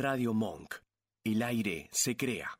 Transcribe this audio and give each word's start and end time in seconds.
Radio 0.00 0.32
Monk. 0.32 0.76
El 1.24 1.42
aire 1.42 1.88
se 1.90 2.16
crea. 2.16 2.56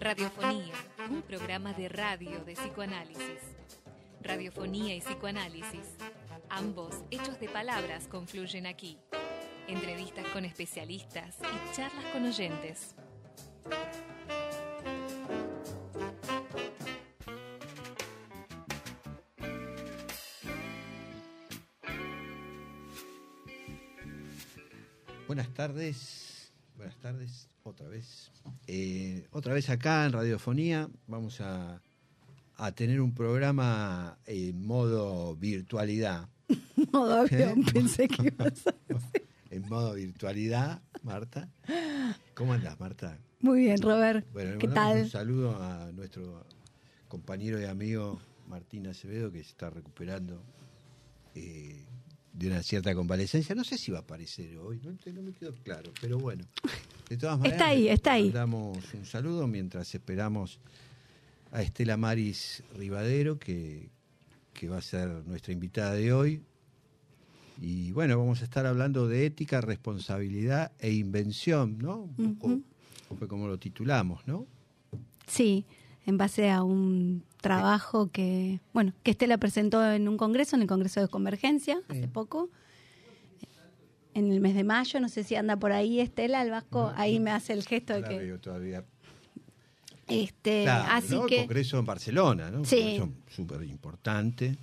Radiofonía, 0.00 0.74
un 1.08 1.22
programa 1.22 1.72
de 1.72 1.88
radio 1.88 2.40
de 2.44 2.54
psicoanálisis. 2.54 3.22
Radiofonía 4.22 4.96
y 4.96 5.00
psicoanálisis, 5.00 5.94
ambos 6.50 7.02
hechos 7.10 7.38
de 7.40 7.48
palabras 7.48 8.08
confluyen 8.08 8.66
aquí. 8.66 8.98
Entrevistas 9.66 10.26
con 10.28 10.44
especialistas 10.44 11.36
y 11.42 11.76
charlas 11.76 12.04
con 12.12 12.24
oyentes. 12.24 12.94
Buenas 25.26 25.52
tardes, 25.52 26.52
buenas 26.74 26.96
tardes, 26.96 27.48
otra 27.62 27.86
vez. 27.88 28.32
Eh, 28.66 29.26
otra 29.30 29.52
vez 29.52 29.68
acá 29.68 30.06
en 30.06 30.12
Radiofonía 30.12 30.88
vamos 31.06 31.42
a, 31.42 31.82
a 32.56 32.72
tener 32.72 33.02
un 33.02 33.14
programa 33.14 34.18
en 34.24 34.66
modo 34.66 35.36
virtualidad. 35.36 36.28
Modo 36.92 37.14
avión, 37.14 37.64
pensé 37.72 38.08
que 38.08 38.28
ibas 38.28 38.66
a 38.66 38.74
En 39.50 39.68
modo 39.68 39.94
virtualidad, 39.94 40.82
Marta. 41.02 41.48
¿Cómo 42.34 42.52
andás, 42.52 42.78
Marta? 42.78 43.18
Muy 43.40 43.60
bien, 43.60 43.80
Robert. 43.80 44.26
Bueno, 44.32 44.52
le 44.52 44.58
¿Qué 44.58 44.68
tal? 44.68 45.02
Un 45.02 45.08
saludo 45.08 45.62
a 45.62 45.90
nuestro 45.92 46.44
compañero 47.08 47.60
y 47.60 47.64
amigo 47.64 48.20
Martín 48.48 48.86
Acevedo, 48.86 49.30
que 49.30 49.42
se 49.42 49.50
está 49.50 49.70
recuperando 49.70 50.42
eh, 51.34 51.84
de 52.32 52.46
una 52.46 52.62
cierta 52.62 52.94
convalecencia. 52.94 53.54
No 53.54 53.64
sé 53.64 53.78
si 53.78 53.90
va 53.90 53.98
a 53.98 54.02
aparecer 54.02 54.56
hoy, 54.58 54.80
no, 54.82 54.92
no 55.12 55.22
me 55.22 55.32
quedó 55.32 55.54
claro, 55.62 55.92
pero 56.00 56.18
bueno. 56.18 56.44
De 57.08 57.16
todas 57.16 57.38
maneras, 57.38 57.60
Está 57.60 57.70
ahí, 57.70 57.84
le 57.84 57.92
está 57.92 58.12
ahí. 58.12 58.24
Mandamos 58.24 58.94
un 58.94 59.06
saludo 59.06 59.46
mientras 59.46 59.94
esperamos 59.94 60.60
a 61.52 61.62
Estela 61.62 61.96
Maris 61.96 62.62
Rivadero, 62.76 63.38
que, 63.38 63.88
que 64.52 64.68
va 64.68 64.78
a 64.78 64.82
ser 64.82 65.08
nuestra 65.26 65.52
invitada 65.52 65.94
de 65.94 66.12
hoy. 66.12 66.42
Y 67.60 67.90
bueno, 67.92 68.16
vamos 68.16 68.40
a 68.40 68.44
estar 68.44 68.66
hablando 68.66 69.08
de 69.08 69.26
ética, 69.26 69.60
responsabilidad 69.60 70.70
e 70.78 70.92
invención, 70.92 71.78
¿no? 71.78 72.08
Un 72.16 72.36
poco 72.36 72.60
fue 73.18 73.26
como 73.26 73.48
lo 73.48 73.58
titulamos, 73.58 74.26
¿no? 74.26 74.46
Sí, 75.26 75.64
en 76.06 76.18
base 76.18 76.50
a 76.50 76.62
un 76.62 77.24
trabajo 77.40 78.10
que, 78.10 78.60
bueno, 78.72 78.92
que 79.02 79.10
Estela 79.10 79.38
presentó 79.38 79.84
en 79.90 80.08
un 80.08 80.16
congreso, 80.16 80.56
en 80.56 80.62
el 80.62 80.68
Congreso 80.68 81.00
de 81.00 81.08
Convergencia, 81.08 81.80
hace 81.88 82.06
poco, 82.08 82.48
en 84.14 84.30
el 84.32 84.40
mes 84.40 84.54
de 84.54 84.64
mayo. 84.64 85.00
No 85.00 85.08
sé 85.08 85.24
si 85.24 85.34
anda 85.36 85.56
por 85.56 85.72
ahí 85.72 86.00
Estela, 86.00 86.42
el 86.42 86.50
Vasco, 86.50 86.92
ahí 86.96 87.18
me 87.18 87.30
hace 87.30 87.52
el 87.54 87.64
gesto 87.64 87.94
de 87.94 88.02
que... 88.04 88.18
veo 88.18 88.38
todavía. 88.40 88.84
Este, 90.06 90.62
Claro, 90.62 90.84
así 90.92 91.14
¿no? 91.14 91.22
El 91.24 91.28
que... 91.28 91.36
Congreso 91.38 91.78
en 91.78 91.84
Barcelona, 91.84 92.50
¿no? 92.50 92.58
Un 92.60 92.66
Sí. 92.66 92.96
congreso 92.98 93.12
súper 93.28 93.62
importante 93.64 94.56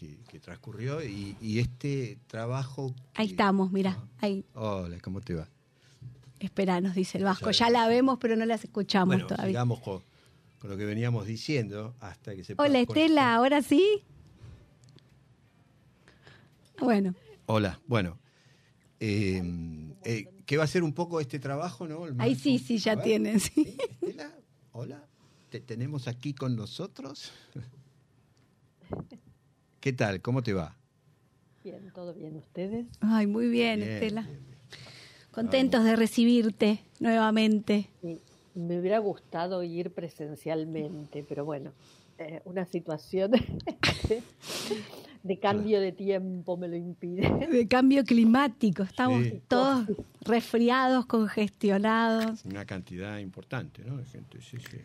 que, 0.00 0.16
que 0.28 0.40
transcurrió 0.40 1.04
y, 1.04 1.36
y 1.42 1.58
este 1.58 2.18
trabajo... 2.26 2.94
Ahí 3.14 3.26
que- 3.26 3.32
estamos, 3.34 3.70
mira, 3.70 3.98
ahí. 4.20 4.46
Hola, 4.54 4.98
¿cómo 5.00 5.20
te 5.20 5.34
va? 5.34 5.46
Espera, 6.38 6.80
nos 6.80 6.94
dice 6.94 7.18
el 7.18 7.24
Vasco. 7.24 7.50
Ya 7.50 7.66
Ya 7.66 7.70
la 7.70 7.86
vemos, 7.86 8.16
pero 8.18 8.34
no 8.34 8.46
las 8.46 8.64
escuchamos 8.64 9.08
bueno, 9.14 9.26
todavía. 9.26 9.48
sigamos 9.50 9.80
con, 9.80 10.02
con 10.58 10.70
lo 10.70 10.78
que 10.78 10.86
veníamos 10.86 11.26
diciendo 11.26 11.94
hasta 12.00 12.34
que 12.34 12.44
se... 12.44 12.54
Hola 12.54 12.64
conectar. 12.86 12.96
Estela, 12.96 13.34
ahora 13.34 13.60
sí. 13.60 14.02
Bueno, 16.80 17.14
Hola, 17.44 17.78
bueno. 17.86 18.18
eh, 19.00 19.42
eh, 20.04 20.28
¿Qué 20.46 20.56
va 20.56 20.64
a 20.64 20.66
ser 20.66 20.82
un 20.82 20.94
poco 20.94 21.20
este 21.20 21.38
trabajo, 21.38 21.86
no? 21.86 22.06
El 22.06 22.18
ahí 22.18 22.34
sí, 22.34 22.58
sí, 22.58 22.78
ya 22.78 23.02
tienen, 23.02 23.38
sí. 23.38 23.50
¿Sí? 23.64 23.76
Estela, 24.00 24.32
hola. 24.72 25.04
¿Te 25.50 25.60
tenemos 25.60 26.08
aquí 26.08 26.32
con 26.32 26.56
nosotros? 26.56 27.32
¿Qué 29.80 29.92
tal? 29.92 30.20
¿Cómo 30.20 30.42
te 30.42 30.52
va? 30.52 30.76
Bien, 31.64 31.90
todo 31.94 32.14
bien. 32.14 32.36
¿Ustedes? 32.36 32.86
Ay, 33.00 33.26
muy 33.26 33.48
bien, 33.48 33.80
Bien, 33.80 33.90
Estela. 33.92 34.22
bien, 34.22 34.38
bien. 34.46 34.58
Contentos 35.30 35.84
de 35.84 35.96
recibirte 35.96 36.80
nuevamente. 36.98 37.88
Sí, 38.02 38.18
me 38.54 38.78
hubiera 38.80 38.98
gustado 38.98 39.62
ir 39.62 39.90
presencialmente, 39.90 41.24
pero 41.28 41.44
bueno, 41.44 41.72
eh, 42.18 42.40
una 42.44 42.66
situación 42.66 43.30
de 45.22 45.38
cambio 45.38 45.80
de 45.80 45.92
tiempo 45.92 46.56
me 46.56 46.68
lo 46.68 46.76
impide. 46.76 47.46
De 47.46 47.68
cambio 47.68 48.04
climático, 48.04 48.82
estamos 48.82 49.24
Sí. 49.24 49.40
todos 49.48 49.86
resfriados, 50.22 51.06
congestionados. 51.06 52.44
Una 52.44 52.64
cantidad 52.66 53.18
importante, 53.18 53.82
¿no? 53.84 53.96
De 53.98 54.04
gente, 54.04 54.40
sí, 54.42 54.58
sí. 54.58 54.78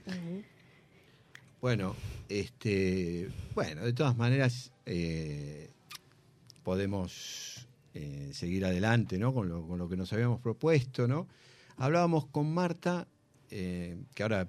Bueno, 1.59 1.95
este, 2.29 3.29
bueno, 3.55 3.84
de 3.84 3.94
todas 3.94 4.16
maneras 4.16 4.72
eh, 4.85 5.72
podemos 6.63 7.68
eh, 7.94 8.29
seguir 8.34 8.66
adelante, 8.66 9.18
¿no? 9.18 9.34
Con 9.34 9.50
lo, 9.50 9.68
con 9.68 9.79
lo 9.79 9.90
que 9.90 9.97
nos 9.97 10.12
habíamos 10.13 10.40
propuesto, 10.40 11.07
¿no? 11.07 11.28
Hablábamos 11.78 12.28
con 12.28 12.53
Marta, 12.53 13.07
eh, 13.50 13.97
que 14.13 14.23
ahora 14.23 14.47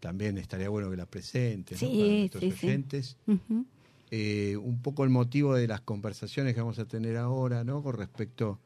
también 0.00 0.38
estaría 0.38 0.68
bueno 0.68 0.90
que 0.90 0.96
la 0.96 1.06
presente, 1.06 1.74
¿no? 1.74 1.78
Sí, 1.78 1.86
Para 1.86 2.18
nuestros 2.18 2.42
sí, 2.42 2.50
sí. 4.10 4.56
un 4.56 4.80
poco 4.82 5.04
el 5.04 5.10
motivo 5.10 5.54
de 5.54 5.68
las 5.68 5.80
conversaciones 5.82 6.54
que 6.54 6.60
vamos 6.60 6.78
a 6.78 6.86
tener 6.86 7.16
ahora, 7.16 7.64
¿no? 7.64 7.82
Con 7.82 7.96
respecto 7.96 8.60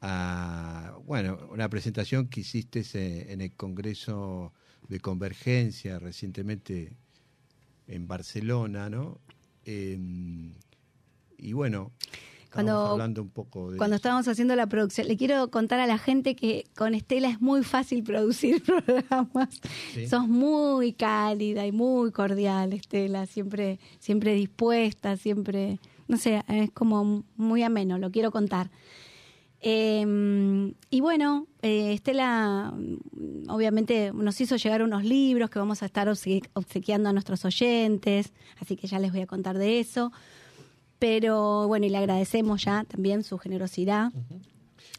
a, 0.00 0.96
bueno, 1.06 1.38
una 1.50 1.68
presentación 1.68 2.28
que 2.28 2.40
hiciste 2.40 3.32
en 3.32 3.40
el 3.40 3.52
Congreso 3.52 4.52
de 4.88 5.00
Convergencia 5.00 5.98
recientemente 5.98 6.92
en 7.86 8.06
Barcelona, 8.06 8.90
¿no? 8.90 9.20
Eh, 9.66 9.98
y 11.38 11.52
bueno, 11.52 11.90
Cuando- 12.52 12.86
hablando 12.86 13.22
un 13.22 13.30
poco 13.30 13.70
de 13.72 13.78
Cuando 13.78 13.96
eso. 13.96 14.00
estábamos 14.00 14.28
haciendo 14.28 14.54
la 14.56 14.66
producción, 14.68 15.08
le 15.08 15.16
quiero 15.16 15.50
contar 15.50 15.80
a 15.80 15.86
la 15.86 15.98
gente 15.98 16.36
que 16.36 16.64
con 16.76 16.94
Estela 16.94 17.28
es 17.28 17.40
muy 17.40 17.64
fácil 17.64 18.04
producir 18.04 18.62
programas. 18.64 19.60
Sí. 19.92 20.06
Sos 20.06 20.28
muy 20.28 20.92
cálida 20.92 21.66
y 21.66 21.72
muy 21.72 22.12
cordial, 22.12 22.72
Estela, 22.72 23.26
siempre, 23.26 23.78
siempre 23.98 24.34
dispuesta, 24.34 25.16
siempre, 25.16 25.78
no 26.08 26.16
sé, 26.16 26.42
es 26.48 26.70
como 26.70 27.24
muy 27.36 27.62
ameno, 27.62 27.98
lo 27.98 28.10
quiero 28.10 28.30
contar. 28.30 28.70
Eh, 29.66 30.72
y 30.90 31.00
bueno, 31.00 31.46
eh, 31.62 31.94
Estela 31.94 32.74
obviamente 33.48 34.12
nos 34.12 34.38
hizo 34.42 34.56
llegar 34.56 34.82
unos 34.82 35.04
libros 35.04 35.48
que 35.48 35.58
vamos 35.58 35.82
a 35.82 35.86
estar 35.86 36.06
obse- 36.08 36.46
obsequiando 36.52 37.08
a 37.08 37.12
nuestros 37.14 37.46
oyentes, 37.46 38.32
así 38.60 38.76
que 38.76 38.86
ya 38.86 38.98
les 38.98 39.10
voy 39.10 39.22
a 39.22 39.26
contar 39.26 39.56
de 39.56 39.80
eso. 39.80 40.12
Pero 40.98 41.66
bueno, 41.66 41.86
y 41.86 41.88
le 41.88 41.96
agradecemos 41.96 42.62
ya 42.64 42.84
también 42.84 43.24
su 43.24 43.38
generosidad. 43.38 44.12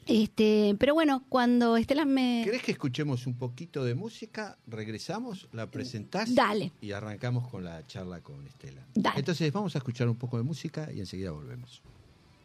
Este, 0.07 0.75
pero 0.79 0.93
bueno, 0.95 1.23
cuando 1.29 1.77
Estela 1.77 2.05
me 2.05 2.41
¿Querés 2.45 2.61
que 2.63 2.71
escuchemos 2.71 3.25
un 3.27 3.35
poquito 3.35 3.83
de 3.83 3.95
música? 3.95 4.57
Regresamos, 4.67 5.47
la 5.51 5.69
presentás 5.69 6.33
Dale. 6.35 6.71
y 6.81 6.91
arrancamos 6.91 7.47
con 7.49 7.63
la 7.63 7.85
charla 7.87 8.21
con 8.21 8.45
Estela. 8.47 8.81
Dale. 8.95 9.19
Entonces 9.19 9.51
vamos 9.53 9.75
a 9.75 9.79
escuchar 9.79 10.07
un 10.09 10.15
poco 10.15 10.37
de 10.37 10.43
música 10.43 10.91
y 10.91 10.99
enseguida 10.99 11.31
volvemos. 11.31 11.81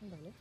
Vale. 0.03 0.33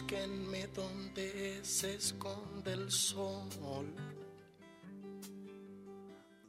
Búsquenme 0.00 0.66
donde 0.68 1.60
se 1.62 1.96
esconde 1.96 2.72
el 2.72 2.90
sol, 2.90 3.94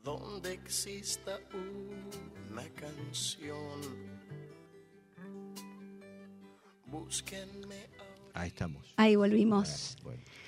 donde 0.02 0.54
exista 0.54 1.38
una 1.54 2.64
canción. 2.70 3.82
Búsquenme 6.86 7.90
ahora. 8.00 8.32
Ahí 8.36 8.48
estamos. 8.48 8.94
ahí 8.96 9.18
volvimos. 9.18 9.98
Bueno. 10.02 10.24
Bueno, 10.24 10.41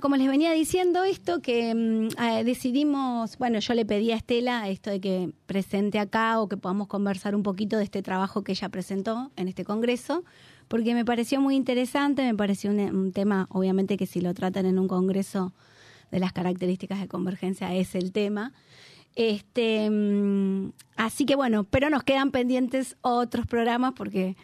como 0.00 0.16
les 0.16 0.28
venía 0.28 0.52
diciendo 0.52 1.04
esto, 1.04 1.40
que 1.40 1.74
mm, 1.74 2.20
eh, 2.22 2.44
decidimos, 2.44 3.38
bueno, 3.38 3.58
yo 3.58 3.74
le 3.74 3.84
pedí 3.84 4.12
a 4.12 4.16
Estela 4.16 4.68
esto 4.68 4.90
de 4.90 5.00
que 5.00 5.32
presente 5.46 5.98
acá 5.98 6.40
o 6.40 6.48
que 6.48 6.56
podamos 6.56 6.88
conversar 6.88 7.34
un 7.34 7.42
poquito 7.42 7.76
de 7.76 7.84
este 7.84 8.02
trabajo 8.02 8.42
que 8.42 8.52
ella 8.52 8.68
presentó 8.68 9.30
en 9.36 9.48
este 9.48 9.64
congreso, 9.64 10.24
porque 10.68 10.94
me 10.94 11.04
pareció 11.04 11.40
muy 11.40 11.56
interesante, 11.56 12.22
me 12.22 12.34
pareció 12.34 12.70
un, 12.70 12.80
un 12.80 13.12
tema, 13.12 13.46
obviamente 13.50 13.96
que 13.96 14.06
si 14.06 14.20
lo 14.20 14.32
tratan 14.34 14.66
en 14.66 14.78
un 14.78 14.88
congreso 14.88 15.52
de 16.10 16.20
las 16.20 16.32
características 16.32 17.00
de 17.00 17.08
convergencia 17.08 17.74
es 17.74 17.94
el 17.94 18.12
tema. 18.12 18.52
Este, 19.16 19.88
mm, 19.90 20.72
así 20.96 21.24
que 21.24 21.36
bueno, 21.36 21.64
pero 21.64 21.90
nos 21.90 22.02
quedan 22.02 22.30
pendientes 22.30 22.96
otros 23.00 23.46
programas 23.46 23.92
porque 23.94 24.36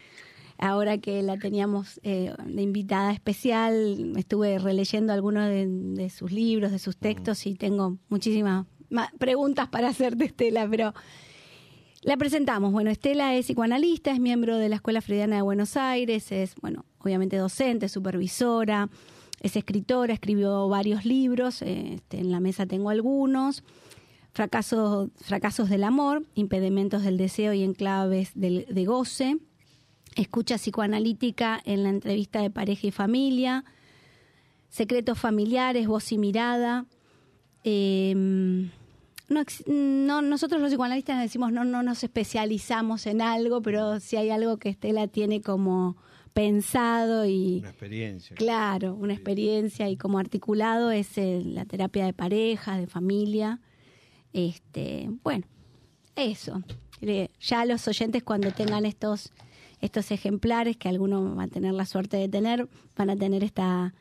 ahora 0.61 0.99
que 0.99 1.21
la 1.23 1.37
teníamos 1.37 1.99
eh, 2.03 2.33
de 2.45 2.61
invitada 2.61 3.11
especial, 3.11 4.13
estuve 4.15 4.59
releyendo 4.59 5.11
algunos 5.11 5.49
de, 5.49 6.09
sus 6.09 6.31
libros, 6.31 6.71
de 6.71 6.79
sus 6.79 6.95
textos 6.95 7.45
y 7.47 7.55
tengo 7.55 7.97
muchísimas 8.09 8.67
preguntas 9.17 9.67
para 9.69 9.89
hacerte, 9.89 10.25
Estela, 10.25 10.67
pero 10.69 10.93
la 12.03 12.15
presentamos. 12.15 12.71
Bueno, 12.71 12.91
Estela 12.91 13.35
es 13.35 13.47
psicoanalista, 13.47 14.11
es 14.11 14.19
miembro 14.19 14.57
de 14.57 14.69
la 14.69 14.75
Escuela 14.75 15.01
Freudiana 15.01 15.37
de 15.37 15.41
Buenos 15.41 15.75
Aires, 15.77 16.31
es, 16.31 16.53
bueno, 16.61 16.85
obviamente 16.99 17.37
docente, 17.37 17.89
supervisora, 17.89 18.89
es 19.41 19.55
escritora, 19.55 20.13
escribió 20.13 20.69
varios 20.69 21.05
libros, 21.05 21.63
este, 21.63 22.19
en 22.19 22.31
la 22.31 22.39
mesa 22.39 22.67
tengo 22.67 22.91
algunos. 22.91 23.63
Fracasos, 24.33 25.09
fracasos 25.15 25.69
del 25.69 25.83
amor, 25.83 26.23
impedimentos 26.35 27.03
del 27.03 27.17
deseo 27.17 27.51
y 27.51 27.63
enclaves 27.63 28.31
del, 28.33 28.65
de 28.69 28.85
goce, 28.85 29.37
escucha 30.15 30.57
psicoanalítica 30.57 31.61
en 31.65 31.83
la 31.83 31.89
entrevista 31.89 32.41
de 32.41 32.49
pareja 32.49 32.87
y 32.87 32.91
familia, 32.91 33.63
secretos 34.69 35.17
familiares, 35.19 35.87
voz 35.87 36.11
y 36.11 36.17
mirada. 36.17 36.85
Em, 37.63 38.69
no, 39.29 40.21
nosotros 40.21 40.61
los 40.61 40.71
psicoanalistas 40.71 41.21
decimos 41.21 41.53
no, 41.53 41.63
no 41.63 41.83
nos 41.83 42.03
especializamos 42.03 43.05
en 43.05 43.21
algo, 43.21 43.61
pero 43.61 43.99
si 43.99 44.17
hay 44.17 44.29
algo 44.29 44.57
que 44.57 44.69
Estela 44.69 45.07
tiene 45.07 45.41
como 45.41 45.95
pensado 46.33 47.25
y... 47.25 47.59
Una 47.59 47.69
experiencia. 47.69 48.35
Claro, 48.35 48.95
una 48.95 49.13
experiencia 49.13 49.89
y 49.89 49.97
como 49.97 50.19
articulado 50.19 50.91
es 50.91 51.17
la 51.17 51.65
terapia 51.65 52.05
de 52.05 52.13
pareja, 52.13 52.77
de 52.77 52.87
familia. 52.87 53.59
Este, 54.33 55.09
bueno, 55.23 55.45
eso. 56.15 56.63
Ya 57.39 57.65
los 57.65 57.87
oyentes 57.87 58.23
cuando 58.23 58.51
tengan 58.51 58.85
estos 58.85 59.31
estos 59.81 60.11
ejemplares 60.11 60.77
que 60.77 60.89
algunos 60.89 61.35
van 61.35 61.49
a 61.49 61.51
tener 61.51 61.73
la 61.73 61.85
suerte 61.85 62.17
de 62.17 62.29
tener, 62.29 62.69
van 62.95 63.09
a 63.09 63.15
tener 63.15 63.43
esta, 63.43 63.93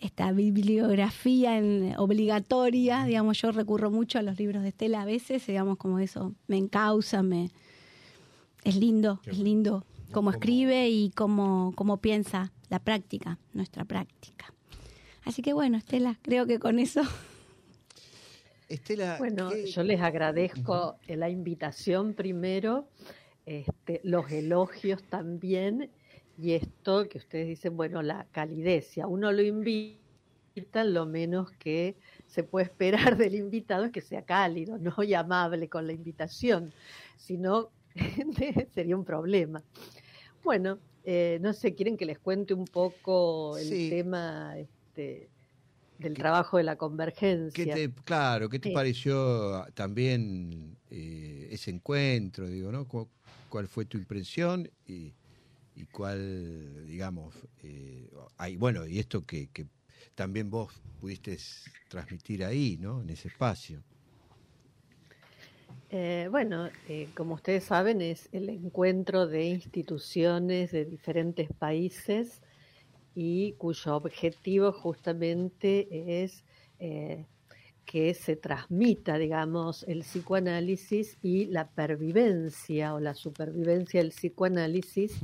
esta 0.00 0.32
bibliografía 0.32 1.56
en, 1.56 1.94
obligatoria, 1.96 3.04
digamos, 3.04 3.40
yo 3.40 3.52
recurro 3.52 3.90
mucho 3.90 4.18
a 4.18 4.22
los 4.22 4.38
libros 4.38 4.62
de 4.62 4.70
Estela 4.70 5.02
a 5.02 5.04
veces, 5.04 5.46
digamos, 5.46 5.78
como 5.78 6.00
eso 6.00 6.34
me 6.48 6.56
encausa, 6.56 7.22
me 7.22 7.50
es 8.64 8.76
lindo, 8.76 9.20
es 9.24 9.38
lindo 9.38 9.86
cómo 10.12 10.30
escribe 10.30 10.88
y 10.88 11.10
cómo, 11.10 11.72
cómo 11.76 11.98
piensa 11.98 12.52
la 12.68 12.80
práctica, 12.80 13.38
nuestra 13.52 13.84
práctica. 13.84 14.52
Así 15.24 15.42
que 15.42 15.52
bueno, 15.52 15.78
Estela, 15.78 16.18
creo 16.22 16.46
que 16.46 16.58
con 16.58 16.78
eso. 16.78 17.02
Estela, 18.68 19.16
bueno, 19.18 19.50
yo 19.54 19.82
les 19.82 20.00
agradezco 20.00 20.96
la 21.08 21.28
invitación 21.28 22.14
primero 22.14 22.88
este, 23.46 24.00
los 24.04 24.30
elogios 24.30 25.02
también 25.04 25.90
y 26.38 26.52
esto 26.52 27.08
que 27.08 27.18
ustedes 27.18 27.48
dicen, 27.48 27.76
bueno, 27.76 28.02
la 28.02 28.26
calidez, 28.32 28.86
si 28.86 29.00
a 29.00 29.06
uno 29.06 29.30
lo 29.30 29.42
invitan, 29.42 29.98
lo 30.94 31.04
menos 31.04 31.50
que 31.52 31.96
se 32.26 32.42
puede 32.44 32.66
esperar 32.66 33.16
del 33.18 33.34
invitado 33.34 33.84
es 33.84 33.92
que 33.92 34.00
sea 34.00 34.22
cálido, 34.22 34.78
no 34.78 35.02
y 35.02 35.14
amable 35.14 35.68
con 35.68 35.86
la 35.86 35.92
invitación, 35.92 36.72
sino 37.16 37.70
sería 38.72 38.96
un 38.96 39.04
problema. 39.04 39.62
Bueno, 40.42 40.78
eh, 41.04 41.38
no 41.42 41.52
sé, 41.52 41.74
¿quieren 41.74 41.96
que 41.96 42.06
les 42.06 42.18
cuente 42.18 42.54
un 42.54 42.64
poco 42.64 43.58
el 43.58 43.90
tema 43.90 44.58
este, 44.58 45.28
del 46.00 46.14
trabajo 46.14 46.56
de 46.56 46.64
la 46.64 46.76
convergencia? 46.76 47.74
claro, 48.04 48.48
¿qué 48.48 48.58
te 48.58 48.72
pareció 48.72 49.66
también 49.74 50.76
eh, 50.90 51.48
ese 51.50 51.70
encuentro? 51.70 52.48
Digo, 52.48 52.72
¿no? 52.72 52.86
cuál 53.48 53.68
fue 53.68 53.84
tu 53.84 53.98
impresión 53.98 54.70
y, 54.86 55.12
cuál, 55.92 56.86
digamos, 56.86 57.34
eh, 57.62 58.10
hay, 58.36 58.56
bueno, 58.56 58.86
y 58.86 58.98
esto 58.98 59.24
que, 59.24 59.48
también 60.14 60.50
vos 60.50 60.72
pudiste 61.00 61.38
transmitir 61.88 62.44
ahí, 62.44 62.76
¿no? 62.78 63.00
En 63.00 63.08
ese 63.08 63.28
espacio. 63.28 63.82
Eh, 65.88 66.28
bueno, 66.30 66.68
eh, 66.88 67.08
como 67.16 67.34
ustedes 67.34 67.64
saben, 67.64 68.00
es 68.00 68.28
el 68.32 68.48
encuentro 68.48 69.26
de 69.26 69.44
instituciones 69.44 70.70
de 70.70 70.84
diferentes 70.84 71.48
países 71.52 72.42
y 73.14 73.52
cuyo 73.52 73.96
objetivo 73.96 74.72
justamente 74.72 76.22
es 76.22 76.44
que 77.90 78.14
se 78.14 78.36
transmita, 78.36 79.18
digamos, 79.18 79.82
el 79.88 80.02
psicoanálisis 80.02 81.18
y 81.22 81.46
la 81.46 81.68
pervivencia 81.68 82.94
o 82.94 83.00
la 83.00 83.14
supervivencia 83.14 84.00
del 84.00 84.10
psicoanálisis 84.10 85.18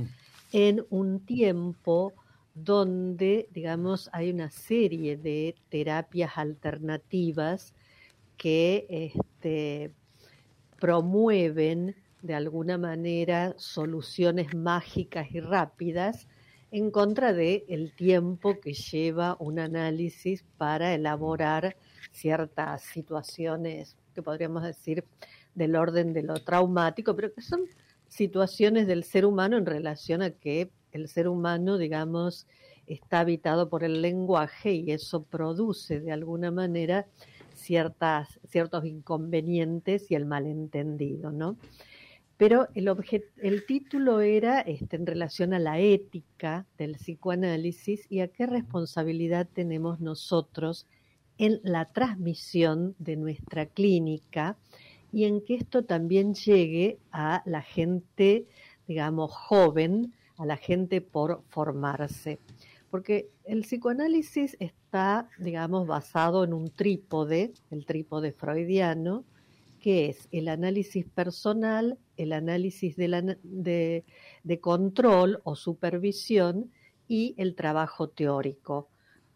en 0.51 0.85
un 0.89 1.25
tiempo 1.25 2.13
donde, 2.53 3.47
digamos, 3.53 4.09
hay 4.11 4.31
una 4.31 4.49
serie 4.49 5.15
de 5.15 5.55
terapias 5.69 6.37
alternativas 6.37 7.73
que 8.35 8.85
este, 8.89 9.93
promueven 10.77 11.95
de 12.21 12.33
alguna 12.33 12.77
manera 12.77 13.53
soluciones 13.57 14.53
mágicas 14.55 15.27
y 15.31 15.39
rápidas 15.39 16.27
en 16.71 16.91
contra 16.91 17.33
de 17.33 17.65
el 17.67 17.93
tiempo 17.95 18.59
que 18.59 18.73
lleva 18.73 19.37
un 19.39 19.59
análisis 19.59 20.43
para 20.57 20.93
elaborar 20.93 21.75
ciertas 22.11 22.81
situaciones 22.81 23.95
que 24.13 24.21
podríamos 24.21 24.63
decir 24.63 25.03
del 25.55 25.75
orden 25.75 26.13
de 26.13 26.23
lo 26.23 26.35
traumático, 26.35 27.15
pero 27.15 27.33
que 27.33 27.41
son 27.41 27.61
situaciones 28.07 28.87
del 28.87 29.03
ser 29.03 29.25
humano 29.25 29.57
en 29.57 29.65
relación 29.65 30.21
a 30.21 30.31
que 30.31 30.69
el 30.91 31.07
ser 31.07 31.27
humano, 31.27 31.77
digamos, 31.77 32.47
está 32.87 33.19
habitado 33.19 33.69
por 33.69 33.83
el 33.83 34.01
lenguaje 34.01 34.73
y 34.73 34.91
eso 34.91 35.23
produce 35.23 35.99
de 35.99 36.11
alguna 36.11 36.51
manera 36.51 37.05
ciertas, 37.53 38.39
ciertos 38.47 38.85
inconvenientes 38.85 40.09
y 40.09 40.15
el 40.15 40.25
malentendido, 40.25 41.31
¿no? 41.31 41.57
Pero 42.37 42.67
el, 42.75 42.87
el 43.37 43.65
título 43.65 44.21
era 44.21 44.61
este, 44.61 44.95
en 44.95 45.07
relación 45.07 45.53
a 45.53 45.59
la 45.59 45.79
ética 45.79 46.67
del 46.77 46.95
psicoanálisis 46.95 48.05
y 48.09 48.19
a 48.19 48.27
qué 48.27 48.45
responsabilidad 48.45 49.47
tenemos 49.51 49.99
nosotros 49.99 50.85
en 51.39 51.59
la 51.63 51.91
transmisión 51.91 52.95
de 52.99 53.15
nuestra 53.15 53.65
clínica 53.65 54.55
y 55.11 55.25
en 55.25 55.41
que 55.43 55.55
esto 55.55 55.83
también 55.83 56.35
llegue 56.35 56.99
a 57.11 57.41
la 57.45 57.61
gente, 57.63 58.45
digamos, 58.87 59.31
joven, 59.31 60.13
a 60.37 60.45
la 60.45 60.57
gente 60.57 61.01
por 61.01 61.43
formarse. 61.49 62.39
Porque 62.91 63.29
el 63.45 63.61
psicoanálisis 63.61 64.55
está, 64.59 65.29
digamos, 65.39 65.87
basado 65.87 66.43
en 66.43 66.53
un 66.53 66.69
trípode, 66.69 67.53
el 67.71 67.85
trípode 67.85 68.31
freudiano, 68.31 69.25
que 69.79 70.09
es 70.09 70.27
el 70.31 70.47
análisis 70.47 71.05
personal, 71.05 71.97
el 72.17 72.33
análisis 72.33 72.95
de, 72.97 74.03
control 74.61 75.39
o 75.43 75.55
supervisión 75.55 76.71
y 77.07 77.35
el 77.37 77.55
trabajo 77.55 78.09
teórico. 78.09 78.89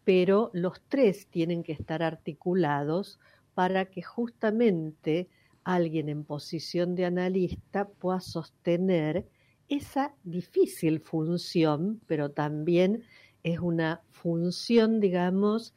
Pero 0.04 0.50
los 0.54 0.82
tres 0.90 1.28
tienen 1.28 1.64
que 1.64 1.74
estar 1.74 2.04
articulados 2.04 3.20
para 3.54 3.86
que 3.86 4.02
justamente 4.02 5.30
alguien 5.64 6.10
en 6.10 6.24
posición 6.24 6.96
de 6.96 7.06
analista 7.06 7.88
pueda 7.88 8.20
sostener 8.20 9.28
esa 9.70 10.14
difícil 10.24 11.00
función, 11.00 12.02
pero 12.08 12.32
también 12.32 13.04
es 13.44 13.60
una 13.60 14.02
función, 14.10 15.00
digamos, 15.00 15.74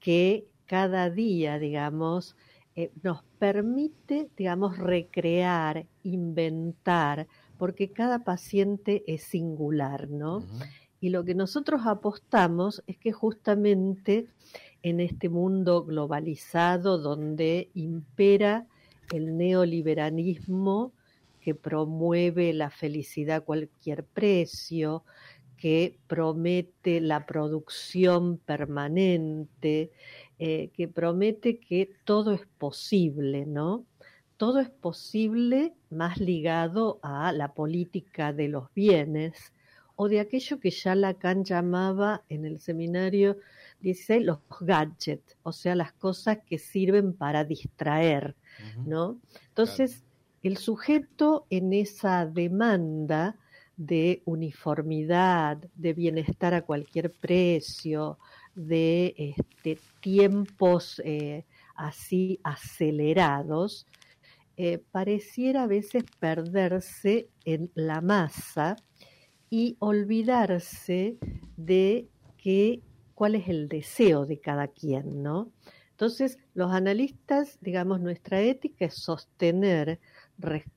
que 0.00 0.46
cada 0.66 1.10
día, 1.10 1.58
digamos, 1.58 2.36
eh, 2.76 2.90
nos 3.02 3.22
permite, 3.38 4.28
digamos, 4.36 4.78
recrear, 4.78 5.86
inventar, 6.02 7.28
porque 7.56 7.90
cada 7.90 8.24
paciente 8.24 9.04
es 9.06 9.22
singular, 9.22 10.08
¿no? 10.10 10.44
Y 11.00 11.10
lo 11.10 11.24
que 11.24 11.34
nosotros 11.34 11.82
apostamos 11.84 12.82
es 12.86 12.96
que 12.98 13.12
justamente 13.12 14.26
en 14.82 15.00
este 15.00 15.28
mundo 15.28 15.84
globalizado 15.84 16.98
donde 16.98 17.70
impera 17.74 18.66
el 19.12 19.36
neoliberalismo 19.36 20.92
que 21.40 21.54
promueve 21.54 22.52
la 22.54 22.70
felicidad 22.70 23.36
a 23.36 23.40
cualquier 23.42 24.04
precio, 24.04 25.04
que 25.58 25.98
promete 26.06 27.00
la 27.00 27.26
producción 27.26 28.38
permanente, 28.38 29.92
eh, 30.46 30.68
que 30.74 30.88
promete 30.88 31.58
que 31.58 31.96
todo 32.04 32.32
es 32.32 32.46
posible, 32.58 33.46
¿no? 33.46 33.86
Todo 34.36 34.60
es 34.60 34.68
posible 34.68 35.72
más 35.88 36.18
ligado 36.18 37.00
a 37.02 37.32
la 37.32 37.54
política 37.54 38.34
de 38.34 38.48
los 38.48 38.64
bienes 38.74 39.54
o 39.96 40.06
de 40.06 40.20
aquello 40.20 40.60
que 40.60 40.70
ya 40.70 40.94
Lacan 40.94 41.44
llamaba 41.44 42.24
en 42.28 42.44
el 42.44 42.60
seminario 42.60 43.38
16 43.80 44.22
los 44.22 44.40
gadgets, 44.60 45.34
o 45.44 45.52
sea, 45.52 45.74
las 45.74 45.94
cosas 45.94 46.40
que 46.46 46.58
sirven 46.58 47.14
para 47.14 47.46
distraer, 47.46 48.36
¿no? 48.84 49.18
Entonces, 49.48 50.04
el 50.42 50.58
sujeto 50.58 51.46
en 51.48 51.72
esa 51.72 52.26
demanda 52.26 53.38
de 53.78 54.20
uniformidad, 54.26 55.56
de 55.74 55.94
bienestar 55.94 56.52
a 56.52 56.66
cualquier 56.66 57.12
precio, 57.12 58.18
de 58.54 59.14
este, 59.16 59.78
tiempos 60.00 61.00
eh, 61.04 61.44
así 61.74 62.40
acelerados, 62.44 63.86
eh, 64.56 64.82
pareciera 64.92 65.64
a 65.64 65.66
veces 65.66 66.04
perderse 66.20 67.28
en 67.44 67.70
la 67.74 68.00
masa 68.00 68.76
y 69.50 69.76
olvidarse 69.80 71.16
de 71.56 72.08
que, 72.36 72.80
cuál 73.14 73.34
es 73.36 73.48
el 73.48 73.68
deseo 73.68 74.26
de 74.26 74.40
cada 74.40 74.68
quien, 74.68 75.22
¿no? 75.22 75.50
Entonces, 75.90 76.38
los 76.54 76.72
analistas, 76.72 77.58
digamos, 77.60 78.00
nuestra 78.00 78.40
ética 78.40 78.86
es 78.86 78.94
sostener 78.94 80.00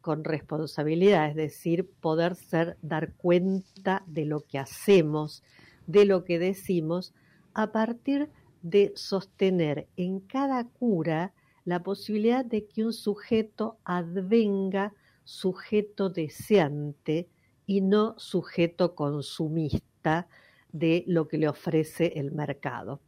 con 0.02 0.24
responsabilidad, 0.24 1.30
es 1.30 1.36
decir, 1.36 1.90
poder 2.00 2.36
ser, 2.36 2.78
dar 2.84 3.14
cuenta 3.14 4.04
de 4.06 4.26
lo 4.26 4.42
que 4.42 4.60
hacemos, 4.60 5.44
de 5.88 6.06
lo 6.06 6.24
que 6.24 6.38
decimos, 6.38 7.16
a 7.58 7.72
partir 7.72 8.30
de 8.62 8.94
sostener 8.96 9.88
en 9.98 10.20
cada 10.20 10.64
cura 10.64 11.34
la 11.66 11.82
posibilidad 11.82 12.46
de 12.46 12.68
que 12.68 12.86
un 12.86 12.94
sujeto 12.94 13.80
advenga 13.84 14.94
sujeto 15.24 16.10
deseante 16.10 17.28
y 17.66 17.82
no 17.82 18.14
sujeto 18.20 18.94
consumista 18.94 20.28
de 20.72 21.04
lo 21.08 21.28
que 21.28 21.40
le 21.40 21.50
ofrece 21.50 22.14
el 22.16 22.32
mercado. 22.32 23.02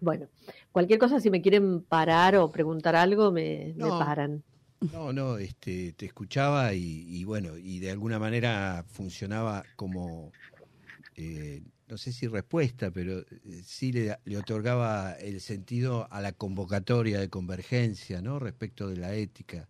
Bueno, 0.00 0.28
cualquier 0.70 1.00
cosa, 1.00 1.18
si 1.18 1.28
me 1.28 1.42
quieren 1.42 1.82
parar 1.82 2.36
o 2.36 2.52
preguntar 2.52 2.94
algo, 2.94 3.32
me, 3.32 3.74
paran. 3.76 4.44
No, 4.92 5.12
no, 5.12 5.38
este, 5.38 5.92
te 5.92 6.06
escuchaba 6.06 6.72
y, 6.72 7.24
bueno, 7.24 7.58
y 7.58 7.80
de 7.80 7.90
alguna 7.90 8.20
manera 8.20 8.84
funcionaba 8.88 9.64
como 9.74 10.30
eh, 11.16 11.62
no 11.92 11.98
sé 11.98 12.10
si 12.10 12.26
respuesta, 12.26 12.90
pero 12.90 13.20
eh, 13.20 13.26
sí 13.66 13.92
le, 13.92 14.16
otorgaba 14.38 15.12
el 15.12 15.42
sentido 15.42 16.08
a 16.10 16.22
la 16.22 16.32
convocatoria 16.32 17.20
de 17.20 17.28
convergencia, 17.28 18.22
¿no? 18.22 18.38
Respecto 18.38 18.88
de 18.88 18.96
la 18.96 19.14
ética, 19.14 19.68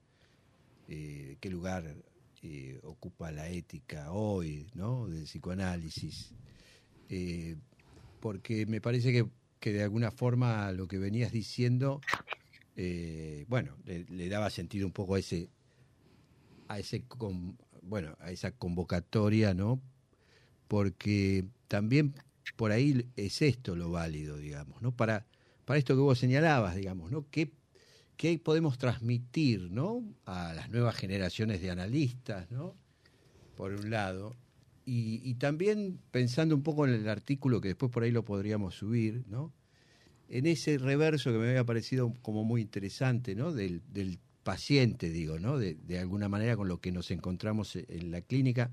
eh, 0.87 1.37
qué 1.41 1.51
lugar 1.51 1.97
eh, 2.45 2.79
ocupa 2.85 3.33
la 3.33 3.49
ética 3.49 4.13
hoy, 4.13 4.71
¿no? 4.75 5.09
Del 5.09 5.25
psicoanálisis, 5.25 6.33
porque 8.21 8.67
me 8.67 8.81
parece 8.81 9.11
que, 9.11 9.27
que, 9.59 9.73
de 9.73 9.83
alguna 9.83 10.13
forma 10.13 10.71
lo 10.71 10.87
que 10.87 10.99
venías 10.99 11.33
diciendo, 11.33 12.01
bueno, 13.49 13.77
le, 13.85 14.29
daba 14.29 14.49
sentido 14.49 14.87
un 14.87 14.93
poco 14.93 15.17
a 15.17 15.19
ese, 15.19 15.51
a 16.69 16.79
ese, 16.79 17.03
bueno, 17.83 18.17
a 18.21 18.31
esa 18.31 18.53
convocatoria, 18.53 19.55
¿no? 19.55 19.83
porque 20.73 21.45
también 21.73 22.13
por 22.57 22.71
ahí 22.71 23.07
es 23.17 23.41
esto 23.41 23.75
lo 23.75 23.91
válido, 23.91 24.37
digamos, 24.37 24.83
¿no? 24.83 24.95
Para, 24.95 25.25
para 25.65 25.79
esto 25.79 25.95
que 25.95 26.03
vos 26.03 26.19
señalabas, 26.19 26.77
digamos, 26.77 27.11
¿no? 27.11 27.25
¿Qué, 27.31 27.51
qué 28.19 28.39
podemos 28.39 28.77
transmitir, 28.77 29.71
¿no? 29.71 30.05
A 30.27 30.53
las 30.53 30.69
nuevas 30.69 30.97
generaciones 30.97 31.63
de 31.63 31.71
analistas, 31.71 32.51
¿no? 32.51 32.77
Por 33.57 33.73
un 33.73 33.89
lado. 33.89 34.37
Y, 34.85 35.33
también 35.37 35.99
pensando 36.11 36.55
un 36.55 36.63
poco 36.63 36.87
en 36.87 36.93
el 36.93 37.09
artículo 37.09 37.63
que 37.63 37.69
después 37.69 37.91
por 37.91 38.03
ahí 38.03 38.11
lo 38.11 38.23
podríamos 38.23 38.75
subir, 38.75 39.25
¿no? 39.27 39.51
En 40.29 40.45
ese 40.45 40.77
reverso 40.77 41.33
que 41.33 41.39
me 41.39 41.49
había 41.49 41.65
parecido 41.65 42.13
como 42.21 42.45
muy 42.45 42.61
interesante, 42.61 43.35
¿no? 43.35 43.51
Del, 43.51 43.81
del 43.91 44.19
paciente, 44.43 45.09
digo, 45.09 45.39
¿no? 45.39 45.57
De, 45.57 45.73
de 45.73 45.99
alguna 45.99 46.29
manera 46.29 46.55
con 46.55 46.69
lo 46.69 46.83
que 46.83 46.93
nos 46.93 47.11
encontramos 47.11 47.77
en 47.77 48.11
la 48.11 48.21
clínica 48.21 48.73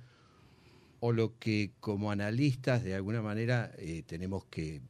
o 0.99 1.11
lo 1.11 1.37
que 1.39 1.71
como 1.79 2.11
analistas 2.11 2.83
de 2.83 2.95
alguna 2.95 3.21
manera 3.21 3.71
eh, 3.77 4.03
tenemos 4.05 4.45
que, 4.45 4.81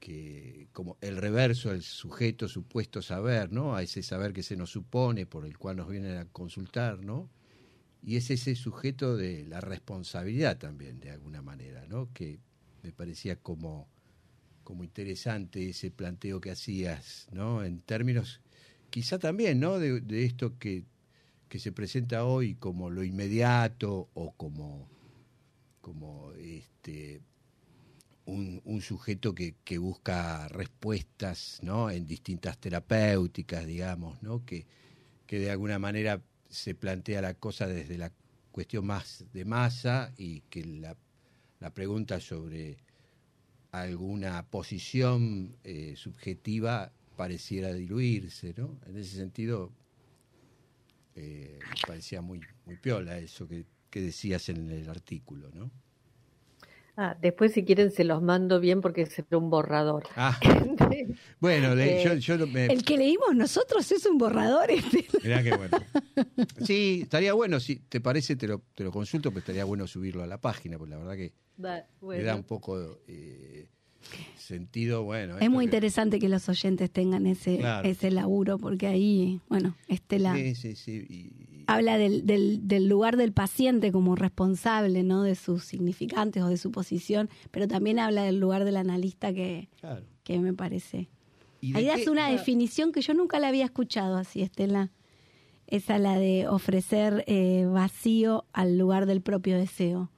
que, 0.00 0.68
como 0.72 0.96
el 1.00 1.16
reverso 1.16 1.70
del 1.70 1.82
sujeto 1.82 2.48
supuesto 2.48 3.02
saber, 3.02 3.52
¿no? 3.52 3.74
A 3.74 3.82
ese 3.82 4.02
saber 4.02 4.32
que 4.32 4.42
se 4.42 4.56
nos 4.56 4.70
supone, 4.70 5.26
por 5.26 5.44
el 5.46 5.58
cual 5.58 5.76
nos 5.76 5.88
vienen 5.88 6.16
a 6.18 6.26
consultar, 6.26 7.00
¿no? 7.00 7.28
Y 8.02 8.16
es 8.16 8.30
ese 8.30 8.54
sujeto 8.54 9.16
de 9.16 9.44
la 9.44 9.60
responsabilidad 9.60 10.58
también, 10.58 11.00
de 11.00 11.10
alguna 11.10 11.42
manera, 11.42 11.86
¿no? 11.88 12.12
Que 12.12 12.38
me 12.82 12.92
parecía 12.92 13.36
como, 13.36 13.88
como 14.62 14.84
interesante 14.84 15.70
ese 15.70 15.90
planteo 15.90 16.40
que 16.40 16.52
hacías, 16.52 17.26
¿no? 17.32 17.64
En 17.64 17.80
términos, 17.80 18.40
quizá 18.90 19.18
también, 19.18 19.58
¿no? 19.58 19.80
de 19.80 20.24
esto 20.24 20.56
que 20.58 20.84
que 21.48 21.58
se 21.58 21.72
presenta 21.72 22.24
hoy 22.24 22.54
como 22.54 22.90
lo 22.90 23.04
inmediato 23.04 24.08
o 24.14 24.32
como, 24.32 24.88
como 25.80 26.32
este, 26.32 27.20
un, 28.24 28.80
sujeto 28.82 29.34
que, 29.34 29.78
busca 29.78 30.48
respuestas 30.48 31.60
¿no? 31.62 31.90
en 31.90 32.06
distintas 32.06 32.58
terapéuticas, 32.58 33.66
digamos, 33.66 34.22
¿no? 34.22 34.44
que, 34.44 34.66
que 35.26 35.38
de 35.38 35.50
alguna 35.50 35.78
manera 35.78 36.22
se 36.48 36.74
plantea 36.74 37.22
la 37.22 37.34
cosa 37.34 37.66
desde 37.66 37.98
la 37.98 38.12
cuestión 38.52 38.86
más 38.86 39.24
de 39.32 39.44
masa 39.44 40.12
y 40.16 40.40
que 40.42 40.64
la, 40.64 40.96
la 41.60 41.74
pregunta 41.74 42.20
sobre 42.20 42.78
alguna 43.70 44.46
posición 44.46 45.56
eh, 45.64 45.94
subjetiva 45.96 46.92
pareciera 47.16 47.72
diluirse, 47.72 48.54
¿no? 48.56 48.78
En 48.86 48.96
ese 48.96 49.16
sentido, 49.16 49.72
eh, 51.16 51.58
me 51.58 51.86
parecía 51.86 52.20
muy, 52.20 52.40
muy 52.64 52.76
piola 52.76 53.18
eso 53.18 53.48
que, 53.48 53.64
decías 53.90 54.50
en 54.50 54.70
el 54.70 54.90
artículo, 54.90 55.50
¿no? 55.54 55.70
Ah, 56.98 57.16
después 57.18 57.52
si 57.52 57.64
quieren 57.64 57.90
se 57.90 58.04
los 58.04 58.20
mando 58.20 58.60
bien 58.60 58.82
porque 58.82 59.06
se 59.06 59.22
ve 59.22 59.38
un 59.38 59.48
borrador. 59.48 60.04
Ah, 60.16 60.38
bueno, 61.40 61.72
eh, 61.78 62.20
yo, 62.20 62.34
el 62.34 62.84
que 62.84 62.98
leímos 62.98 63.34
nosotros 63.34 63.90
es 63.90 64.04
un 64.04 64.18
borrador. 64.18 64.70
Este. 64.70 65.06
Mirá 65.22 65.42
qué 65.42 65.56
bueno. 65.56 65.78
Sí, 66.66 67.00
estaría 67.02 67.32
bueno, 67.32 67.58
si 67.58 67.76
te 67.76 68.02
parece 68.02 68.36
te 68.36 68.46
lo, 68.46 68.62
te 68.74 68.84
lo 68.84 68.92
consulto, 68.92 69.30
pero 69.30 69.40
estaría 69.40 69.64
bueno 69.64 69.86
subirlo 69.86 70.22
a 70.22 70.26
la 70.26 70.38
página, 70.38 70.76
porque 70.76 70.90
la 70.90 70.98
verdad 70.98 71.16
que 71.16 71.32
me 72.02 72.22
da 72.22 72.34
un 72.34 72.44
poco 72.44 73.00
eh, 73.08 73.66
sentido, 74.36 75.02
bueno. 75.04 75.38
Es 75.38 75.50
muy 75.50 75.64
interesante 75.64 76.18
que 76.18 76.28
los 76.28 76.48
oyentes 76.48 76.90
tengan 76.90 77.26
ese, 77.26 77.60
ese 77.84 78.10
laburo, 78.10 78.58
porque 78.58 78.86
ahí, 78.86 79.40
bueno, 79.48 79.76
Estela 79.88 80.34
habla 81.66 81.98
del, 81.98 82.26
del, 82.26 82.88
lugar 82.88 83.16
del 83.16 83.32
paciente 83.32 83.92
como 83.92 84.14
responsable, 84.14 85.02
¿no? 85.02 85.22
De 85.22 85.34
sus 85.34 85.64
significantes 85.64 86.42
o 86.42 86.48
de 86.48 86.56
su 86.56 86.70
posición, 86.70 87.28
pero 87.50 87.68
también 87.68 87.98
habla 87.98 88.22
del 88.22 88.38
lugar 88.38 88.64
del 88.64 88.76
analista 88.76 89.32
que, 89.32 89.68
que 90.22 90.38
me 90.38 90.54
parece. 90.54 91.08
Ahí 91.74 91.86
das 91.86 92.06
una 92.06 92.30
definición 92.30 92.92
que 92.92 93.00
yo 93.00 93.14
nunca 93.14 93.40
la 93.40 93.48
había 93.48 93.64
escuchado 93.64 94.16
así, 94.16 94.42
Estela. 94.42 94.92
Esa 95.66 95.98
la 95.98 96.16
de 96.16 96.46
ofrecer 96.46 97.24
eh, 97.26 97.66
vacío 97.68 98.44
al 98.52 98.78
lugar 98.78 99.06
del 99.06 99.20
propio 99.20 99.58
deseo. 99.58 100.10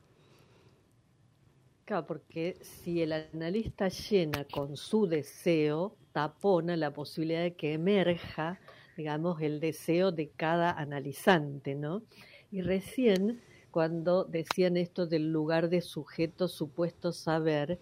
Porque 2.07 2.59
si 2.61 3.01
el 3.01 3.13
analista 3.13 3.89
llena 3.89 4.45
con 4.45 4.77
su 4.77 5.07
deseo, 5.07 5.97
tapona 6.13 6.77
la 6.77 6.93
posibilidad 6.93 7.43
de 7.43 7.55
que 7.55 7.73
emerja, 7.73 8.61
digamos, 8.97 9.41
el 9.41 9.59
deseo 9.59 10.13
de 10.13 10.29
cada 10.29 10.71
analizante, 10.71 11.75
¿no? 11.75 12.03
Y 12.51 12.61
recién, 12.61 13.41
cuando 13.71 14.25
decían 14.25 14.77
esto 14.77 15.07
del 15.07 15.33
lugar 15.33 15.71
de 15.71 15.81
sujeto 15.81 16.47
supuesto 16.49 17.11
saber, 17.11 17.79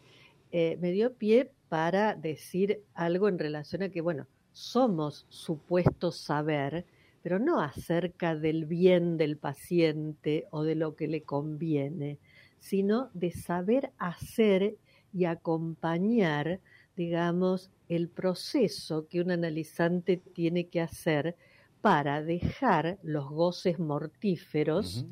eh, 0.53 0.79
me 0.81 0.93
dio 0.93 1.13
pie 1.15 1.51
para 1.69 2.15
decir 2.15 2.85
algo 2.95 3.29
en 3.29 3.41
relación 3.41 3.83
a 3.83 3.89
que, 3.89 4.03
bueno, 4.03 4.29
somos 4.53 5.27
supuesto 5.31 6.13
saber, 6.13 6.87
pero 7.23 7.41
no 7.41 7.61
acerca 7.61 8.37
del 8.37 8.67
bien 8.67 9.17
del 9.17 9.37
paciente 9.37 10.47
o 10.53 10.63
de 10.63 10.77
lo 10.77 10.95
que 10.95 11.09
le 11.09 11.25
conviene, 11.25 12.19
sino 12.59 13.11
de 13.15 13.31
saber 13.31 13.93
hacer 13.99 14.77
y 15.13 15.25
acompañar, 15.25 16.61
digamos, 16.97 17.71
el 17.89 18.09
proceso 18.09 19.07
que 19.09 19.21
un 19.21 19.31
analizante 19.31 20.17
tiene 20.17 20.69
que 20.69 20.81
hacer 20.81 21.37
para 21.81 22.23
dejar 22.23 22.99
los 23.03 23.29
goces 23.31 23.79
mortíferos 23.79 25.07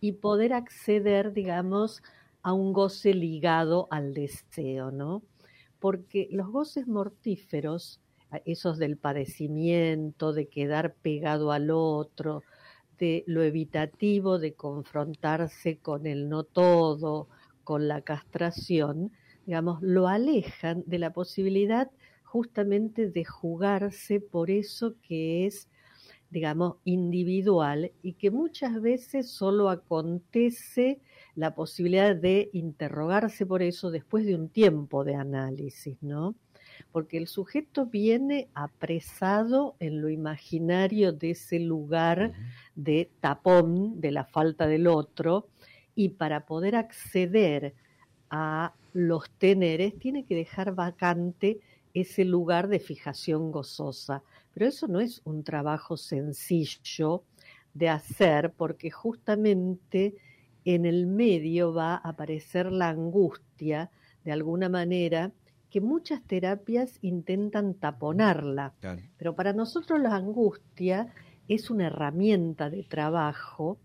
y 0.00 0.12
poder 0.12 0.52
acceder, 0.52 1.32
digamos, 1.32 2.02
a 2.42 2.52
un 2.52 2.72
goce 2.72 3.14
ligado 3.14 3.88
al 3.90 4.14
deseo, 4.14 4.90
¿no? 4.90 5.22
Porque 5.78 6.28
los 6.30 6.48
goces 6.48 6.86
mortíferos, 6.86 8.00
esos 8.44 8.78
del 8.78 8.96
padecimiento, 8.96 10.32
de 10.32 10.48
quedar 10.48 10.94
pegado 10.94 11.50
al 11.50 11.70
otro, 11.70 12.42
de 12.98 13.24
lo 13.26 13.42
evitativo 13.42 14.38
de 14.38 14.54
confrontarse 14.54 15.78
con 15.78 16.06
el 16.06 16.28
no 16.28 16.44
todo, 16.44 17.28
con 17.64 17.88
la 17.88 18.00
castración, 18.02 19.12
digamos, 19.46 19.80
lo 19.82 20.08
alejan 20.08 20.82
de 20.86 20.98
la 20.98 21.12
posibilidad 21.12 21.90
justamente 22.24 23.10
de 23.10 23.24
jugarse 23.24 24.20
por 24.20 24.50
eso 24.50 24.94
que 25.02 25.46
es, 25.46 25.68
digamos, 26.30 26.76
individual 26.84 27.92
y 28.02 28.14
que 28.14 28.30
muchas 28.30 28.80
veces 28.80 29.30
solo 29.30 29.70
acontece 29.70 31.00
la 31.34 31.54
posibilidad 31.54 32.14
de 32.14 32.50
interrogarse 32.52 33.46
por 33.46 33.62
eso 33.62 33.90
después 33.90 34.26
de 34.26 34.34
un 34.34 34.48
tiempo 34.48 35.04
de 35.04 35.14
análisis, 35.14 35.96
¿no? 36.02 36.34
Porque 36.92 37.18
el 37.18 37.26
sujeto 37.26 37.86
viene 37.86 38.48
apresado 38.54 39.76
en 39.78 40.00
lo 40.00 40.08
imaginario 40.08 41.12
de 41.12 41.30
ese 41.30 41.58
lugar 41.60 42.32
de 42.74 43.10
tapón 43.20 44.00
de 44.00 44.12
la 44.12 44.24
falta 44.24 44.66
del 44.66 44.86
otro 44.86 45.48
y 45.94 46.10
para 46.10 46.46
poder 46.46 46.76
acceder 46.76 47.74
a 48.30 48.74
los 48.92 49.30
teneres 49.38 49.98
tiene 49.98 50.24
que 50.24 50.34
dejar 50.34 50.74
vacante 50.74 51.60
ese 51.94 52.24
lugar 52.24 52.68
de 52.68 52.78
fijación 52.78 53.50
gozosa. 53.50 54.22
Pero 54.54 54.66
eso 54.66 54.88
no 54.88 55.00
es 55.00 55.20
un 55.24 55.44
trabajo 55.44 55.96
sencillo 55.96 57.22
de 57.74 57.88
hacer 57.88 58.52
porque 58.56 58.90
justamente 58.90 60.14
en 60.64 60.84
el 60.84 61.06
medio 61.06 61.72
va 61.72 61.94
a 61.94 62.10
aparecer 62.10 62.72
la 62.72 62.88
angustia 62.88 63.90
de 64.24 64.32
alguna 64.32 64.68
manera 64.68 65.32
que 65.70 65.80
muchas 65.80 66.22
terapias 66.22 66.98
intentan 67.02 67.74
taponarla. 67.74 68.74
Pero 69.16 69.34
para 69.34 69.52
nosotros 69.52 70.00
la 70.00 70.14
angustia 70.14 71.12
es 71.48 71.70
una 71.70 71.86
herramienta 71.86 72.70
de 72.70 72.82
trabajo 72.82 73.78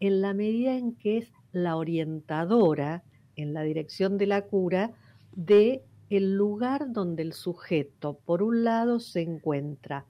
en 0.00 0.20
la 0.20 0.34
medida 0.34 0.76
en 0.76 0.94
que 0.94 1.18
es 1.18 1.32
la 1.52 1.76
orientadora 1.76 3.02
en 3.36 3.54
la 3.54 3.62
dirección 3.62 4.18
de 4.18 4.26
la 4.26 4.42
cura 4.42 4.92
de 5.34 5.82
el 6.10 6.36
lugar 6.36 6.92
donde 6.92 7.22
el 7.22 7.32
sujeto, 7.32 8.18
por 8.24 8.42
un 8.42 8.64
lado, 8.64 9.00
se 9.00 9.22
encuentra 9.22 10.04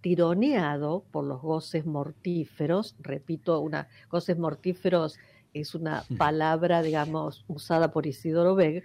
tironeado 0.00 1.04
por 1.10 1.24
los 1.24 1.42
goces 1.42 1.84
mortíferos, 1.84 2.94
repito, 3.00 3.60
una, 3.60 3.88
goces 4.10 4.38
mortíferos 4.38 5.18
es 5.54 5.74
una 5.74 6.04
palabra, 6.16 6.82
digamos, 6.82 7.44
usada 7.48 7.90
por 7.90 8.06
Isidoro 8.06 8.54
Beg, 8.54 8.84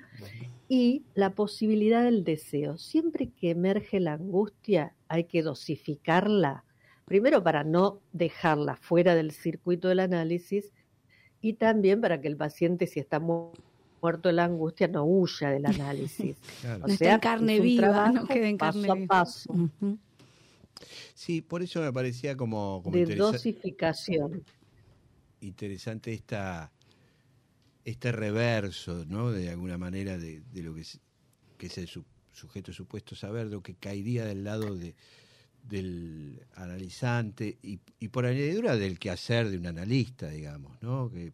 y 0.70 1.04
la 1.14 1.32
posibilidad 1.32 2.04
del 2.04 2.24
deseo. 2.24 2.78
Siempre 2.78 3.30
que 3.30 3.52
emerge 3.52 4.00
la 4.00 4.14
angustia 4.14 4.94
hay 5.08 5.26
que 5.26 5.44
dosificarla, 5.44 6.64
primero 7.06 7.44
para 7.44 7.64
no 7.64 8.00
dejarla 8.12 8.76
fuera 8.76 9.16
del 9.16 9.32
circuito 9.32 9.88
del 9.88 10.00
análisis 10.00 10.72
y 11.42 11.54
también 11.54 12.02
para 12.02 12.22
que 12.22 12.28
el 12.28 12.38
paciente, 12.38 12.88
si 12.88 13.00
está 13.00 13.20
muerto 13.20 14.30
de 14.30 14.34
la 14.34 14.46
angustia, 14.46 14.88
no 14.88 15.04
huya 15.04 15.50
del 15.50 15.66
análisis. 15.66 16.38
O 16.84 16.88
sea, 16.88 17.16
en 17.16 17.20
carne 17.20 17.60
viva, 17.60 18.12
no 18.12 18.26
quede 18.26 18.50
en 18.50 18.58
carne 18.58 18.88
paso 18.88 19.04
a 19.04 19.08
paso. 19.08 19.54
Sí, 21.14 21.42
por 21.42 21.62
eso 21.62 21.82
me 21.82 21.94
parecía 21.94 22.36
como, 22.36 22.82
de 22.86 23.16
dosificación. 23.16 24.44
Interesante 25.44 26.14
esta 26.14 26.72
este 27.86 28.12
reverso, 28.12 29.06
¿no? 29.08 29.32
De 29.32 29.50
alguna 29.50 29.78
manera 29.78 30.18
de, 30.18 30.42
lo 30.56 30.74
que 30.74 30.82
es, 30.82 31.00
que 31.58 31.68
es 31.68 31.78
el 31.78 31.90
sujeto 32.32 32.72
supuesto 32.72 33.16
saber, 33.16 33.48
lo 33.48 33.62
que 33.62 33.76
caería 33.76 34.26
del 34.26 34.44
lado 34.44 34.76
de, 34.76 34.96
del 35.68 36.46
analizante 36.56 37.58
y, 37.62 37.78
por 38.08 38.26
añadidura 38.26 38.78
del 38.78 39.00
quehacer 39.00 39.50
de 39.50 39.58
un 39.58 39.68
analista, 39.68 40.30
digamos, 40.30 40.82
¿no? 40.82 41.12
Que, 41.12 41.34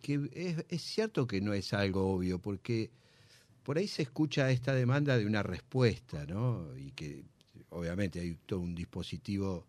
que, 0.00 0.30
es, 0.32 0.64
es, 0.68 0.82
cierto 0.82 1.26
que 1.26 1.40
no 1.40 1.52
es 1.52 1.72
algo 1.72 2.14
obvio, 2.14 2.38
porque 2.38 2.90
por 3.64 3.76
ahí 3.76 3.88
se 3.88 4.02
escucha 4.02 4.50
esta 4.50 4.72
demanda 4.72 5.18
de 5.18 5.26
una 5.26 5.42
respuesta, 5.42 6.24
¿no? 6.26 6.76
Y 6.78 6.92
que 6.92 7.24
obviamente 7.70 8.20
hay 8.20 8.38
todo 8.46 8.60
un 8.60 8.74
dispositivo 8.74 9.66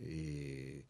eh, 0.00 0.84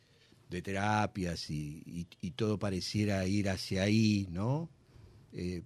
de 0.54 0.62
terapias 0.62 1.50
y, 1.50 2.06
y, 2.20 2.30
todo 2.32 2.58
pareciera 2.58 3.26
ir 3.26 3.48
hacia 3.48 3.82
ahí, 3.82 4.28
¿no? 4.30 4.70
Eh, 5.32 5.62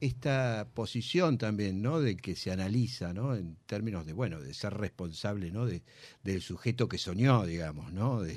esta 0.00 0.68
posición 0.74 1.38
también, 1.38 1.80
¿no? 1.80 2.00
De 2.00 2.16
que 2.16 2.36
se 2.36 2.50
analiza, 2.50 3.14
¿no? 3.14 3.34
En 3.34 3.56
términos 3.66 4.04
de, 4.04 4.12
bueno, 4.12 4.40
de 4.40 4.52
ser 4.52 4.74
responsable, 4.74 5.50
¿no? 5.50 5.64
De, 5.64 5.82
del 6.22 6.42
sujeto 6.42 6.88
que 6.88 6.98
soñó, 6.98 7.46
digamos, 7.46 7.92
¿no? 7.92 8.20
De, 8.20 8.36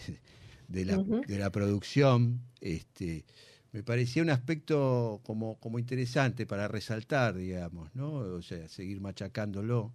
de 0.68 0.86
la, 0.86 0.98
de 0.98 1.40
la 1.40 1.52
producción, 1.52 2.42
este, 2.62 3.26
me 3.72 3.84
parecía 3.84 4.24
un 4.24 4.30
aspecto 4.30 5.22
como, 5.24 5.60
como 5.60 5.80
interesante 5.80 6.46
para 6.46 6.68
resaltar, 6.68 7.36
digamos, 7.36 7.94
¿no? 7.96 8.14
O 8.14 8.42
sea, 8.42 8.70
seguir 8.70 9.02
machacándolo, 9.02 9.94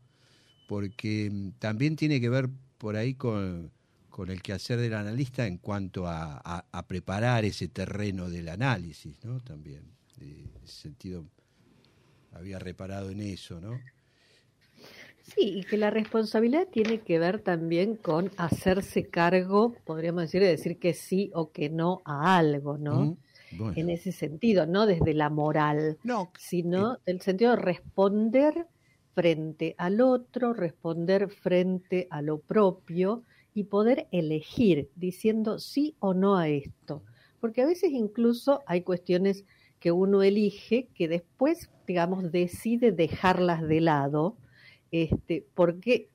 porque 0.68 1.30
mm, 1.32 1.52
también 1.58 1.96
tiene 1.96 2.20
que 2.20 2.28
ver 2.28 2.50
por 2.78 2.96
ahí 2.96 3.14
con, 3.14 3.72
con 4.10 4.30
el 4.30 4.42
quehacer 4.42 4.78
del 4.78 4.94
analista 4.94 5.46
en 5.46 5.58
cuanto 5.58 6.06
a, 6.06 6.38
a, 6.70 6.86
preparar 6.86 7.44
ese 7.44 7.68
terreno 7.68 8.28
del 8.28 8.48
análisis, 8.48 9.24
¿no? 9.24 9.40
También, 9.40 9.82
en 10.20 10.50
ese 10.62 10.74
sentido 10.74 11.24
había 12.32 12.58
reparado 12.58 13.10
en 13.10 13.20
eso, 13.20 13.60
¿no? 13.60 13.80
Sí, 15.22 15.58
y 15.58 15.64
que 15.64 15.76
la 15.76 15.90
responsabilidad 15.90 16.66
tiene 16.68 17.00
que 17.00 17.18
ver 17.18 17.40
también 17.40 17.94
con 17.94 18.30
hacerse 18.36 19.08
cargo, 19.08 19.74
podríamos 19.84 20.22
decir, 20.22 20.40
de 20.40 20.48
decir 20.48 20.78
que 20.78 20.92
sí 20.92 21.30
o 21.34 21.52
que 21.52 21.70
no 21.70 22.02
a 22.04 22.36
algo, 22.36 22.78
¿no? 22.78 23.16
En 23.74 23.90
ese 23.90 24.12
sentido, 24.12 24.66
no 24.66 24.86
desde 24.86 25.12
la 25.12 25.28
moral, 25.28 25.98
no, 26.04 26.30
sino 26.38 26.98
del 27.06 27.16
el 27.16 27.20
sentido 27.20 27.52
de 27.52 27.62
responder 27.62 28.66
frente 29.14 29.74
al 29.76 30.00
otro, 30.00 30.52
responder 30.52 31.28
frente 31.28 32.06
a 32.10 32.22
lo 32.22 32.38
propio 32.38 33.24
y 33.54 33.64
poder 33.64 34.08
elegir 34.12 34.90
diciendo 34.96 35.58
sí 35.58 35.96
o 35.98 36.14
no 36.14 36.36
a 36.36 36.48
esto. 36.48 37.02
Porque 37.40 37.62
a 37.62 37.66
veces 37.66 37.90
incluso 37.92 38.62
hay 38.66 38.82
cuestiones 38.82 39.44
que 39.78 39.92
uno 39.92 40.22
elige 40.22 40.88
que 40.94 41.08
después, 41.08 41.70
digamos, 41.86 42.30
decide 42.30 42.92
dejarlas 42.92 43.66
de 43.66 43.80
lado, 43.80 44.36
este, 44.90 45.46
porque 45.54 46.10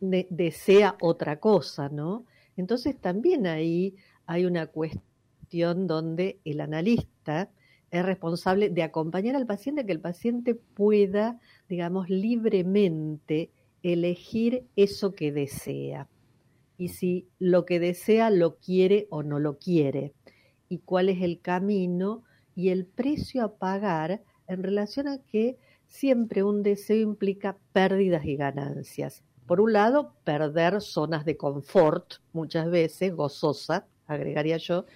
desea 0.00 0.96
otra 1.00 1.38
cosa, 1.38 1.90
¿no? 1.90 2.24
Entonces 2.56 2.98
también 2.98 3.46
ahí 3.46 3.94
hay 4.26 4.46
una 4.46 4.66
cuestión 4.66 5.86
donde 5.86 6.40
el 6.44 6.60
analista 6.60 7.50
es 7.90 8.04
responsable 8.04 8.70
de 8.70 8.82
acompañar 8.82 9.36
al 9.36 9.46
paciente, 9.46 9.84
que 9.84 9.92
el 9.92 10.00
paciente 10.00 10.54
pueda, 10.54 11.38
digamos, 11.68 12.08
libremente 12.08 13.50
elegir 13.82 14.64
eso 14.76 15.12
que 15.12 15.32
desea. 15.32 16.08
Y 16.80 16.88
si 16.88 17.28
lo 17.38 17.66
que 17.66 17.78
desea 17.78 18.30
lo 18.30 18.56
quiere 18.56 19.06
o 19.10 19.22
no 19.22 19.38
lo 19.38 19.58
quiere. 19.58 20.14
Y 20.70 20.78
cuál 20.78 21.10
es 21.10 21.20
el 21.20 21.42
camino 21.42 22.24
y 22.54 22.70
el 22.70 22.86
precio 22.86 23.44
a 23.44 23.56
pagar 23.58 24.22
en 24.46 24.62
relación 24.62 25.06
a 25.06 25.18
que 25.18 25.58
siempre 25.86 26.42
un 26.42 26.62
deseo 26.62 26.96
implica 27.02 27.58
pérdidas 27.74 28.24
y 28.24 28.36
ganancias. 28.36 29.22
Por 29.46 29.60
un 29.60 29.74
lado, 29.74 30.14
perder 30.24 30.80
zonas 30.80 31.26
de 31.26 31.36
confort, 31.36 32.14
muchas 32.32 32.70
veces 32.70 33.14
gozosa, 33.14 33.86
agregaría 34.06 34.56
yo, 34.56 34.86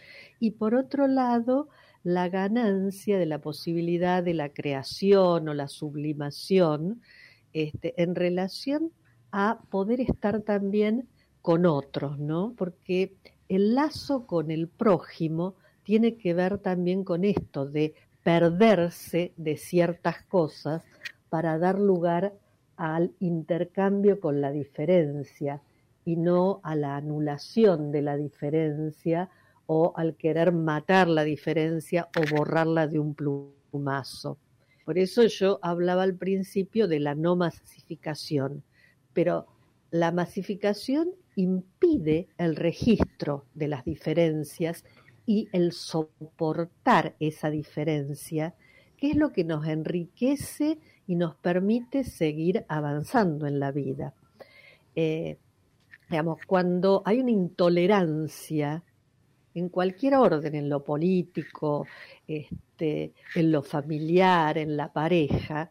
y 0.41 0.53
por 0.53 0.75
otro 0.75 1.07
lado, 1.07 1.69
la 2.03 2.31
ganancia 2.31 3.19
de 3.19 3.27
la 3.27 3.43
posibilidad 3.43 4.23
de 4.23 4.33
la 4.33 4.49
creación 4.49 5.51
o 5.51 5.53
la 5.53 5.69
sublimación 5.69 7.03
este, 7.53 8.01
en 8.03 8.15
relación 8.15 8.91
a 9.33 9.61
poder 9.69 10.01
estar 10.01 10.41
también 10.41 11.09
con 11.45 11.67
otros, 11.67 12.19
¿no? 12.19 12.55
Porque 12.57 13.19
el 13.51 13.75
lazo 13.75 14.27
con 14.27 14.51
el 14.51 14.67
prójimo 14.67 15.57
tiene 15.83 16.17
que 16.17 16.33
ver 16.33 16.57
también 16.57 17.05
con 17.05 17.23
esto 17.23 17.67
de 17.67 17.93
perderse 18.23 19.35
de 19.37 19.59
ciertas 19.59 20.23
cosas 20.23 20.83
para 21.29 21.59
dar 21.59 21.79
lugar 21.79 22.33
al 22.77 23.13
intercambio 23.21 24.21
con 24.21 24.41
la 24.41 24.53
diferencia 24.53 25.61
y 26.07 26.17
no 26.17 26.61
a 26.63 26.77
la 26.77 26.97
anulación 26.97 27.93
de 27.93 28.01
la 28.01 28.17
diferencia 28.17 29.29
o 29.67 29.93
al 29.97 30.17
querer 30.17 30.51
matar 30.51 31.09
la 31.09 31.25
diferencia 31.25 32.09
o 32.17 32.35
borrarla 32.35 32.87
de 32.87 33.01
un 33.01 33.15
plumazo. 33.15 34.39
Por 34.87 34.97
eso 34.97 35.25
yo 35.25 35.59
hablaba 35.61 36.05
al 36.05 36.15
principio 36.15 36.89
de 36.89 37.01
la 37.01 37.15
no 37.15 37.37
masificación, 37.37 38.63
pero 39.13 39.47
la 39.91 40.11
masificación 40.11 41.11
impide 41.37 42.29
el 42.39 42.57
registro 42.57 43.45
de 43.55 43.69
las 43.69 43.85
diferencias 43.85 44.85
y 45.27 45.49
el 45.53 45.73
soportar 45.73 47.15
esa 47.19 47.51
diferencia, 47.51 48.55
que 48.97 49.11
es 49.11 49.17
lo 49.17 49.33
que 49.33 49.45
nos 49.45 49.67
enriquece 49.67 50.79
y 51.07 51.17
nos 51.17 51.35
permite 51.37 52.05
seguir 52.05 52.65
avanzando 52.69 53.47
en 53.47 53.59
la 53.59 53.73
vida. 53.73 54.15
Eh, 54.95 55.39
cuando 56.47 57.03
hay 57.05 57.21
una 57.21 57.31
intolerancia 57.31 58.85
en 59.55 59.69
cualquier 59.69 60.15
orden, 60.17 60.55
en 60.55 60.69
lo 60.69 60.83
político, 60.83 61.87
este, 62.27 63.13
en 63.35 63.53
lo 63.53 63.63
familiar, 63.63 64.59
en 64.59 64.77
la 64.77 64.93
pareja, 64.93 65.71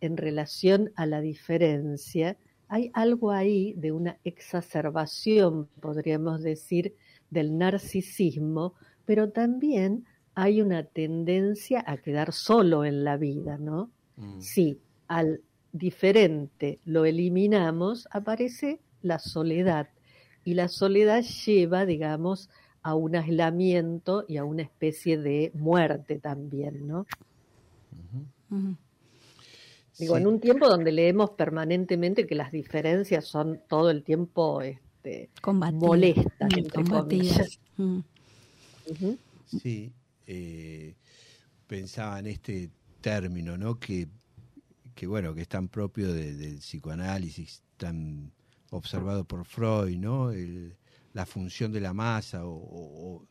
en 0.00 0.16
relación 0.16 0.92
a 0.96 1.06
la 1.06 1.20
diferencia, 1.20 2.36
hay 2.72 2.90
algo 2.94 3.32
ahí 3.32 3.74
de 3.74 3.92
una 3.92 4.16
exacerbación, 4.24 5.68
podríamos 5.78 6.42
decir, 6.42 6.96
del 7.28 7.58
narcisismo, 7.58 8.72
pero 9.04 9.28
también 9.28 10.06
hay 10.34 10.62
una 10.62 10.82
tendencia 10.82 11.84
a 11.86 11.98
quedar 11.98 12.32
solo 12.32 12.86
en 12.86 13.04
la 13.04 13.18
vida, 13.18 13.58
¿no? 13.58 13.90
Mm. 14.16 14.40
Si 14.40 14.80
al 15.06 15.42
diferente 15.70 16.78
lo 16.86 17.04
eliminamos, 17.04 18.08
aparece 18.10 18.80
la 19.02 19.18
soledad. 19.18 19.90
Y 20.42 20.54
la 20.54 20.68
soledad 20.68 21.22
lleva, 21.44 21.84
digamos, 21.84 22.48
a 22.82 22.94
un 22.94 23.16
aislamiento 23.16 24.24
y 24.26 24.38
a 24.38 24.44
una 24.44 24.62
especie 24.62 25.18
de 25.18 25.52
muerte 25.52 26.18
también, 26.20 26.86
¿no? 26.88 27.04
Digo, 29.98 30.16
en 30.16 30.26
un 30.26 30.40
tiempo 30.40 30.68
donde 30.68 30.90
leemos 30.90 31.30
permanentemente 31.30 32.26
que 32.26 32.34
las 32.34 32.50
diferencias 32.50 33.26
son 33.26 33.60
todo 33.68 33.90
el 33.90 34.02
tiempo 34.02 34.62
este, 34.62 35.30
molestas, 35.72 36.52
mm, 36.52 36.58
entre 36.58 36.84
comillas. 36.84 37.58
Mm. 37.78 38.00
Sí, 39.46 39.90
eh, 40.26 40.94
pensaba 41.66 42.18
en 42.18 42.26
este 42.26 42.70
término, 43.00 43.56
¿no? 43.56 43.78
Que, 43.78 44.06
que 44.94 45.06
bueno, 45.06 45.34
que 45.34 45.40
es 45.42 45.48
tan 45.48 45.68
propio 45.68 46.12
del 46.12 46.58
psicoanálisis, 46.58 47.62
tan 47.78 48.30
observado 48.70 49.24
por 49.24 49.44
Freud, 49.44 49.96
¿no? 49.96 50.32
la 51.12 51.26
función 51.26 51.72
de 51.72 51.80
la 51.80 51.92
masa 51.92 52.42
o, 52.44 53.26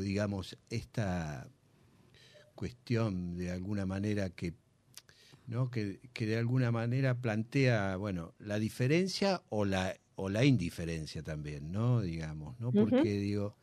digamos 0.00 0.56
esta 0.70 1.48
cuestión 2.54 3.36
de 3.36 3.50
alguna 3.50 3.86
manera 3.86 4.30
que 4.30 4.54
¿no? 5.46 5.70
Que, 5.70 6.00
de 6.14 6.36
alguna 6.36 6.70
manera 6.72 7.14
plantea 7.20 7.96
bueno 7.96 8.34
la 8.38 8.58
diferencia 8.58 9.42
o 9.48 9.64
la 9.64 9.96
o 10.16 10.28
la 10.28 10.44
indiferencia 10.44 11.22
también 11.22 11.70
no 11.70 12.00
digamos 12.00 12.58
no 12.58 12.72
porque 12.72 13.18
digo 13.18 13.56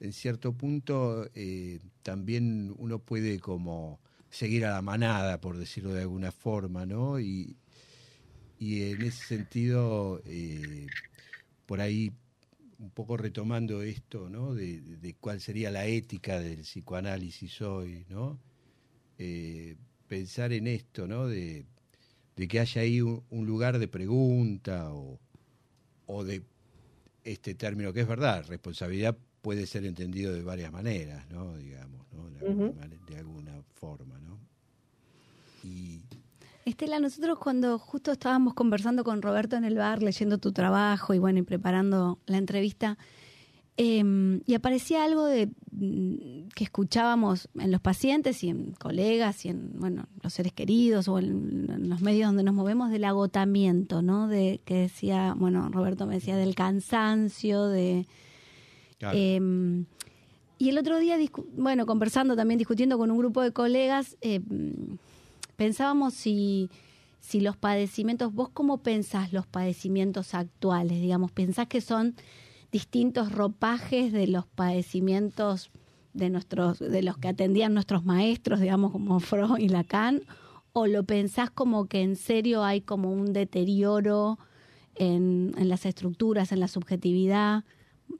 en 0.00 0.12
cierto 0.12 0.52
punto 0.52 1.28
eh, 1.34 1.80
también 2.02 2.74
uno 2.78 3.00
puede 3.00 3.40
como 3.40 4.00
seguir 4.30 4.64
a 4.64 4.70
la 4.70 4.82
manada 4.82 5.40
por 5.40 5.58
decirlo 5.58 5.92
de 5.92 6.02
alguna 6.02 6.32
forma 6.32 6.86
no 6.86 7.18
y, 7.20 7.56
y 8.58 8.90
en 8.92 9.02
ese 9.02 9.24
sentido 9.24 10.22
eh, 10.24 10.86
por 11.66 11.80
ahí 11.80 12.12
un 12.78 12.90
poco 12.90 13.16
retomando 13.16 13.82
esto, 13.82 14.30
¿no? 14.30 14.54
De, 14.54 15.16
cuál 15.20 15.40
sería 15.40 15.70
la 15.70 15.86
ética 15.86 16.40
del 16.40 16.60
psicoanálisis 16.60 17.60
hoy, 17.60 18.06
¿no? 18.08 18.38
Eh, 19.18 19.76
pensar 20.08 20.52
en 20.52 20.66
esto, 20.66 21.06
¿no? 21.06 21.26
De, 21.28 21.66
que 22.48 22.60
haya 22.60 22.82
ahí 22.82 23.00
un, 23.00 23.22
lugar 23.30 23.78
de 23.78 23.88
pregunta 23.88 24.90
o, 24.92 26.24
de 26.24 26.42
este 27.24 27.54
término 27.54 27.92
que 27.92 28.00
es 28.00 28.08
verdad, 28.08 28.44
responsabilidad 28.48 29.16
puede 29.42 29.66
ser 29.66 29.84
entendido 29.84 30.32
de 30.32 30.42
varias 30.42 30.72
maneras, 30.72 31.28
¿no? 31.30 31.56
Digamos, 31.56 32.06
¿no? 32.12 32.30
De, 32.30 32.46
alguna, 32.46 32.88
de 33.08 33.16
alguna 33.16 33.62
forma, 33.74 34.18
¿no? 34.20 34.38
Y 35.62 36.00
Estela, 36.68 37.00
nosotros 37.00 37.38
cuando 37.38 37.78
justo 37.78 38.12
estábamos 38.12 38.52
conversando 38.52 39.02
con 39.02 39.22
Roberto 39.22 39.56
en 39.56 39.64
el 39.64 39.76
bar, 39.76 40.02
leyendo 40.02 40.36
tu 40.36 40.52
trabajo 40.52 41.14
y 41.14 41.18
bueno, 41.18 41.38
y 41.38 41.42
preparando 41.42 42.18
la 42.26 42.36
entrevista, 42.36 42.98
em, 43.78 44.40
y 44.44 44.54
aparecía 44.54 45.04
algo 45.04 45.24
de 45.24 45.46
mm, 45.70 46.48
que 46.54 46.64
escuchábamos 46.64 47.48
en 47.58 47.70
los 47.70 47.80
pacientes 47.80 48.44
y 48.44 48.50
en 48.50 48.72
colegas 48.72 49.46
y 49.46 49.48
en 49.48 49.78
bueno 49.78 50.06
los 50.22 50.34
seres 50.34 50.52
queridos 50.52 51.08
o 51.08 51.18
en, 51.18 51.88
los 51.88 52.02
medios 52.02 52.28
donde 52.28 52.42
nos 52.42 52.54
movemos 52.54 52.90
del 52.90 53.04
agotamiento, 53.04 54.02
¿no? 54.02 54.28
De 54.28 54.60
que 54.64 54.74
decía, 54.74 55.34
bueno, 55.36 55.70
Roberto 55.70 56.06
me 56.06 56.16
decía 56.16 56.36
del 56.36 56.54
cansancio, 56.54 57.68
de 57.68 58.06
em, 59.00 59.86
y 60.58 60.68
el 60.70 60.78
otro 60.78 60.98
día, 60.98 61.16
bueno, 61.52 61.86
conversando 61.86 62.34
también, 62.34 62.58
discutiendo 62.58 62.98
con 62.98 63.12
un 63.12 63.18
grupo 63.18 63.42
de 63.42 63.52
colegas, 63.52 64.16
eh, 64.20 64.40
pensábamos 65.54 66.14
si, 66.14 66.68
si 67.20 67.40
los 67.40 67.56
padecimientos, 67.56 68.34
vos 68.34 68.48
cómo 68.52 68.78
pensás 68.78 69.32
los 69.32 69.46
padecimientos 69.46 70.34
actuales, 70.34 71.00
digamos, 71.00 71.30
pensás 71.30 71.68
que 71.68 71.80
son 71.80 72.16
distintos 72.70 73.32
ropajes 73.32 74.12
de 74.12 74.26
los 74.26 74.46
padecimientos 74.46 75.70
de 76.12 76.30
nuestros, 76.30 76.78
de 76.78 77.02
los 77.02 77.16
que 77.16 77.28
atendían 77.28 77.74
nuestros 77.74 78.04
maestros, 78.04 78.60
digamos, 78.60 78.92
como 78.92 79.20
Freud 79.20 79.58
y 79.58 79.68
Lacan, 79.68 80.22
o 80.72 80.86
lo 80.86 81.04
pensás 81.04 81.50
como 81.50 81.86
que 81.86 82.02
en 82.02 82.16
serio 82.16 82.64
hay 82.64 82.80
como 82.80 83.12
un 83.12 83.32
deterioro 83.32 84.38
en, 84.94 85.54
en 85.56 85.68
las 85.68 85.86
estructuras, 85.86 86.52
en 86.52 86.60
la 86.60 86.68
subjetividad. 86.68 87.64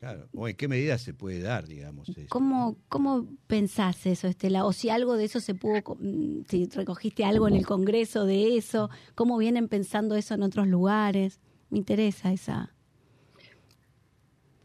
Claro, 0.00 0.28
o 0.34 0.48
en 0.48 0.56
qué 0.56 0.68
medida 0.68 0.98
se 0.98 1.14
puede 1.14 1.40
dar, 1.40 1.66
digamos. 1.66 2.08
Eso, 2.08 2.20
¿Cómo, 2.28 2.76
¿Cómo 2.88 3.26
pensás 3.46 4.06
eso, 4.06 4.28
Estela? 4.28 4.64
O 4.64 4.72
si 4.72 4.90
algo 4.90 5.16
de 5.16 5.24
eso 5.24 5.40
se 5.40 5.54
pudo, 5.54 5.80
mm, 5.98 6.42
si 6.48 6.66
recogiste 6.66 7.24
algo 7.24 7.48
en 7.48 7.54
el 7.54 7.66
Congreso 7.66 8.24
de 8.26 8.56
eso, 8.56 8.90
¿cómo 9.14 9.38
vienen 9.38 9.68
pensando 9.68 10.14
eso 10.14 10.34
en 10.34 10.42
otros 10.42 10.66
lugares? 10.66 11.40
Me 11.70 11.78
interesa 11.78 12.32
esa. 12.32 12.74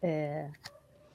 Eh, 0.04 0.48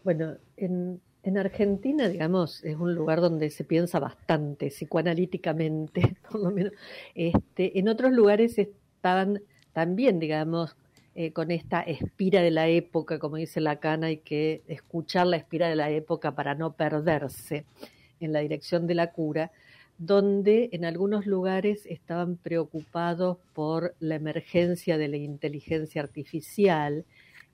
bueno, 0.03 0.37
en, 0.57 1.01
en 1.23 1.39
Argentina, 1.39 2.09
digamos, 2.09 2.65
es 2.65 2.77
un 2.77 2.95
lugar 2.95 3.21
donde 3.21 3.51
se 3.51 3.63
piensa 3.63 4.01
bastante 4.01 4.69
psicoanalíticamente, 4.69 6.17
por 6.31 6.41
lo 6.41 6.51
menos. 6.51 6.73
Este, 7.15 7.79
en 7.79 7.89
otros 7.89 8.13
lugares 8.13 8.59
estaban 8.59 9.43
también, 9.73 10.19
digamos, 10.19 10.75
eh, 11.15 11.33
con 11.33 11.51
esta 11.51 11.83
espira 11.83 12.41
de 12.41 12.51
la 12.51 12.69
época, 12.69 13.19
como 13.19 13.37
dice 13.37 13.61
Lacan, 13.61 14.05
hay 14.05 14.19
que 14.19 14.63
escuchar 14.69 15.27
la 15.27 15.37
espira 15.37 15.69
de 15.69 15.77
la 15.77 15.91
época 15.91 16.35
para 16.35 16.55
no 16.55 16.73
perderse 16.73 17.65
en 18.21 18.33
la 18.33 18.41
dirección 18.41 18.87
de 18.87 18.95
la 18.95 19.13
cura, 19.13 19.51
donde 19.99 20.71
en 20.73 20.85
algunos 20.85 21.27
lugares 21.27 21.85
estaban 21.87 22.37
preocupados 22.37 23.39
por 23.53 23.95
la 24.01 24.15
emergencia 24.15 24.97
de 24.97 25.09
la 25.09 25.17
inteligencia 25.17 26.03
artificial, 26.03 27.05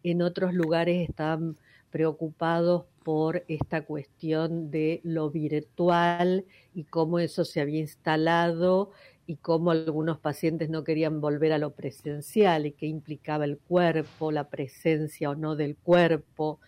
en 0.04 0.22
otros 0.22 0.54
lugares 0.54 1.08
estaban 1.08 1.56
preocupados 1.90 2.84
por 3.02 3.44
esta 3.48 3.82
cuestión 3.82 4.70
de 4.70 5.00
lo 5.02 5.30
virtual 5.30 6.44
y 6.74 6.84
cómo 6.84 7.18
eso 7.18 7.44
se 7.44 7.60
había 7.60 7.80
instalado 7.80 8.90
y 9.26 9.36
cómo 9.36 9.70
algunos 9.70 10.18
pacientes 10.18 10.68
no 10.70 10.84
querían 10.84 11.20
volver 11.20 11.52
a 11.52 11.58
lo 11.58 11.70
presencial 11.70 12.66
y 12.66 12.72
qué 12.72 12.86
implicaba 12.86 13.44
el 13.44 13.58
cuerpo, 13.58 14.32
la 14.32 14.48
presencia 14.48 15.30
o 15.30 15.34
no 15.34 15.56
del 15.56 15.76
cuerpo 15.76 16.60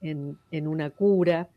en, 0.00 0.38
una 0.52 0.90
cura. 0.90 1.48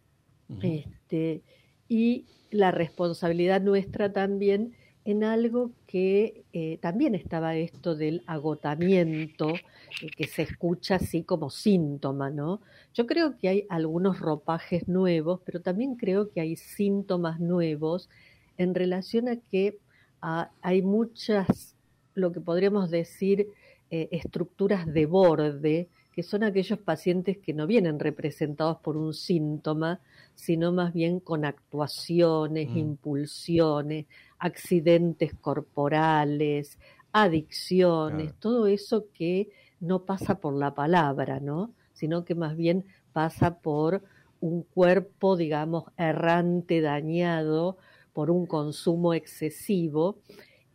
este, 0.61 1.41
y 1.89 2.25
la 2.49 2.71
responsabilidad 2.71 3.61
nuestra 3.61 4.13
también 4.13 4.73
en 5.07 5.23
algo 5.23 5.71
que 5.87 6.43
eh, 6.51 6.79
también 6.81 7.15
estaba 7.15 7.55
esto 7.55 7.95
del 7.95 8.23
agotamiento, 8.27 9.53
eh, 10.01 10.09
que 10.13 10.27
se 10.27 10.41
escucha 10.41 10.95
así 10.95 11.23
como 11.23 11.49
síntoma, 11.49 12.29
¿no? 12.29 12.59
Yo 12.93 13.07
creo 13.07 13.37
que 13.37 13.47
hay 13.47 13.65
algunos 13.69 14.19
ropajes 14.19 14.89
nuevos, 14.89 15.39
pero 15.45 15.61
también 15.61 15.95
creo 15.95 16.29
que 16.29 16.41
hay 16.41 16.57
síntomas 16.57 17.39
nuevos 17.39 18.09
en 18.57 18.75
relación 18.75 19.29
a 19.29 19.37
que 19.37 19.79
hay 20.19 20.81
muchas, 20.81 21.77
lo 22.13 22.33
que 22.33 22.41
podríamos 22.41 22.89
decir, 22.91 23.47
eh, 23.89 24.09
estructuras 24.11 24.85
de 24.91 25.05
borde, 25.05 25.87
que 26.11 26.21
son 26.21 26.43
aquellos 26.43 26.79
pacientes 26.79 27.37
que 27.37 27.53
no 27.53 27.65
vienen 27.65 27.97
representados 27.97 28.79
por 28.79 28.97
un 28.97 29.13
síntoma, 29.13 30.01
sino 30.37 30.71
más 30.71 30.93
bien 30.93 31.19
con 31.19 31.45
actuaciones, 31.45 32.69
mm. 32.69 32.77
impulsiones, 32.77 34.05
accidentes 34.37 35.33
corporales, 35.33 36.77
adicciones, 37.11 38.35
todo 38.35 38.67
eso 38.67 39.07
que 39.11 39.49
no 39.79 40.05
pasa 40.05 40.39
por 40.39 40.53
la 40.53 40.75
palabra, 40.75 41.39
¿no? 41.39 41.73
Sino 41.91 42.23
que 42.23 42.35
más 42.35 42.55
bien 42.55 42.85
pasa 43.13 43.59
por 43.59 44.03
un 44.39 44.61
cuerpo, 44.61 45.35
digamos, 45.35 45.85
errante, 45.97 46.81
dañado, 46.81 47.77
por 48.13 48.29
un 48.29 48.45
consumo 48.45 49.15
excesivo 49.15 50.19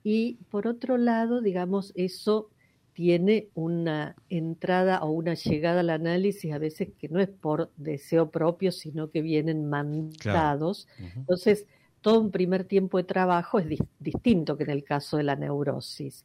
y 0.02 0.38
por 0.50 0.66
otro 0.66 0.96
lado, 0.98 1.40
digamos, 1.40 1.92
eso 1.94 2.50
tiene 2.92 3.48
una 3.54 4.14
entrada 4.28 5.02
o 5.02 5.10
una 5.10 5.34
llegada 5.34 5.80
al 5.80 5.90
análisis 5.90 6.52
a 6.52 6.58
veces 6.58 6.90
que 6.98 7.08
no 7.08 7.20
es 7.20 7.28
por 7.28 7.70
deseo 7.76 8.30
propio, 8.30 8.70
sino 8.70 9.10
que 9.10 9.22
vienen 9.22 9.68
mandados. 9.68 10.88
Entonces, 11.16 11.66
todo 12.00 12.20
un 12.20 12.30
primer 12.30 12.64
tiempo 12.64 12.98
de 12.98 13.04
trabajo 13.04 13.58
es 13.58 13.66
dis- 13.66 13.86
distinto 13.98 14.56
que 14.56 14.64
en 14.64 14.70
el 14.70 14.84
caso 14.84 15.16
de 15.16 15.22
la 15.22 15.36
neurosis. 15.36 16.24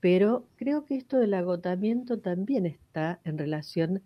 Pero 0.00 0.44
creo 0.56 0.84
que 0.84 0.96
esto 0.96 1.18
del 1.18 1.34
agotamiento 1.34 2.18
también 2.18 2.66
está 2.66 3.20
en 3.24 3.38
relación 3.38 4.02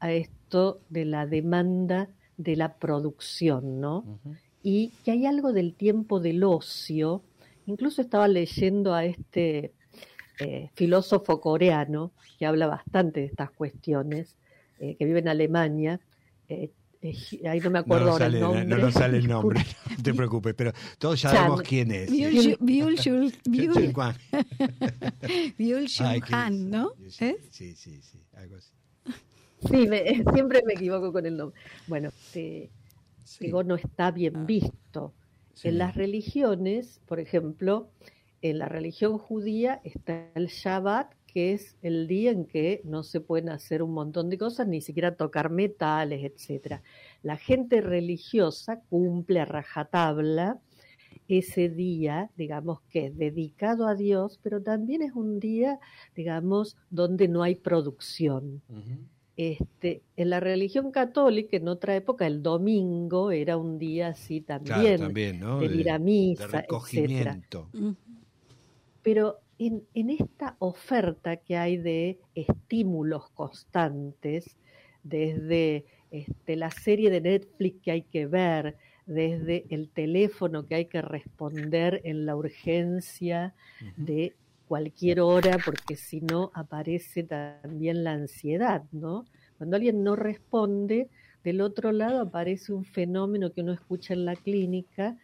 a 0.00 0.12
esto 0.12 0.80
de 0.88 1.04
la 1.04 1.26
demanda 1.26 2.08
de 2.36 2.56
la 2.56 2.74
producción, 2.78 3.80
¿no? 3.80 4.18
Y 4.62 4.92
que 5.04 5.10
hay 5.10 5.26
algo 5.26 5.52
del 5.52 5.74
tiempo 5.74 6.18
del 6.18 6.42
ocio. 6.44 7.22
Incluso 7.66 8.00
estaba 8.00 8.26
leyendo 8.26 8.94
a 8.94 9.04
este 9.04 9.72
eh, 10.38 10.70
filósofo 10.74 11.40
coreano 11.40 12.12
que 12.38 12.46
habla 12.46 12.66
bastante 12.66 13.20
de 13.20 13.26
estas 13.26 13.50
cuestiones, 13.50 14.36
eh, 14.78 14.96
que 14.96 15.04
vive 15.04 15.18
en 15.20 15.28
Alemania. 15.28 16.00
eh, 16.48 16.70
eh, 17.00 17.14
ahí 17.48 17.60
no 17.60 17.70
me 17.70 17.78
No 17.78 17.84
acuerdo 17.84 18.06
nos, 18.06 18.12
ahora 18.14 18.24
sale, 18.26 18.38
el 18.38 18.42
nombre. 18.44 18.64
no 18.64 18.78
nos 18.78 18.94
sale 18.94 19.18
el 19.18 19.28
nombre, 19.28 19.60
no 19.96 20.02
te 20.02 20.14
preocupes, 20.14 20.54
pero 20.54 20.72
todos 20.98 21.20
Chan. 21.20 21.32
sabemos 21.32 21.62
quién 21.62 21.92
es. 21.92 22.10
Byul- 22.10 22.58
qué- 26.20 26.34
Han, 26.34 26.70
¿no? 26.70 26.90
Sí, 27.08 27.24
¿Es? 27.24 27.36
sí, 27.50 27.74
sí, 27.74 28.02
sí, 28.02 28.18
algo 28.34 28.56
así. 28.56 28.70
Sí, 29.68 29.88
me- 29.88 30.22
siempre 30.32 30.62
me 30.66 30.74
equivoco 30.74 31.12
con 31.12 31.26
el 31.26 31.36
nombre. 31.36 31.60
Bueno, 31.86 32.10
Sí, 32.20 32.70
digo, 33.40 33.62
no 33.64 33.74
está 33.74 34.10
bien 34.10 34.46
visto. 34.46 35.12
sí. 35.54 35.68
En 35.68 35.78
las 35.78 35.94
religiones, 35.96 37.00
por 37.06 37.20
ejemplo, 37.20 37.90
en 38.42 38.58
la 38.58 38.68
religión 38.68 39.18
judía 39.18 39.80
está 39.84 40.30
el 40.34 40.46
Shabbat, 40.46 41.12
que 41.26 41.52
es 41.52 41.76
el 41.82 42.06
día 42.08 42.30
en 42.30 42.46
que 42.46 42.80
no 42.84 43.02
se 43.02 43.20
pueden 43.20 43.50
hacer 43.50 43.82
un 43.82 43.92
montón 43.92 44.30
de 44.30 44.38
cosas, 44.38 44.66
ni 44.66 44.80
siquiera 44.80 45.16
tocar 45.16 45.50
metales, 45.50 46.24
etcétera. 46.24 46.82
La 47.22 47.36
gente 47.36 47.80
religiosa 47.80 48.80
cumple 48.88 49.40
a 49.40 49.44
rajatabla 49.44 50.60
ese 51.28 51.68
día, 51.68 52.30
digamos 52.36 52.80
que 52.90 53.06
es 53.06 53.16
dedicado 53.18 53.86
a 53.86 53.94
Dios, 53.94 54.40
pero 54.42 54.62
también 54.62 55.02
es 55.02 55.12
un 55.12 55.38
día, 55.40 55.78
digamos, 56.16 56.76
donde 56.90 57.28
no 57.28 57.42
hay 57.42 57.54
producción. 57.54 58.62
Este, 59.36 60.02
en 60.16 60.30
la 60.30 60.40
religión 60.40 60.90
católica, 60.90 61.56
en 61.56 61.68
otra 61.68 61.94
época, 61.94 62.26
el 62.26 62.42
domingo 62.42 63.30
era 63.30 63.56
un 63.56 63.78
día 63.78 64.08
así 64.08 64.40
Claro, 64.64 64.64
también, 64.64 64.98
también, 64.98 65.40
¿no? 65.40 65.60
de 65.60 65.66
ir 65.66 65.90
a 65.90 65.98
de 65.98 66.04
misa, 66.04 66.64
etcétera. 66.68 67.40
recogimiento. 67.42 67.70
Pero 69.08 69.40
en, 69.58 69.84
en 69.94 70.10
esta 70.10 70.56
oferta 70.58 71.38
que 71.38 71.56
hay 71.56 71.78
de 71.78 72.20
estímulos 72.34 73.30
constantes, 73.30 74.54
desde 75.02 75.86
este, 76.10 76.56
la 76.56 76.70
serie 76.70 77.08
de 77.08 77.22
Netflix 77.22 77.80
que 77.82 77.90
hay 77.90 78.02
que 78.02 78.26
ver, 78.26 78.76
desde 79.06 79.64
el 79.70 79.88
teléfono 79.88 80.66
que 80.66 80.74
hay 80.74 80.84
que 80.84 81.00
responder 81.00 82.02
en 82.04 82.26
la 82.26 82.36
urgencia 82.36 83.54
de 83.96 84.34
cualquier 84.66 85.20
hora, 85.20 85.56
porque 85.64 85.96
si 85.96 86.20
no 86.20 86.50
aparece 86.52 87.22
también 87.22 88.04
la 88.04 88.12
ansiedad, 88.12 88.84
¿no? 88.92 89.24
Cuando 89.56 89.76
alguien 89.76 90.04
no 90.04 90.16
responde, 90.16 91.08
del 91.44 91.62
otro 91.62 91.92
lado 91.92 92.20
aparece 92.20 92.74
un 92.74 92.84
fenómeno 92.84 93.54
que 93.54 93.62
uno 93.62 93.72
escucha 93.72 94.12
en 94.12 94.26
la 94.26 94.36
clínica 94.36 95.16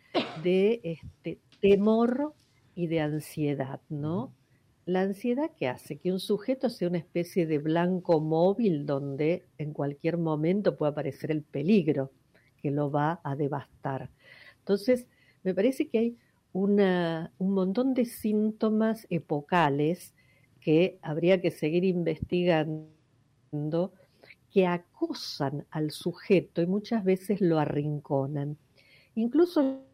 de 0.42 0.80
este 0.82 1.38
temor 1.60 2.32
y 2.74 2.88
de 2.88 3.00
ansiedad, 3.00 3.80
¿no? 3.88 4.34
La 4.86 5.00
ansiedad 5.00 5.50
que 5.56 5.68
hace 5.68 5.98
que 5.98 6.12
un 6.12 6.20
sujeto 6.20 6.68
sea 6.68 6.88
una 6.88 6.98
especie 6.98 7.46
de 7.46 7.58
blanco 7.58 8.20
móvil 8.20 8.84
donde 8.84 9.46
en 9.58 9.72
cualquier 9.72 10.18
momento 10.18 10.76
puede 10.76 10.92
aparecer 10.92 11.30
el 11.30 11.42
peligro 11.42 12.12
que 12.60 12.70
lo 12.70 12.90
va 12.90 13.20
a 13.24 13.36
devastar. 13.36 14.10
Entonces, 14.58 15.06
me 15.42 15.54
parece 15.54 15.88
que 15.88 15.98
hay 15.98 16.18
una, 16.52 17.32
un 17.38 17.52
montón 17.52 17.94
de 17.94 18.04
síntomas 18.04 19.06
epocales 19.10 20.14
que 20.60 20.98
habría 21.02 21.40
que 21.40 21.50
seguir 21.50 21.84
investigando 21.84 23.92
que 24.50 24.66
acosan 24.66 25.66
al 25.70 25.90
sujeto 25.90 26.62
y 26.62 26.66
muchas 26.66 27.04
veces 27.04 27.40
lo 27.40 27.58
arrinconan. 27.58 28.56
Incluso 29.14 29.84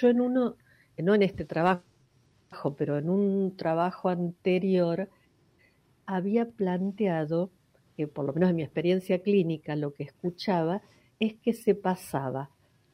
yo 0.00 0.08
en 0.08 0.20
uno, 0.20 0.56
no 0.98 1.14
en 1.14 1.22
este 1.22 1.44
trabajo, 1.44 1.82
pero 2.76 2.98
en 2.98 3.08
un 3.10 3.56
trabajo 3.56 4.08
anterior, 4.08 5.08
había 6.06 6.46
planteado 6.46 7.50
que 7.96 8.06
por 8.06 8.24
lo 8.24 8.32
menos 8.32 8.50
en 8.50 8.56
mi 8.56 8.62
experiencia 8.62 9.18
clínica 9.20 9.76
lo 9.76 9.92
que 9.92 10.04
escuchaba 10.04 10.82
es 11.20 11.34
que 11.34 11.52
se 11.52 11.74
pasaba 11.74 12.50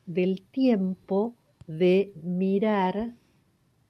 del 0.06 0.42
tiempo 0.42 1.34
de 1.66 2.12
mirar 2.22 3.12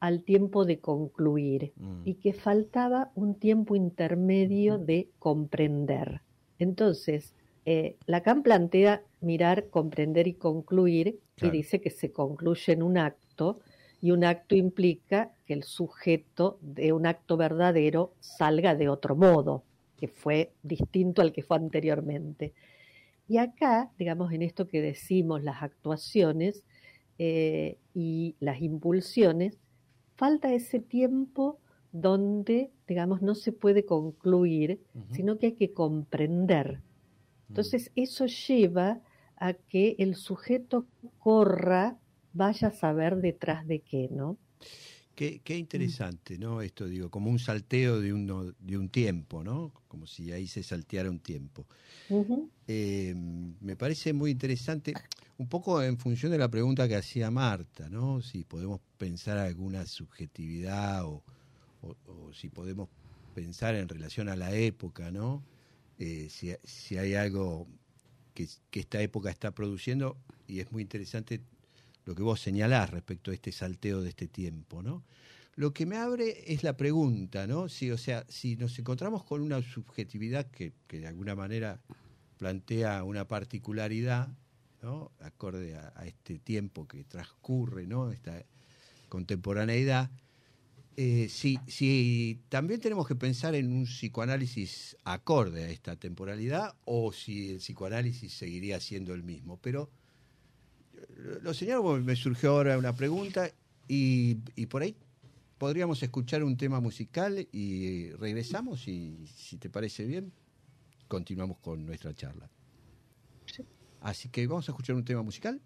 al 0.00 0.22
tiempo 0.22 0.64
de 0.64 0.80
concluir 0.80 1.72
Mm. 1.76 2.02
y 2.04 2.14
que 2.14 2.32
faltaba 2.34 3.10
un 3.14 3.34
tiempo 3.36 3.74
intermedio 3.74 4.76
de 4.78 5.08
comprender. 5.18 6.20
Entonces, 6.58 7.34
eh, 7.64 7.96
Lacan 8.06 8.42
plantea 8.42 9.02
mirar, 9.24 9.68
comprender 9.70 10.26
y 10.28 10.34
concluir 10.34 11.18
Claro. 11.36 11.54
y 11.54 11.58
dice 11.58 11.80
que 11.80 11.90
se 11.90 12.12
concluye 12.12 12.72
en 12.72 12.82
un 12.82 12.98
acto 12.98 13.60
y 14.00 14.10
un 14.10 14.24
acto 14.24 14.54
implica 14.54 15.32
que 15.46 15.54
el 15.54 15.62
sujeto 15.64 16.58
de 16.60 16.92
un 16.92 17.06
acto 17.06 17.36
verdadero 17.36 18.12
salga 18.20 18.74
de 18.74 18.88
otro 18.88 19.16
modo, 19.16 19.64
que 19.96 20.08
fue 20.08 20.52
distinto 20.62 21.22
al 21.22 21.32
que 21.32 21.42
fue 21.42 21.56
anteriormente. 21.56 22.52
Y 23.26 23.38
acá, 23.38 23.90
digamos, 23.98 24.32
en 24.32 24.42
esto 24.42 24.68
que 24.68 24.82
decimos, 24.82 25.42
las 25.42 25.62
actuaciones 25.62 26.64
eh, 27.18 27.78
y 27.94 28.36
las 28.40 28.60
impulsiones, 28.60 29.58
falta 30.16 30.52
ese 30.52 30.80
tiempo 30.80 31.58
donde, 31.92 32.70
digamos, 32.86 33.22
no 33.22 33.34
se 33.34 33.52
puede 33.52 33.86
concluir, 33.86 34.80
sino 35.12 35.38
que 35.38 35.46
hay 35.46 35.52
que 35.52 35.72
comprender. 35.72 36.82
Entonces, 37.48 37.92
eso 37.94 38.26
lleva 38.26 39.00
a 39.48 39.54
que 39.54 39.96
el 39.98 40.14
sujeto 40.16 40.86
corra, 41.18 41.98
vaya 42.32 42.68
a 42.68 42.72
saber 42.72 43.16
detrás 43.16 43.66
de 43.66 43.80
qué, 43.80 44.08
¿no? 44.10 44.38
Qué, 45.14 45.40
qué 45.44 45.56
interesante, 45.56 46.38
¿no? 46.38 46.60
Esto 46.60 46.86
digo, 46.88 47.08
como 47.10 47.30
un 47.30 47.38
salteo 47.38 48.00
de, 48.00 48.12
uno, 48.12 48.52
de 48.58 48.76
un 48.78 48.88
tiempo, 48.88 49.44
¿no? 49.44 49.72
Como 49.86 50.06
si 50.06 50.32
ahí 50.32 50.48
se 50.48 50.62
salteara 50.64 51.08
un 51.10 51.20
tiempo. 51.20 51.66
Eh, 52.66 53.14
me 53.60 53.76
parece 53.76 54.12
muy 54.14 54.30
interesante, 54.30 54.94
un 55.36 55.48
poco 55.48 55.82
en 55.82 55.98
función 55.98 56.32
de 56.32 56.38
la 56.38 56.50
pregunta 56.50 56.88
que 56.88 56.96
hacía 56.96 57.30
Marta, 57.30 57.88
¿no? 57.90 58.22
Si 58.22 58.44
podemos 58.44 58.80
pensar 58.96 59.36
alguna 59.38 59.86
subjetividad 59.86 61.04
o, 61.04 61.22
o- 61.82 61.96
o 62.06 62.32
si 62.34 62.48
podemos 62.50 62.88
pensar 63.34 63.74
en 63.76 63.88
relación 63.88 64.28
a 64.30 64.36
la 64.36 64.54
época, 64.56 65.10
¿no? 65.12 65.46
Eh, 65.98 66.28
si, 66.30 66.54
si 66.64 66.96
hay 66.98 67.14
algo 67.14 67.68
que, 68.34 68.48
esta 68.72 69.00
época 69.00 69.30
está 69.30 69.52
produciendo, 69.52 70.16
y 70.46 70.60
es 70.60 70.70
muy 70.72 70.82
interesante 70.82 71.40
lo 72.04 72.14
que 72.14 72.22
vos 72.22 72.40
señalás 72.40 72.90
respecto 72.90 73.30
a 73.30 73.34
este 73.34 73.52
salteo 73.52 74.02
de 74.02 74.10
este 74.10 74.26
tiempo, 74.28 74.82
¿no? 74.82 75.04
Lo 75.56 75.72
que 75.72 75.86
me 75.86 75.96
abre 75.96 76.52
es 76.52 76.64
la 76.64 76.76
pregunta, 76.76 77.46
¿no? 77.46 77.68
Si, 77.68 77.90
o 77.90 77.96
sea, 77.96 78.26
si 78.28 78.56
nos 78.56 78.78
encontramos 78.78 79.22
con 79.24 79.40
una 79.40 79.62
subjetividad 79.62 80.50
que, 80.50 80.72
que 80.88 80.98
de 80.98 81.06
alguna 81.06 81.36
manera 81.36 81.80
plantea 82.38 83.04
una 83.04 83.26
particularidad, 83.26 84.28
¿no? 84.82 85.12
Acorde 85.20 85.76
a, 85.76 85.92
a 85.94 86.06
este 86.06 86.40
tiempo 86.40 86.88
que 86.88 87.04
transcurre, 87.04 87.86
¿no? 87.86 88.10
Esta 88.10 88.44
contemporaneidad. 89.08 90.10
Eh, 90.96 91.28
si, 91.28 91.58
si 91.66 92.40
también 92.48 92.80
tenemos 92.80 93.06
que 93.06 93.14
pensar 93.16 93.54
en 93.54 93.72
un 93.72 93.84
psicoanálisis 93.84 94.96
acorde 95.04 95.64
a 95.64 95.68
esta 95.70 95.96
temporalidad 95.96 96.74
o 96.84 97.12
si 97.12 97.50
el 97.50 97.56
psicoanálisis 97.58 98.32
seguiría 98.32 98.80
siendo 98.80 99.12
el 99.14 99.22
mismo. 99.22 99.58
Pero 99.60 99.90
lo- 101.16 101.40
lo 101.40 101.54
señalo 101.54 101.82
porque 101.82 102.04
me 102.04 102.16
surgió 102.16 102.50
ahora 102.52 102.78
una 102.78 102.94
pregunta 102.94 103.50
y, 103.88 104.38
y 104.56 104.66
por 104.66 104.82
ahí 104.82 104.96
podríamos 105.58 106.02
escuchar 106.02 106.44
un 106.44 106.56
tema 106.56 106.80
musical 106.80 107.46
y 107.52 108.10
regresamos 108.12 108.86
y 108.88 109.26
si 109.36 109.56
te 109.56 109.68
parece 109.70 110.04
bien, 110.04 110.32
continuamos 111.08 111.58
con 111.58 111.84
nuestra 111.86 112.14
charla. 112.14 112.48
Así 114.00 114.28
que 114.28 114.46
vamos 114.46 114.68
a 114.68 114.72
escuchar 114.72 114.96
un 114.96 115.04
tema 115.04 115.22
musical. 115.22 115.60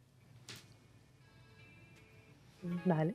Vale. 2.87 3.15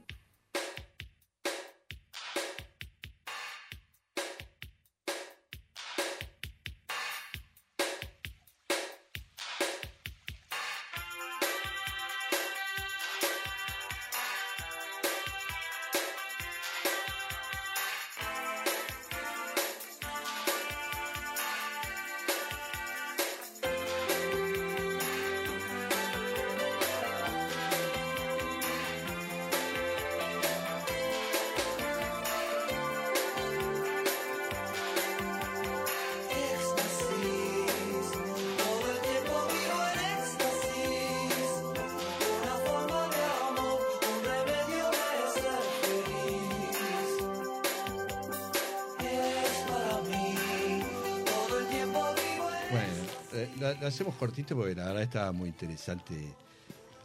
Cortito 54.24 54.56
porque 54.56 54.74
la 54.74 54.86
verdad 54.86 55.04
estaba 55.04 55.32
muy 55.34 55.50
interesante 55.50 56.14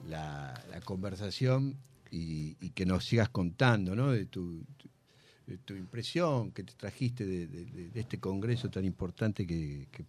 la, 0.08 0.54
la 0.70 0.80
conversación 0.82 1.74
y, 2.12 2.56
y 2.60 2.70
que 2.70 2.86
nos 2.86 3.04
sigas 3.04 3.28
contando, 3.28 3.96
¿no? 3.96 4.12
De 4.12 4.26
tu, 4.26 4.64
de 5.44 5.58
tu 5.58 5.74
impresión 5.74 6.52
que 6.52 6.62
te 6.62 6.74
trajiste 6.74 7.26
de, 7.26 7.48
de- 7.48 7.64
de- 7.64 7.88
de 7.90 8.00
este 8.00 8.20
congreso 8.20 8.68
tan 8.70 8.84
importante 8.84 9.44
que, 9.44 9.88
que- 9.90 10.04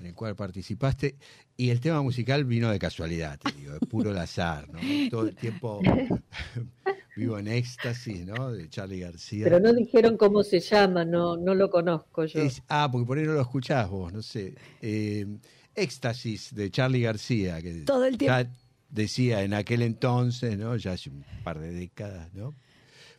en 0.00 0.06
el 0.06 0.14
cual 0.14 0.36
participaste. 0.36 1.16
Y 1.56 1.70
el 1.70 1.80
tema 1.80 2.02
musical 2.02 2.44
vino 2.44 2.70
de 2.70 2.78
casualidad, 2.78 3.38
te 3.38 3.50
digo, 3.50 3.74
es 3.74 3.80
puro 3.80 4.10
al 4.10 4.18
azar, 4.18 4.68
¿no? 4.70 4.80
Todo 5.08 5.26
el 5.26 5.34
tiempo 5.36 5.80
vivo 7.16 7.38
en 7.38 7.48
éxtasis, 7.48 8.26
¿no? 8.26 8.52
De 8.52 8.68
Charlie 8.68 9.00
García. 9.00 9.44
Pero 9.44 9.60
no 9.60 9.72
dijeron 9.72 10.18
cómo 10.18 10.42
se 10.42 10.60
llama, 10.60 11.06
no, 11.06 11.38
no 11.38 11.54
lo 11.54 11.70
conozco 11.70 12.26
yo. 12.26 12.40
Es- 12.40 12.60
ah, 12.68 12.88
porque 12.92 13.06
por 13.06 13.16
ahí 13.18 13.24
no 13.24 13.32
lo 13.32 13.40
escuchás 13.40 13.88
vos, 13.88 14.12
no 14.12 14.20
sé. 14.20 14.52
Eh, 14.82 15.26
Éxtasis 15.74 16.54
de 16.54 16.70
Charlie 16.70 17.02
García, 17.02 17.60
que 17.62 17.72
Todo 17.82 18.04
el 18.06 18.16
tiempo. 18.18 18.38
ya 18.38 18.50
decía 18.90 19.42
en 19.42 19.54
aquel 19.54 19.82
entonces, 19.82 20.56
¿no? 20.58 20.76
Ya 20.76 20.92
hace 20.92 21.10
un 21.10 21.24
par 21.42 21.58
de 21.58 21.72
décadas, 21.72 22.32
¿no? 22.34 22.54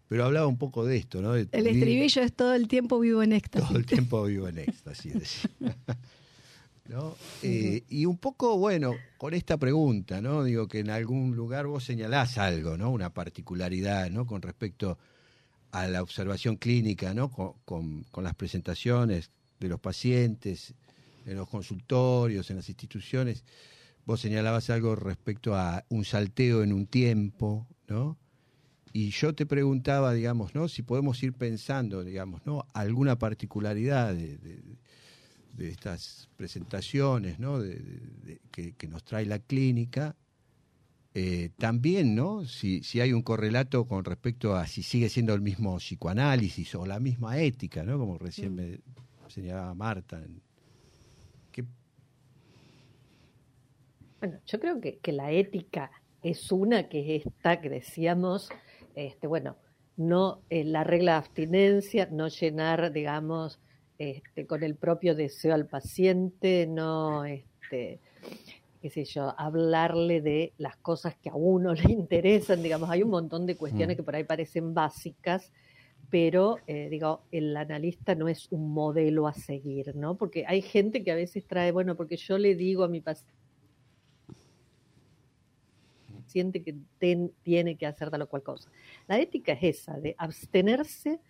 Pero 0.07 0.25
hablaba 0.25 0.45
un 0.47 0.57
poco 0.57 0.85
de 0.85 0.97
esto, 0.97 1.21
¿no? 1.21 1.33
De 1.33 1.47
El 1.51 1.67
estribillo 1.67 2.21
es 2.21 2.33
todo 2.33 2.53
el 2.53 2.67
tiempo 2.67 2.99
vivo 2.99 3.23
en 3.23 3.31
éxtasis. 3.33 3.67
Todo 3.67 3.77
el 3.79 3.85
tiempo 3.85 4.23
vivo 4.25 4.47
en 4.47 4.59
éxtasis, 4.59 5.13
decía. 5.13 5.49
¿No? 6.87 7.15
Eh, 7.41 7.83
y 7.89 8.05
un 8.05 8.17
poco, 8.17 8.59
bueno, 8.59 8.93
con 9.17 9.33
esta 9.33 9.57
pregunta, 9.57 10.21
¿no? 10.21 10.43
Digo 10.43 10.67
que 10.67 10.79
en 10.79 10.91
algún 10.91 11.35
lugar 11.35 11.65
vos 11.65 11.83
señalás 11.83 12.37
algo, 12.37 12.77
¿no? 12.77 12.91
Una 12.91 13.09
particularidad, 13.11 14.11
¿no? 14.11 14.27
Con 14.27 14.43
respecto 14.43 14.99
a 15.71 15.87
la 15.87 16.03
observación 16.03 16.57
clínica, 16.57 17.15
¿no? 17.15 17.31
Con, 17.31 17.53
con- 17.65 18.03
con 18.11 18.23
las 18.23 18.35
presentaciones 18.35 19.31
de 19.59 19.67
los 19.67 19.79
pacientes, 19.79 20.75
en 21.25 21.35
los 21.37 21.49
consultorios, 21.49 22.49
en 22.49 22.57
las 22.57 22.69
instituciones. 22.69 23.43
Vos 24.05 24.21
señalabas 24.21 24.69
algo 24.69 24.95
respecto 24.95 25.55
a 25.55 25.83
un 25.89 26.05
salteo 26.05 26.63
en 26.63 26.73
un 26.73 26.85
tiempo, 26.85 27.67
¿no? 27.87 28.17
Y 28.93 29.09
yo 29.09 29.33
te 29.35 29.45
preguntaba, 29.45 30.13
digamos, 30.13 30.55
¿no? 30.55 30.67
Si 30.69 30.81
podemos 30.83 31.21
ir 31.23 31.33
pensando, 31.33 32.03
digamos, 32.03 32.45
¿no? 32.45 32.65
Alguna 32.73 33.17
particularidad 33.17 34.13
de, 34.13 34.37
de- 34.37 34.63
de 35.57 35.69
estas 35.69 36.29
presentaciones, 36.37 37.39
¿no? 37.39 37.59
De- 37.59 38.39
que, 38.51 38.73
que 38.73 38.87
nos 38.87 39.03
trae 39.03 39.25
la 39.25 39.39
clínica. 39.39 40.15
Eh, 41.17 41.49
también, 41.57 42.13
¿no? 42.13 42.45
Si, 42.45 42.83
si 42.83 42.99
hay 42.99 43.13
un 43.13 43.21
correlato 43.21 43.85
con 43.87 44.03
respecto 44.03 44.55
a 44.55 44.67
si 44.67 44.83
sigue 44.83 45.07
siendo 45.07 45.33
el 45.33 45.39
mismo 45.41 45.77
psicoanálisis 45.77 46.75
o 46.75 46.85
la 46.85 46.99
misma 46.99 47.39
ética, 47.39 47.83
¿no? 47.83 47.97
Como 47.97 48.17
recién 48.17 48.53
me 48.53 48.79
señalaba 49.29 49.73
Marta. 49.73 50.21
¿Qué- 50.21 50.44
Bueno, 54.25 54.41
yo 54.47 54.59
creo 54.59 54.81
que, 54.81 54.97
que 54.97 55.11
la 55.11 55.31
ética 55.31 55.91
es 56.23 56.51
una 56.51 56.89
que 56.89 57.15
es 57.15 57.27
esta 57.27 57.61
que 57.61 57.69
decíamos, 57.69 58.49
este, 58.95 59.27
bueno, 59.27 59.55
no 59.97 60.41
eh, 60.49 60.63
la 60.63 60.83
regla 60.83 61.11
de 61.11 61.17
abstinencia, 61.19 62.09
no 62.11 62.27
llenar, 62.27 62.91
digamos, 62.91 63.59
este, 63.99 64.47
con 64.47 64.63
el 64.63 64.73
propio 64.77 65.13
deseo 65.13 65.53
al 65.53 65.67
paciente, 65.67 66.65
no, 66.65 67.23
este, 67.23 67.99
qué 68.81 68.89
sé 68.89 69.05
yo, 69.05 69.35
hablarle 69.37 70.21
de 70.21 70.53
las 70.57 70.75
cosas 70.77 71.15
que 71.17 71.29
a 71.29 71.35
uno 71.35 71.73
le 71.75 71.91
interesan, 71.91 72.63
digamos, 72.63 72.89
hay 72.89 73.03
un 73.03 73.11
montón 73.11 73.45
de 73.45 73.55
cuestiones 73.55 73.95
Mm. 73.95 73.97
que 73.97 74.03
por 74.03 74.15
ahí 74.15 74.23
parecen 74.23 74.73
básicas, 74.73 75.51
pero 76.09 76.57
eh, 76.65 76.87
digo, 76.89 77.21
el 77.31 77.55
analista 77.55 78.15
no 78.15 78.27
es 78.27 78.51
un 78.51 78.73
modelo 78.73 79.27
a 79.27 79.33
seguir, 79.33 79.95
¿no? 79.95 80.17
Porque 80.17 80.45
hay 80.47 80.63
gente 80.63 81.03
que 81.03 81.11
a 81.11 81.15
veces 81.15 81.45
trae, 81.45 81.71
bueno, 81.71 81.95
porque 81.95 82.17
yo 82.17 82.39
le 82.39 82.55
digo 82.55 82.83
a 82.83 82.87
mi 82.87 83.01
paciente 83.01 83.34
siente 86.35 86.61
que 86.63 86.75
tiene 87.43 87.77
que 87.77 87.85
hacer 87.85 88.11
tal 88.11 88.23
o 88.23 88.27
cual 88.27 88.43
cosa. 88.43 88.69
La 89.07 89.17
ética 89.17 89.53
es 89.53 89.79
esa, 89.79 89.97
de 89.97 90.15
abstenerse 90.17 91.21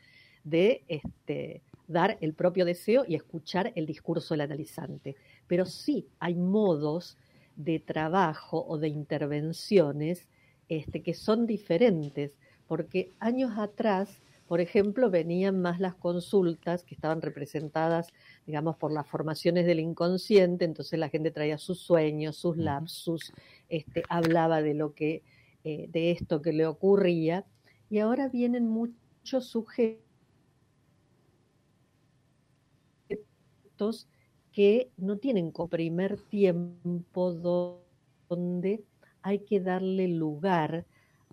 de 0.44 0.84
este, 0.88 1.62
dar 1.88 2.18
el 2.22 2.34
propio 2.34 2.66
deseo 2.66 3.06
y 3.08 3.14
escuchar 3.14 3.72
el 3.76 3.86
discurso 3.86 4.34
del 4.34 4.42
analizante. 4.42 5.16
Pero 5.46 5.68
sí 5.68 6.08
hay 6.20 6.34
modos 6.34 7.20
de 7.56 7.80
trabajo 7.80 8.66
o 8.68 8.80
de 8.80 8.88
intervenciones 8.88 10.28
este, 10.70 11.04
que 11.04 11.14
son 11.14 11.46
diferentes, 11.46 12.32
porque 12.68 13.12
años 13.20 13.52
atrás, 13.60 14.24
por 14.48 14.62
ejemplo, 14.62 15.10
venían 15.10 15.62
más 15.62 15.80
las 15.80 15.96
consultas 15.96 16.84
que 16.84 16.96
estaban 16.96 17.22
representadas, 17.22 18.10
digamos, 18.46 18.78
por 18.78 18.92
las 18.92 19.08
formaciones 19.08 19.66
del 19.66 19.80
inconsciente, 19.80 20.66
entonces 20.66 21.00
la 21.00 21.10
gente 21.10 21.32
traía 21.32 21.58
sus 21.58 21.80
sueños, 21.80 22.36
sus 22.38 22.58
lapsus, 22.58 23.34
este, 23.70 24.04
hablaba 24.10 24.62
de 24.62 24.74
lo 24.76 24.94
que, 24.94 25.24
eh, 25.64 25.88
de 25.92 26.12
esto 26.12 26.42
que 26.42 26.54
le 26.54 26.68
ocurría, 26.68 27.46
y 27.90 28.00
ahora 28.00 28.30
vienen 28.30 28.68
muchos 28.68 29.48
sujetos 29.48 30.00
que 34.52 34.90
no 34.98 35.18
tienen 35.18 35.52
como 35.52 35.68
primer 35.70 36.18
tiempo 36.18 37.34
do- 37.34 37.84
donde 38.30 38.84
hay 39.22 39.40
que 39.40 39.60
darle 39.60 40.08
lugar 40.08 40.86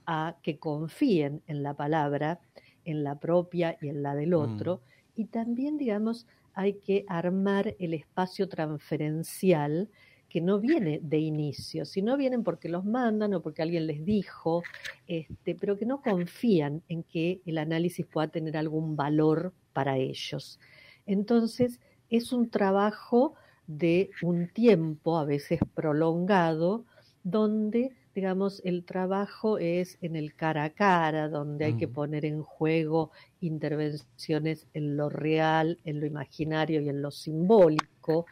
a 0.07 0.37
que 0.43 0.59
confíen 0.59 1.43
en 1.47 1.63
la 1.63 1.75
palabra, 1.75 2.41
en 2.85 3.05
la 3.05 3.19
propia 3.19 3.77
y 3.81 3.89
en 3.89 4.03
la 4.03 4.15
del 4.15 4.35
otro, 4.35 4.81
y 5.15 5.27
también, 5.27 5.77
digamos, 5.77 6.27
hay 6.55 6.75
que 6.75 7.05
armar 7.09 7.75
el 7.79 7.95
espacio 7.95 8.49
transferencial 8.49 9.89
que 10.29 10.41
no 10.41 10.59
viene 10.59 10.99
de 11.03 11.19
inicio, 11.19 11.85
sino 11.85 12.17
vienen 12.17 12.43
porque 12.43 12.71
los 12.71 12.87
mandan 12.87 13.35
o 13.35 13.43
porque 13.43 13.61
alguien 13.61 13.87
les 13.87 14.03
dijo, 14.03 14.63
este, 15.07 15.55
pero 15.55 15.77
que 15.77 15.85
no 15.85 16.01
confían 16.01 16.83
en 16.89 17.03
que 17.03 17.43
el 17.45 17.59
análisis 17.59 18.07
pueda 18.07 18.29
tener 18.29 18.57
algún 18.57 18.97
valor 18.97 19.53
para 19.75 19.99
ellos. 19.99 20.59
Entonces, 21.05 21.81
es 22.09 22.33
un 22.33 22.49
trabajo 22.49 23.35
de 23.67 24.11
un 24.23 24.49
tiempo, 24.49 25.19
a 25.19 25.27
veces 25.27 25.61
prolongado, 25.75 26.87
donde, 27.25 27.93
digamos, 28.15 28.61
el 28.65 28.85
trabajo 28.85 29.59
es 29.59 29.99
en 30.03 30.17
el 30.17 30.35
cara 30.35 30.65
a 30.65 30.71
cara, 30.71 31.29
donde 31.29 31.65
hay 31.67 31.75
que 31.75 31.89
Mm. 31.89 31.93
poner 31.93 32.25
en 32.25 32.43
juego 32.43 33.11
intervenciones 33.41 34.67
en 34.75 34.97
lo 34.97 35.09
real, 35.09 35.79
en 35.85 36.01
lo 36.01 36.07
imaginario 36.07 36.81
y 36.81 36.89
en 36.89 37.03
lo 37.03 37.11
simbólico, 37.11 38.27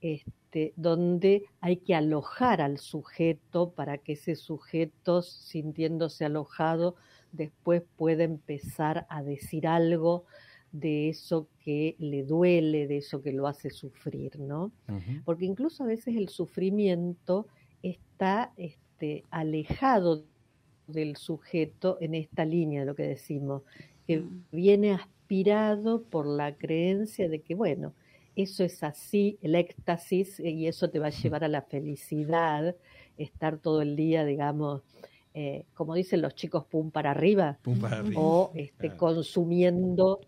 este, 0.00 0.72
donde 0.76 1.44
hay 1.60 1.78
que 1.78 1.94
alojar 1.94 2.60
al 2.60 2.78
sujeto 2.78 3.70
para 3.70 3.98
que 3.98 4.12
ese 4.14 4.36
sujeto, 4.36 5.22
sintiéndose 5.22 6.24
alojado, 6.24 6.96
después 7.32 7.82
pueda 7.96 8.24
empezar 8.24 9.06
a 9.08 9.22
decir 9.22 9.66
algo 9.66 10.24
de 10.72 11.08
eso 11.08 11.48
que 11.64 11.96
le 11.98 12.24
duele, 12.24 12.86
de 12.86 12.98
eso 12.98 13.22
que 13.22 13.32
lo 13.32 13.46
hace 13.46 13.70
sufrir, 13.70 14.38
¿no? 14.40 14.72
Porque 15.24 15.44
incluso 15.44 15.84
a 15.84 15.86
veces 15.86 16.16
el 16.16 16.28
sufrimiento 16.28 17.46
está 17.82 18.52
este, 19.02 19.24
alejado 19.30 20.22
del 20.86 21.16
sujeto 21.16 21.98
en 22.00 22.14
esta 22.14 22.44
línea 22.44 22.80
de 22.80 22.86
lo 22.86 22.94
que 22.94 23.02
decimos, 23.02 23.62
que 24.06 24.22
viene 24.52 24.92
aspirado 24.92 26.02
por 26.04 26.24
la 26.26 26.54
creencia 26.56 27.28
de 27.28 27.40
que, 27.40 27.54
bueno, 27.56 27.94
eso 28.36 28.62
es 28.62 28.82
así, 28.84 29.38
el 29.42 29.56
éxtasis, 29.56 30.38
y 30.38 30.66
eso 30.68 30.88
te 30.88 31.00
va 31.00 31.08
a 31.08 31.10
llevar 31.10 31.42
a 31.42 31.48
la 31.48 31.62
felicidad, 31.62 32.76
estar 33.18 33.58
todo 33.58 33.82
el 33.82 33.96
día, 33.96 34.24
digamos, 34.24 34.82
eh, 35.34 35.64
como 35.74 35.94
dicen 35.96 36.22
los 36.22 36.34
chicos, 36.36 36.64
pum 36.66 36.90
para 36.92 37.10
arriba, 37.10 37.58
Pum 37.62 37.80
para 37.80 37.98
arriba. 37.98 38.20
o 38.20 38.52
este, 38.54 38.86
Claro. 38.88 38.98
consumiendo 38.98 40.20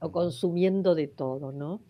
o 0.00 0.10
consumiendo 0.12 0.94
de 0.96 1.06
todo, 1.06 1.52
¿no? 1.52 1.80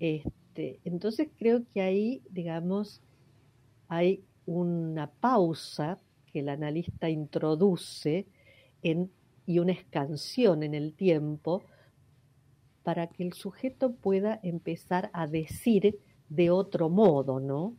Este, 0.00 0.80
entonces 0.84 1.28
creo 1.38 1.62
que 1.72 1.82
ahí, 1.82 2.22
digamos, 2.30 3.00
hay 3.88 4.22
una 4.48 5.10
pausa 5.10 5.98
que 6.32 6.40
el 6.40 6.48
analista 6.48 7.10
introduce 7.10 8.26
y 8.82 9.58
una 9.58 9.72
escansión 9.72 10.62
en 10.62 10.74
el 10.74 10.94
tiempo 10.94 11.62
para 12.82 13.08
que 13.08 13.24
el 13.24 13.34
sujeto 13.34 13.92
pueda 13.92 14.40
empezar 14.42 15.10
a 15.12 15.26
decir 15.26 15.98
de 16.30 16.50
otro 16.50 16.88
modo, 16.88 17.40
¿no? 17.40 17.74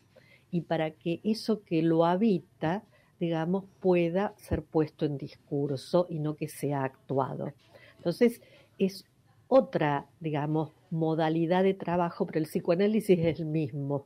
Y 0.51 0.61
para 0.61 0.91
que 0.91 1.21
eso 1.23 1.63
que 1.63 1.81
lo 1.81 2.05
habita, 2.05 2.83
digamos, 3.19 3.65
pueda 3.79 4.35
ser 4.37 4.61
puesto 4.63 5.05
en 5.05 5.17
discurso 5.17 6.05
y 6.07 6.19
no 6.19 6.35
que 6.35 6.49
sea 6.49 6.83
actuado. 6.83 7.51
Entonces, 7.97 8.41
es 8.77 9.05
otra, 9.47 10.05
digamos, 10.19 10.71
modalidad 10.91 11.63
de 11.63 11.73
trabajo, 11.73 12.27
pero 12.27 12.39
el 12.39 12.45
psicoanálisis 12.45 13.17
es 13.17 13.39
el 13.39 13.47
mismo. 13.47 14.05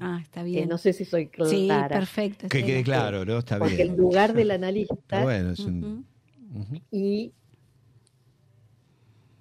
Ah, 0.00 0.20
está 0.22 0.40
Eh, 0.42 0.44
bien. 0.44 0.68
no 0.68 0.78
sé 0.78 0.92
si 0.92 1.04
soy 1.04 1.30
sí, 1.44 1.66
clara. 1.66 1.98
perfecto. 1.98 2.48
Que 2.48 2.64
quede 2.64 2.76
de 2.76 2.84
claro, 2.84 3.24
¿no? 3.24 3.38
Está 3.38 3.58
porque 3.58 3.76
bien. 3.76 3.90
el 3.90 3.96
lugar 3.96 4.32
del 4.32 4.50
analista 4.52 5.22
bueno, 5.22 5.50
es 5.50 5.60
un- 5.60 6.06
y, 6.90 7.32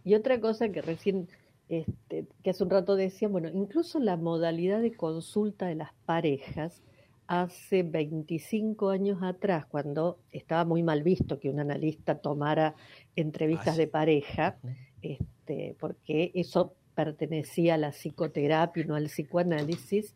y 0.03 0.15
otra 0.15 0.39
cosa 0.39 0.69
que 0.69 0.81
recién 0.81 1.27
este, 1.69 2.25
que 2.43 2.49
hace 2.49 2.63
un 2.65 2.69
rato 2.69 2.95
decían, 2.97 3.31
bueno, 3.31 3.47
incluso 3.47 3.99
la 3.99 4.17
modalidad 4.17 4.81
de 4.81 4.93
consulta 4.93 5.67
de 5.67 5.75
las 5.75 5.93
parejas, 6.05 6.81
hace 7.27 7.83
25 7.83 8.89
años 8.89 9.19
atrás, 9.23 9.65
cuando 9.67 10.19
estaba 10.33 10.65
muy 10.65 10.83
mal 10.83 11.01
visto 11.01 11.39
que 11.39 11.49
un 11.49 11.61
analista 11.61 12.15
tomara 12.19 12.75
entrevistas 13.15 13.77
de 13.77 13.87
pareja, 13.87 14.57
este, 15.01 15.77
porque 15.79 16.31
eso 16.35 16.73
pertenecía 17.05 17.75
a 17.75 17.77
la 17.77 17.91
psicoterapia 17.91 18.83
y 18.83 18.87
no 18.87 18.95
al 18.95 19.05
psicoanálisis, 19.05 20.15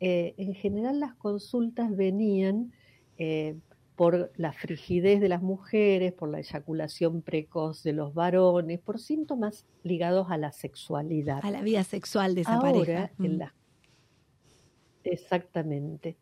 eh, 0.00 0.34
en 0.36 0.54
general 0.54 1.00
las 1.00 1.14
consultas 1.14 1.94
venían 1.96 2.72
eh, 3.18 3.56
por 3.96 4.30
la 4.36 4.52
frigidez 4.52 5.20
de 5.20 5.28
las 5.28 5.42
mujeres, 5.42 6.12
por 6.12 6.28
la 6.28 6.38
eyaculación 6.38 7.22
precoz 7.22 7.82
de 7.82 7.94
los 7.94 8.12
varones, 8.12 8.78
por 8.78 8.98
síntomas 8.98 9.64
ligados 9.82 10.26
a 10.30 10.36
la 10.36 10.52
sexualidad. 10.52 11.40
A 11.42 11.50
la 11.50 11.62
vida 11.62 11.82
sexual 11.82 12.34
de 12.34 12.42
esa 12.42 12.54
Ahora, 12.56 12.72
pareja. 12.72 13.10
en 13.22 13.38
Mm. 13.38 13.42
exactamente. 15.04 16.16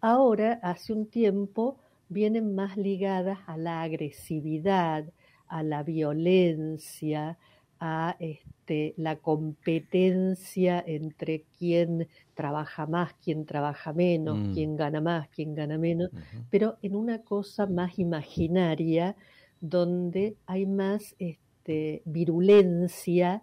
Ahora, 0.00 0.60
hace 0.62 0.92
un 0.92 1.06
tiempo, 1.06 1.78
vienen 2.08 2.54
más 2.54 2.76
ligadas 2.76 3.38
a 3.46 3.56
la 3.56 3.82
agresividad, 3.82 5.04
a 5.46 5.62
la 5.62 5.82
violencia, 5.82 7.38
a 7.86 8.16
este, 8.18 8.94
la 8.96 9.16
competencia 9.16 10.82
entre 10.86 11.44
quién 11.58 12.08
trabaja 12.34 12.86
más, 12.86 13.12
quién 13.22 13.44
trabaja 13.44 13.92
menos, 13.92 14.38
Mm. 14.38 14.54
quién 14.54 14.76
gana 14.76 15.00
más, 15.02 15.28
quién 15.28 15.54
gana 15.54 15.76
menos 15.76 16.10
pero 16.50 16.78
en 16.80 16.96
una 16.96 17.18
cosa 17.22 17.66
más 17.66 17.98
imaginaria, 17.98 19.16
donde 19.60 20.34
hay 20.46 20.64
más 20.64 21.14
este, 21.18 22.00
virulencia 22.06 23.42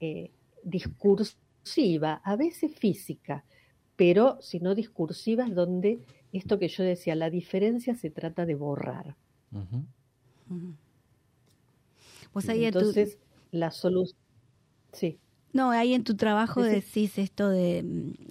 eh, 0.00 0.30
discursiva, 0.62 2.22
a 2.24 2.36
veces 2.36 2.74
física, 2.74 3.44
pero 3.96 4.38
si 4.40 4.60
no 4.60 4.74
discursiva, 4.74 5.44
es 5.46 5.54
donde 5.54 5.98
esto 6.32 6.58
que 6.58 6.68
yo 6.68 6.84
decía, 6.84 7.14
la 7.14 7.28
diferencia 7.28 7.94
se 7.96 8.08
trata 8.10 8.46
de 8.46 8.54
borrar. 8.54 9.14
Tu- 12.42 12.48
Entonces, 12.78 13.18
la 13.54 13.70
solución... 13.70 14.16
Sí. 14.92 15.18
No, 15.52 15.70
ahí 15.70 15.94
en 15.94 16.02
tu 16.04 16.16
trabajo 16.16 16.62
decís 16.62 17.16
esto 17.18 17.48
de, 17.48 17.82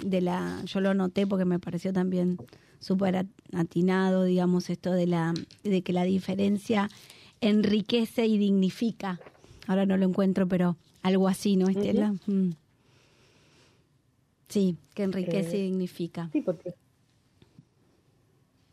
de 0.05 0.21
la, 0.21 0.61
yo 0.65 0.81
lo 0.81 0.93
noté 0.93 1.25
porque 1.25 1.45
me 1.45 1.57
pareció 1.59 1.93
también 1.93 2.37
súper 2.79 3.15
at- 3.15 3.27
atinado, 3.53 4.25
digamos, 4.25 4.69
esto 4.69 4.91
de 4.91 5.07
la, 5.07 5.33
de 5.63 5.81
que 5.81 5.93
la 5.93 6.03
diferencia 6.03 6.89
enriquece 7.39 8.25
y 8.25 8.37
dignifica. 8.37 9.21
Ahora 9.67 9.85
no 9.85 9.95
lo 9.95 10.05
encuentro, 10.05 10.47
pero 10.47 10.75
algo 11.01 11.29
así, 11.29 11.55
¿no, 11.55 11.69
Estela? 11.69 12.13
Mm. 12.27 12.51
Sí, 14.49 14.75
que 14.93 15.03
enriquece 15.03 15.57
Eh, 15.57 15.59
y 15.59 15.63
dignifica. 15.63 16.29
Sí, 16.31 16.41
porque, 16.41 16.73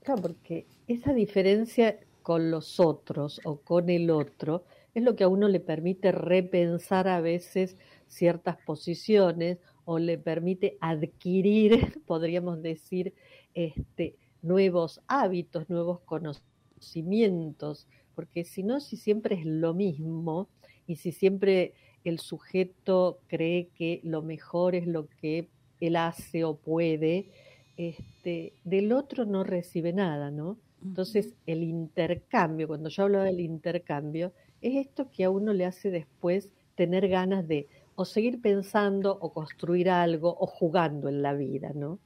claro, 0.03 0.23
porque 0.23 0.67
esa 0.89 1.13
diferencia 1.15 2.01
con 2.23 2.51
los 2.51 2.81
otros 2.81 3.41
o 3.45 3.57
con 3.61 3.89
el 3.91 4.11
otro 4.11 4.65
es 4.95 5.03
lo 5.03 5.17
que 5.17 5.25
a 5.25 5.29
uno 5.29 5.49
le 5.49 5.61
permite 5.61 6.13
repensar 6.13 7.09
a 7.09 7.21
veces 7.21 7.77
ciertas 8.09 8.57
posiciones 8.65 9.59
o 9.85 9.99
le 9.99 10.19
permite 10.19 10.77
adquirir, 10.81 12.03
podríamos 12.07 12.63
decir, 12.63 13.15
este, 13.55 14.17
nuevos 14.43 15.01
hábitos, 15.07 15.69
nuevos 15.69 16.01
conocimientos, 16.01 17.87
porque 18.15 18.45
si 18.45 18.63
no, 18.63 18.81
si 18.81 18.97
siempre 18.97 19.37
es 19.37 19.47
lo 19.47 19.75
mismo 19.75 20.49
y 20.87 20.97
si 20.97 21.13
siempre 21.13 21.75
el 22.05 22.19
sujeto 22.19 23.21
cree 23.27 23.69
que 23.75 24.01
lo 24.03 24.23
mejor 24.23 24.75
es 24.75 24.87
lo 24.87 25.09
que 25.21 25.49
él 25.81 25.97
hace 25.97 26.45
o 26.45 26.57
puede, 26.57 27.31
este, 27.77 28.53
del 28.65 28.93
otro 28.93 29.25
no 29.25 29.45
recibe 29.45 29.93
nada, 29.93 30.31
¿no? 30.31 30.59
Entonces, 30.83 31.35
el 31.47 31.63
intercambio, 31.63 32.69
cuando 32.69 32.89
yo 32.89 33.05
hablaba 33.05 33.25
del 33.25 33.41
intercambio, 33.41 34.33
es 34.61 34.87
esto 34.87 35.11
que 35.11 35.25
a 35.25 35.31
uno 35.31 35.53
le 35.53 35.65
hace 35.65 35.91
después 35.91 36.51
tener 36.75 37.09
ganas 37.09 37.47
de 37.47 37.69
o 37.95 38.05
seguir 38.05 38.41
pensando 38.41 39.19
o 39.21 39.33
construir 39.33 39.91
algo 39.91 40.37
o 40.39 40.47
jugando 40.47 41.09
en 41.09 41.23
la 41.23 41.35
vida, 41.35 41.73
¿no? 41.75 41.99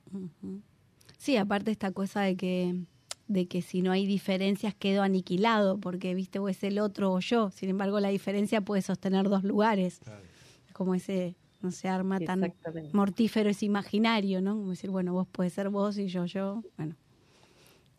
Sí, 1.19 1.37
aparte 1.37 1.71
esta 1.71 1.93
cosa 1.93 2.23
de 2.23 2.37
que 2.37 2.75
de 3.27 3.47
que 3.49 3.63
si 3.63 3.81
no 3.81 3.91
hay 3.91 4.05
diferencias 4.05 4.75
quedo 4.75 5.03
aniquilado 5.03 5.79
porque 5.79 6.15
viste 6.15 6.39
o 6.39 6.49
es 6.49 6.63
el 6.63 6.79
otro 6.79 7.13
o 7.13 7.21
yo. 7.21 7.51
Sin 7.51 7.71
embargo 7.71 7.99
la 8.01 8.09
diferencia 8.09 8.61
puede 8.61 8.83
sostener 8.83 9.29
dos 9.29 9.45
lugares. 9.45 10.01
Como 10.73 10.95
ese 10.95 11.37
no 11.63 11.71
se 11.71 11.89
arma 11.89 12.21
tan 12.21 12.53
mortífero 12.93 13.49
es 13.49 13.63
imaginario 13.63 14.43
no 14.43 14.55
como 14.57 14.71
decir 14.71 14.91
bueno 14.91 15.15
vos 15.15 15.27
puedes 15.31 15.55
ser 15.55 15.71
vos 15.71 15.97
y 15.97 16.09
yo 16.09 16.27
yo 16.27 16.63
bueno. 16.77 16.97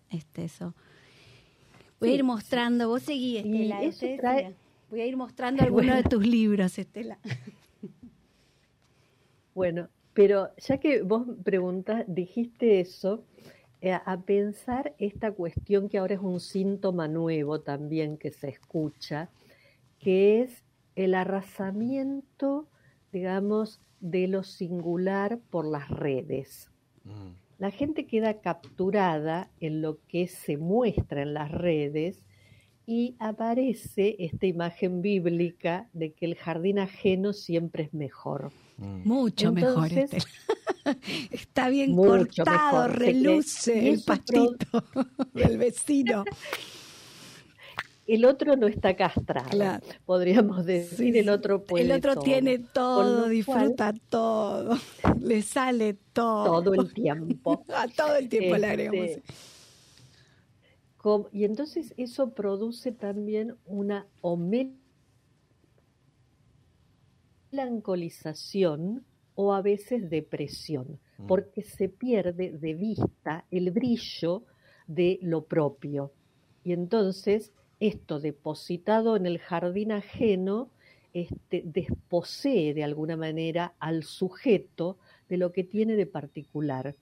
Este 0.10 0.44
eso 0.46 0.76
voy 2.00 2.10
a 2.10 2.14
ir 2.16 2.24
mostrando 2.24 2.88
vos 2.90 3.04
seguí 3.04 3.38
Estela 3.38 3.82
eso 3.84 4.06
trae- 4.18 4.54
voy 4.90 5.02
a 5.02 5.06
ir 5.06 5.18
mostrando 5.18 5.64
algunos 5.64 5.96
de 5.96 6.04
tus 6.04 6.26
libros 6.26 6.78
Estela 6.78 7.18
Bueno, 9.54 9.88
pero 10.14 10.50
ya 10.58 10.78
que 10.80 11.02
vos 11.02 11.26
preguntas, 11.44 12.04
dijiste 12.08 12.82
eso, 12.82 13.24
eh, 13.82 13.94
a 13.94 14.18
pensar 14.22 14.94
esta 14.98 15.32
cuestión 15.32 15.88
que 15.88 15.98
ahora 15.98 16.16
es 16.16 16.22
un 16.22 16.40
síntoma 16.42 17.08
nuevo 17.08 17.62
también 17.62 18.18
que 18.18 18.32
se 18.32 18.50
escucha, 18.50 19.30
que 20.00 20.42
es 20.42 20.64
el 20.96 21.14
arrasamiento, 21.16 22.68
digamos, 23.14 23.80
de 24.02 24.28
lo 24.28 24.44
singular 24.44 25.40
por 25.50 25.66
las 25.66 25.90
redes. 25.90 26.70
Mm. 27.06 27.45
La 27.58 27.72
gente 27.72 28.06
queda 28.06 28.42
capturada 28.42 29.50
en 29.60 29.82
lo 29.82 30.00
que 30.08 30.28
se 30.28 30.58
muestra 30.58 31.22
en 31.22 31.34
las 31.34 31.52
redes 31.52 32.22
y 32.86 33.16
aparece 33.20 34.16
esta 34.20 34.46
imagen 34.46 35.02
bíblica 35.02 35.90
de 35.94 36.14
que 36.14 36.26
el 36.26 36.36
jardín 36.36 36.80
ajeno 36.80 37.34
siempre 37.34 37.84
es 37.84 37.94
mejor. 37.94 38.52
Mm. 38.78 39.08
mucho 39.08 39.54
mejor 39.54 39.90
Entonces- 39.92 40.26
Estela. 40.26 40.98
está 41.32 41.70
bien 41.70 41.96
cortado 41.96 42.52
mejor, 42.90 43.00
reluce 43.00 43.84
y 43.84 43.88
el 43.88 44.04
pastito 44.04 44.84
del 45.34 45.58
vecino 45.58 46.26
El 48.08 48.24
otro 48.26 48.56
no 48.56 48.68
está 48.68 48.96
castrado, 48.96 49.50
Claro. 49.50 49.84
podríamos 50.06 50.64
decir, 50.66 51.12
Sí, 51.14 51.20
el 51.20 51.28
otro 51.30 51.64
puede 51.64 51.86
el 51.86 51.92
otro 51.92 52.14
todo, 52.14 52.24
tiene 52.24 52.60
todo, 52.60 53.28
disfruta 53.28 53.94
todo, 54.10 54.78
le 55.20 55.42
sale 55.42 55.96
todo. 56.14 56.62
todo 56.62 56.74
el 56.76 56.94
tiempo. 56.94 57.66
A 57.74 57.88
todo 57.88 58.16
el 58.16 58.30
tiempo 58.30 58.58
le 58.58 58.68
agregamos. 58.68 59.06
Este, 59.10 59.34
com- 60.98 61.26
y 61.32 61.46
entonces 61.46 61.94
eso 61.98 62.30
produce 62.36 62.92
también 62.92 63.56
una 63.66 64.06
melancolización 67.52 69.04
o 69.36 69.54
a 69.54 69.62
veces 69.62 70.10
depresión, 70.10 71.00
Mm. 71.18 71.28
porque 71.28 71.62
se 71.64 71.88
pierde 71.90 72.52
de 72.52 72.74
vista 72.74 73.46
el 73.52 73.72
brillo 73.72 74.44
de 74.88 75.18
lo 75.22 75.46
propio. 75.46 76.12
Y 76.64 76.74
entonces 76.74 77.52
esto 77.80 78.20
depositado 78.20 79.16
en 79.16 79.26
el 79.26 79.40
jardín 79.40 79.92
ajeno 79.92 80.70
este, 81.14 81.64
desposee 81.66 82.74
de 82.74 82.84
alguna 82.84 83.16
manera 83.18 83.74
al 83.80 84.04
sujeto 84.04 84.98
de 85.30 85.38
lo 85.38 85.52
que 85.52 85.64
tiene 85.64 85.96
de 85.96 86.06
particular. 86.06 86.96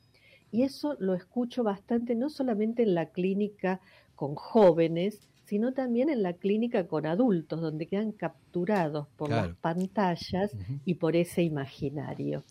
Y 0.51 0.63
eso 0.63 0.95
lo 0.99 1.15
escucho 1.15 1.63
bastante, 1.63 2.15
no 2.15 2.29
solamente 2.29 2.83
en 2.83 2.93
la 2.93 3.07
clínica 3.07 3.81
con 4.15 4.35
jóvenes, 4.35 5.27
sino 5.45 5.73
también 5.73 6.09
en 6.09 6.21
la 6.23 6.33
clínica 6.33 6.87
con 6.87 7.05
adultos, 7.05 7.59
donde 7.59 7.87
quedan 7.87 8.11
capturados 8.11 9.07
por 9.17 9.29
Claro. 9.29 9.47
las 9.49 9.57
pantallas 9.57 10.55
y 10.85 10.95
por 10.95 11.15
ese 11.15 11.41
imaginario. 11.43 12.43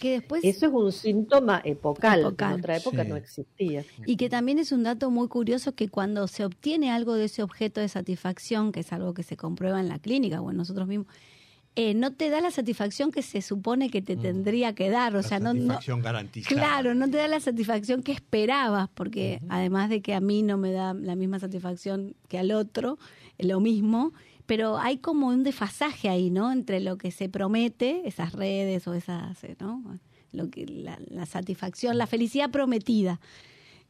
Que 0.00 0.12
después, 0.12 0.44
Eso 0.44 0.66
es 0.66 0.72
un 0.72 0.92
síntoma 0.92 1.60
epocal, 1.64 2.20
en 2.20 2.26
otra 2.26 2.76
época 2.76 3.02
Sí. 3.04 3.08
no 3.08 3.16
existía. 3.16 3.84
y 4.06 4.16
que 4.16 4.28
también 4.28 4.58
es 4.58 4.72
un 4.72 4.82
dato 4.82 5.10
muy 5.10 5.28
curioso 5.28 5.74
que 5.74 5.88
cuando 5.88 6.26
se 6.28 6.44
obtiene 6.44 6.90
algo 6.90 7.14
de 7.14 7.24
ese 7.26 7.42
objeto 7.42 7.80
de 7.80 7.88
satisfacción, 7.88 8.72
que 8.72 8.80
es 8.80 8.92
algo 8.92 9.14
que 9.14 9.22
se 9.22 9.36
comprueba 9.36 9.80
en 9.80 9.88
la 9.88 9.98
clínica 9.98 10.40
o 10.40 10.50
en 10.50 10.56
nosotros 10.56 10.86
mismos, 10.88 11.06
eh, 11.76 11.92
no 11.94 12.12
te 12.12 12.30
da 12.30 12.40
la 12.40 12.52
satisfacción 12.52 13.10
que 13.10 13.22
se 13.22 13.42
supone 13.42 13.90
que 13.90 14.00
te 14.00 14.14
Mm. 14.16 14.20
tendría 14.22 14.74
que 14.76 14.90
dar. 14.90 15.12
O 15.14 15.16
La 15.16 15.22
sea, 15.24 15.40
no, 15.40 15.52
no, 15.54 15.60
satisfacción 15.60 16.02
garantizada. 16.02 16.54
Claro, 16.54 16.94
no 16.94 17.10
te 17.10 17.16
da 17.16 17.26
la 17.26 17.40
satisfacción 17.40 18.02
que 18.04 18.12
esperabas, 18.12 18.88
porque 18.94 19.40
además 19.48 19.88
de 19.90 20.00
que 20.00 20.14
a 20.14 20.20
mí 20.20 20.42
no 20.44 20.56
me 20.56 20.70
da 20.70 20.94
la 20.94 21.16
misma 21.16 21.40
satisfacción 21.40 22.14
que 22.28 22.38
al 22.38 22.52
otro, 22.52 22.98
eh, 23.38 23.46
lo 23.46 23.58
mismo, 23.58 24.12
pero 24.46 24.78
hay 24.78 24.98
como 24.98 25.28
un 25.28 25.42
desfasaje 25.44 26.08
ahí, 26.08 26.30
¿no? 26.30 26.52
Entre 26.52 26.80
lo 26.80 26.98
que 26.98 27.10
se 27.10 27.28
promete, 27.28 28.02
esas 28.06 28.32
redes 28.34 28.86
o 28.88 28.94
esas, 28.94 29.42
eh, 29.44 29.56
¿no? 29.60 29.82
Lo 30.32 30.50
que, 30.50 30.66
la, 30.66 30.98
la 31.08 31.26
satisfacción, 31.26 31.98
la 31.98 32.06
felicidad 32.06 32.50
prometida, 32.50 33.20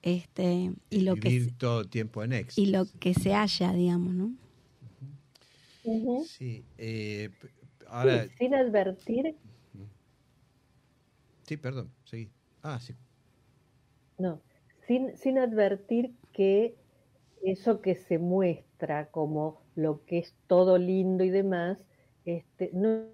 este, 0.03 0.73
y 0.91 1.03
lo 1.03 1.19
que 1.19 1.31
Vivir 1.31 1.33
se- 1.33 1.55
todo 1.59 1.81
el 1.83 1.89
tiempo 1.89 2.23
en 2.23 2.33
éxito. 2.33 2.63
y 2.63 2.67
lo 2.73 2.87
que 3.01 3.15
se 3.15 3.33
halla, 3.33 3.73
digamos, 3.73 4.15
¿no? 4.15 4.33
Sí, 6.17 6.67
eh, 6.79 7.31
ahora, 7.87 8.27
Sí, 8.27 8.31
sin 8.39 8.55
advertir, 8.55 9.37
sí, 11.47 11.57
perdón, 11.57 11.95
seguí. 12.05 12.33
Ah, 12.63 12.81
sí. 12.81 12.95
no, 14.19 14.43
sin, 14.87 15.17
sin 15.17 15.39
advertir 15.39 16.17
que 16.33 16.77
eso 17.43 17.81
que 17.81 17.95
se 17.97 18.19
muestra 18.19 19.11
como 19.11 19.64
lo 19.77 20.05
que 20.05 20.19
es 20.19 20.35
todo 20.47 20.79
lindo 20.79 21.25
y 21.25 21.31
demás, 21.31 21.79
este, 22.25 22.71
no, 22.73 23.07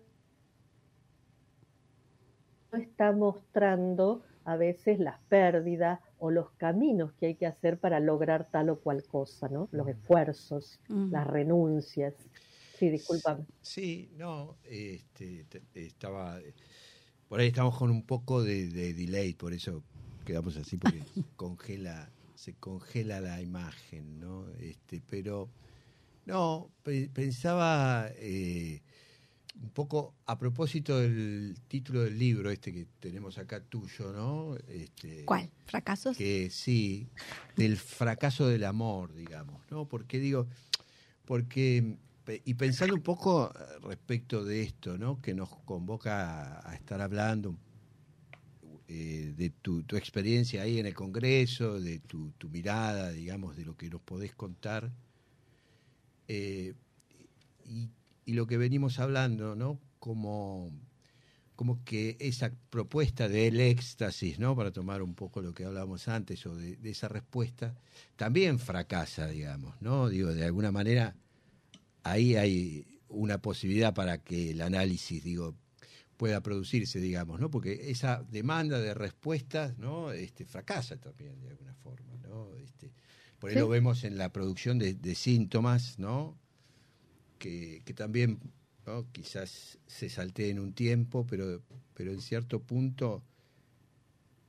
no 2.72 2.78
está 2.78 3.12
mostrando 3.12 4.22
a 4.44 4.56
veces 4.56 4.98
las 4.98 5.18
pérdidas 5.28 6.00
o 6.18 6.30
los 6.30 6.50
caminos 6.52 7.12
que 7.14 7.26
hay 7.26 7.34
que 7.34 7.46
hacer 7.46 7.78
para 7.78 8.00
lograr 8.00 8.48
tal 8.50 8.70
o 8.70 8.80
cual 8.80 9.02
cosa, 9.04 9.48
¿no? 9.48 9.68
Los 9.72 9.88
esfuerzos, 9.88 10.80
las 10.88 11.26
renuncias. 11.26 12.14
Sí, 12.78 12.90
discúlpame. 12.90 13.44
Sí, 13.62 14.10
no, 14.16 14.56
este, 14.64 15.44
te- 15.44 15.62
estaba, 15.74 16.38
por 17.28 17.40
ahí 17.40 17.48
estamos 17.48 17.76
con 17.78 17.90
un 17.90 18.02
poco 18.06 18.42
de, 18.42 18.68
de 18.68 18.94
delay, 18.94 19.34
por 19.34 19.52
eso 19.52 19.82
quedamos 20.24 20.56
así, 20.56 20.76
porque 20.76 21.00
congela, 21.36 22.08
se 22.34 22.54
congela 22.54 23.20
la 23.20 23.40
imagen, 23.40 24.20
¿no? 24.20 24.46
Este, 24.58 25.00
pero, 25.10 25.48
no, 26.26 26.70
pe- 26.82 27.08
pensaba 27.12 28.08
eh, 28.16 28.82
un 29.62 29.70
poco 29.70 30.14
a 30.26 30.38
propósito 30.38 30.98
del 30.98 31.56
título 31.68 32.02
del 32.02 32.18
libro 32.18 32.50
este 32.50 32.72
que 32.72 32.86
tenemos 33.00 33.36
acá 33.38 33.60
tuyo, 33.60 34.12
¿no? 34.12 34.56
Este, 34.68 35.24
¿Cuál? 35.24 35.50
¿Fracasos? 35.66 36.16
que 36.16 36.50
sí, 36.50 37.08
del 37.56 37.76
fracaso 37.76 38.48
del 38.48 38.64
amor, 38.64 39.14
digamos, 39.14 39.62
¿no? 39.70 39.86
Porque 39.86 40.18
digo, 40.18 40.46
porque, 41.24 41.96
y 42.44 42.54
pensando 42.54 42.94
un 42.94 43.02
poco 43.02 43.52
eh, 43.54 43.78
respecto 43.82 44.44
de 44.44 44.62
esto, 44.62 44.98
¿no? 44.98 45.20
Que 45.20 45.34
nos 45.34 45.48
convoca 45.64 46.58
a, 46.60 46.70
a 46.70 46.74
estar 46.74 47.00
hablando 47.00 47.56
eh, 48.88 49.32
de 49.36 49.50
tu, 49.50 49.82
tu 49.84 49.96
experiencia 49.96 50.62
ahí 50.62 50.78
en 50.78 50.86
el 50.86 50.94
Congreso, 50.94 51.80
de 51.80 52.00
tu, 52.00 52.32
tu 52.32 52.48
mirada, 52.48 53.10
digamos, 53.12 53.56
de 53.56 53.64
lo 53.64 53.76
que 53.76 53.88
nos 53.88 54.00
podés 54.00 54.34
contar. 54.34 54.90
Eh, 56.32 56.74
y, 57.64 57.90
lo 58.32 58.46
que 58.46 58.56
venimos 58.56 59.00
hablando, 59.00 59.56
¿no? 59.56 59.80
Como 59.98 60.70
como 61.56 61.84
que 61.84 62.16
esa 62.20 62.52
propuesta 62.70 63.28
del 63.28 63.60
éxtasis, 63.60 64.38
¿no? 64.38 64.56
Para 64.56 64.70
tomar 64.70 65.02
un 65.02 65.14
poco 65.14 65.42
lo 65.42 65.52
que 65.52 65.64
hablábamos 65.64 66.08
antes, 66.08 66.46
o 66.46 66.54
de, 66.54 66.76
de 66.76 66.90
esa 66.90 67.08
respuesta, 67.08 67.74
también 68.16 68.58
fracasa, 68.58 69.26
digamos, 69.26 69.74
¿no? 69.82 70.08
Digo, 70.08 70.32
de 70.32 70.44
alguna 70.44 70.70
manera, 70.70 71.16
ahí 72.04 72.36
hay 72.36 72.86
una 73.08 73.42
posibilidad 73.42 73.92
para 73.92 74.22
que 74.22 74.52
el 74.52 74.62
análisis, 74.62 75.22
digo, 75.22 75.56
pueda 76.16 76.40
producirse, 76.42 77.00
digamos, 77.00 77.40
¿no? 77.40 77.50
Porque 77.50 77.90
esa 77.90 78.22
demanda 78.22 78.78
de 78.78 78.94
respuestas, 78.94 79.76
¿no? 79.78 80.12
Este, 80.12 80.46
fracasa 80.46 80.96
también, 80.96 81.40
de 81.40 81.50
alguna 81.50 81.74
forma, 81.74 82.16
¿no? 82.22 82.54
Este, 82.54 82.92
por 83.40 83.50
ahí 83.50 83.56
Sí. 83.56 83.60
lo 83.60 83.68
vemos 83.68 84.04
en 84.04 84.18
la 84.18 84.30
producción 84.32 84.78
de, 84.78 84.94
de 84.94 85.14
síntomas, 85.16 85.98
¿no? 85.98 86.38
Que, 87.38 87.82
que 87.84 87.94
también 87.94 88.38
¿no? 88.86 89.06
quizás 89.12 89.78
se 89.86 90.08
salteen 90.08 90.58
un 90.60 90.72
tiempo, 90.74 91.26
pero, 91.26 91.62
pero 91.94 92.12
en 92.12 92.20
cierto 92.20 92.60
punto 92.62 93.22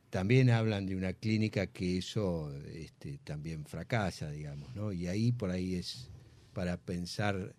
también 0.09 0.49
hablan 0.49 0.85
de 0.85 0.95
una 0.95 1.13
clínica 1.13 1.67
que 1.67 1.97
eso 1.97 2.53
este, 2.65 3.17
también 3.23 3.65
fracasa, 3.65 4.29
digamos, 4.29 4.75
¿no? 4.75 4.91
Y 4.91 5.07
ahí 5.07 5.31
por 5.31 5.51
ahí 5.51 5.75
es 5.75 6.09
para 6.53 6.75
pensar 6.77 7.55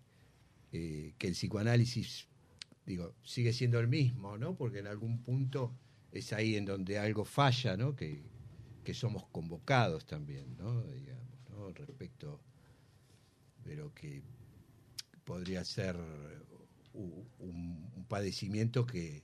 eh, 0.71 1.13
que 1.17 1.27
el 1.27 1.33
psicoanálisis, 1.33 2.27
digo, 2.85 3.15
sigue 3.23 3.53
siendo 3.53 3.79
el 3.79 3.87
mismo, 3.87 4.37
¿no? 4.37 4.55
Porque 4.55 4.79
en 4.79 4.87
algún 4.87 5.23
punto 5.23 5.73
es 6.11 6.31
ahí 6.31 6.55
en 6.55 6.65
donde 6.65 6.99
algo 6.99 7.25
falla, 7.25 7.75
¿no? 7.75 7.95
Que, 7.95 8.21
que 8.83 8.93
somos 8.93 9.25
convocados 9.31 10.05
también, 10.05 10.55
¿no? 10.57 10.83
Que 13.93 14.21
podría 15.23 15.63
ser 15.63 15.97
un 16.93 18.05
padecimiento 18.07 18.85
que, 18.85 19.23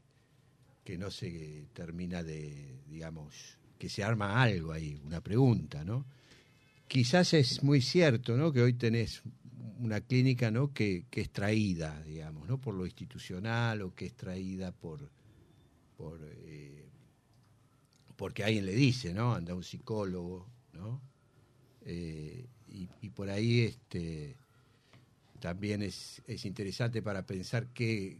que 0.89 0.97
no 0.97 1.11
se 1.11 1.67
termina 1.73 2.23
de, 2.23 2.81
digamos, 2.87 3.59
que 3.77 3.89
se 3.89 4.03
arma 4.03 4.41
algo 4.41 4.71
ahí, 4.71 4.99
una 5.05 5.21
pregunta, 5.21 5.83
¿no? 5.83 6.03
Quizás 6.87 7.35
es 7.35 7.61
muy 7.61 7.79
cierto, 7.81 8.35
¿no? 8.35 8.51
Que 8.51 8.63
hoy 8.63 8.73
tenés 8.73 9.21
una 9.77 10.01
clínica, 10.01 10.49
¿no? 10.49 10.73
Que, 10.73 11.05
que 11.11 11.21
es 11.21 11.29
traída, 11.29 12.01
digamos, 12.01 12.47
¿no? 12.47 12.59
Por 12.59 12.73
lo 12.73 12.87
institucional 12.87 13.83
o 13.83 13.93
que 13.93 14.07
es 14.07 14.15
traída 14.15 14.71
por, 14.71 15.11
por 15.95 16.19
eh, 16.23 16.89
porque 18.15 18.43
alguien 18.43 18.65
le 18.65 18.73
dice, 18.73 19.13
¿no? 19.13 19.35
Anda 19.35 19.53
un 19.53 19.63
psicólogo, 19.63 20.47
¿no? 20.73 20.99
Eh, 21.81 22.47
y, 22.67 22.89
y 23.01 23.09
por 23.11 23.29
ahí, 23.29 23.61
este, 23.61 24.35
también 25.39 25.81
es, 25.81 26.21
es 26.27 26.45
interesante 26.45 27.01
para 27.01 27.25
pensar 27.25 27.67
qué, 27.73 28.17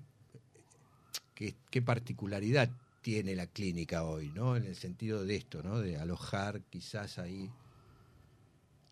qué, 1.36 1.56
qué 1.70 1.82
particularidad 1.82 2.70
tiene 3.02 3.36
la 3.36 3.48
clínica 3.48 4.04
hoy, 4.04 4.32
¿no? 4.32 4.56
En 4.56 4.66
el 4.66 4.76
sentido 4.76 5.26
de 5.26 5.36
esto, 5.36 5.64
¿no? 5.64 5.80
De 5.80 5.98
alojar 5.98 6.62
quizás 6.70 7.18
ahí 7.18 7.50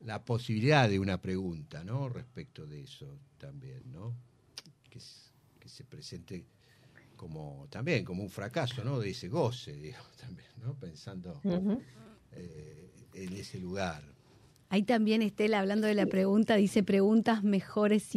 la 0.01 0.23
posibilidad 0.23 0.89
de 0.89 0.99
una 0.99 1.21
pregunta, 1.21 1.83
¿no? 1.83 2.09
Respecto 2.09 2.65
de 2.65 2.83
eso 2.83 3.07
también, 3.37 3.81
¿no? 3.91 4.13
Que, 4.89 4.99
se 5.67 5.83
presente 5.83 6.45
como 7.17 7.67
también 7.69 8.05
como 8.05 8.23
un 8.23 8.29
fracaso, 8.29 8.85
¿no? 8.85 8.99
De 8.99 9.09
ese 9.09 9.27
goce, 9.27 9.73
digo, 9.81 9.99
también, 10.17 10.49
¿no? 10.63 10.73
Pensando 10.75 11.41
eh, 12.31 12.89
en 13.13 13.33
ese 13.33 13.59
lugar. 13.59 14.01
Ahí 14.69 14.83
también 14.83 15.21
Estela, 15.21 15.59
hablando 15.59 15.87
de 15.87 15.93
la 15.93 16.05
pregunta, 16.07 16.55
dice 16.55 16.83
preguntas 16.83 17.41
mejores, 17.43 18.09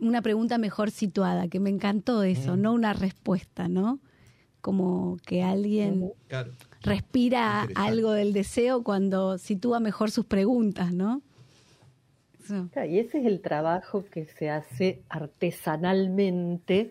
una 0.00 0.22
pregunta 0.22 0.56
mejor 0.56 0.90
situada, 0.90 1.48
que 1.48 1.60
me 1.60 1.68
encantó 1.68 2.22
eso, 2.22 2.56
no 2.56 2.72
una 2.72 2.94
respuesta, 2.94 3.68
¿no? 3.68 4.00
Como 4.62 5.18
que 5.26 5.42
alguien 5.42 6.12
Claro. 6.28 6.52
respira 6.80 7.68
algo 7.74 8.12
del 8.12 8.32
deseo 8.32 8.82
cuando 8.82 9.36
sitúa 9.36 9.80
mejor 9.80 10.10
sus 10.10 10.24
preguntas, 10.24 10.94
¿no? 10.94 11.20
Eso. 12.42 12.70
Y 12.88 12.98
ese 12.98 13.18
es 13.20 13.26
el 13.26 13.40
trabajo 13.42 14.04
que 14.04 14.24
se 14.26 14.48
hace 14.48 15.02
artesanalmente 15.10 16.90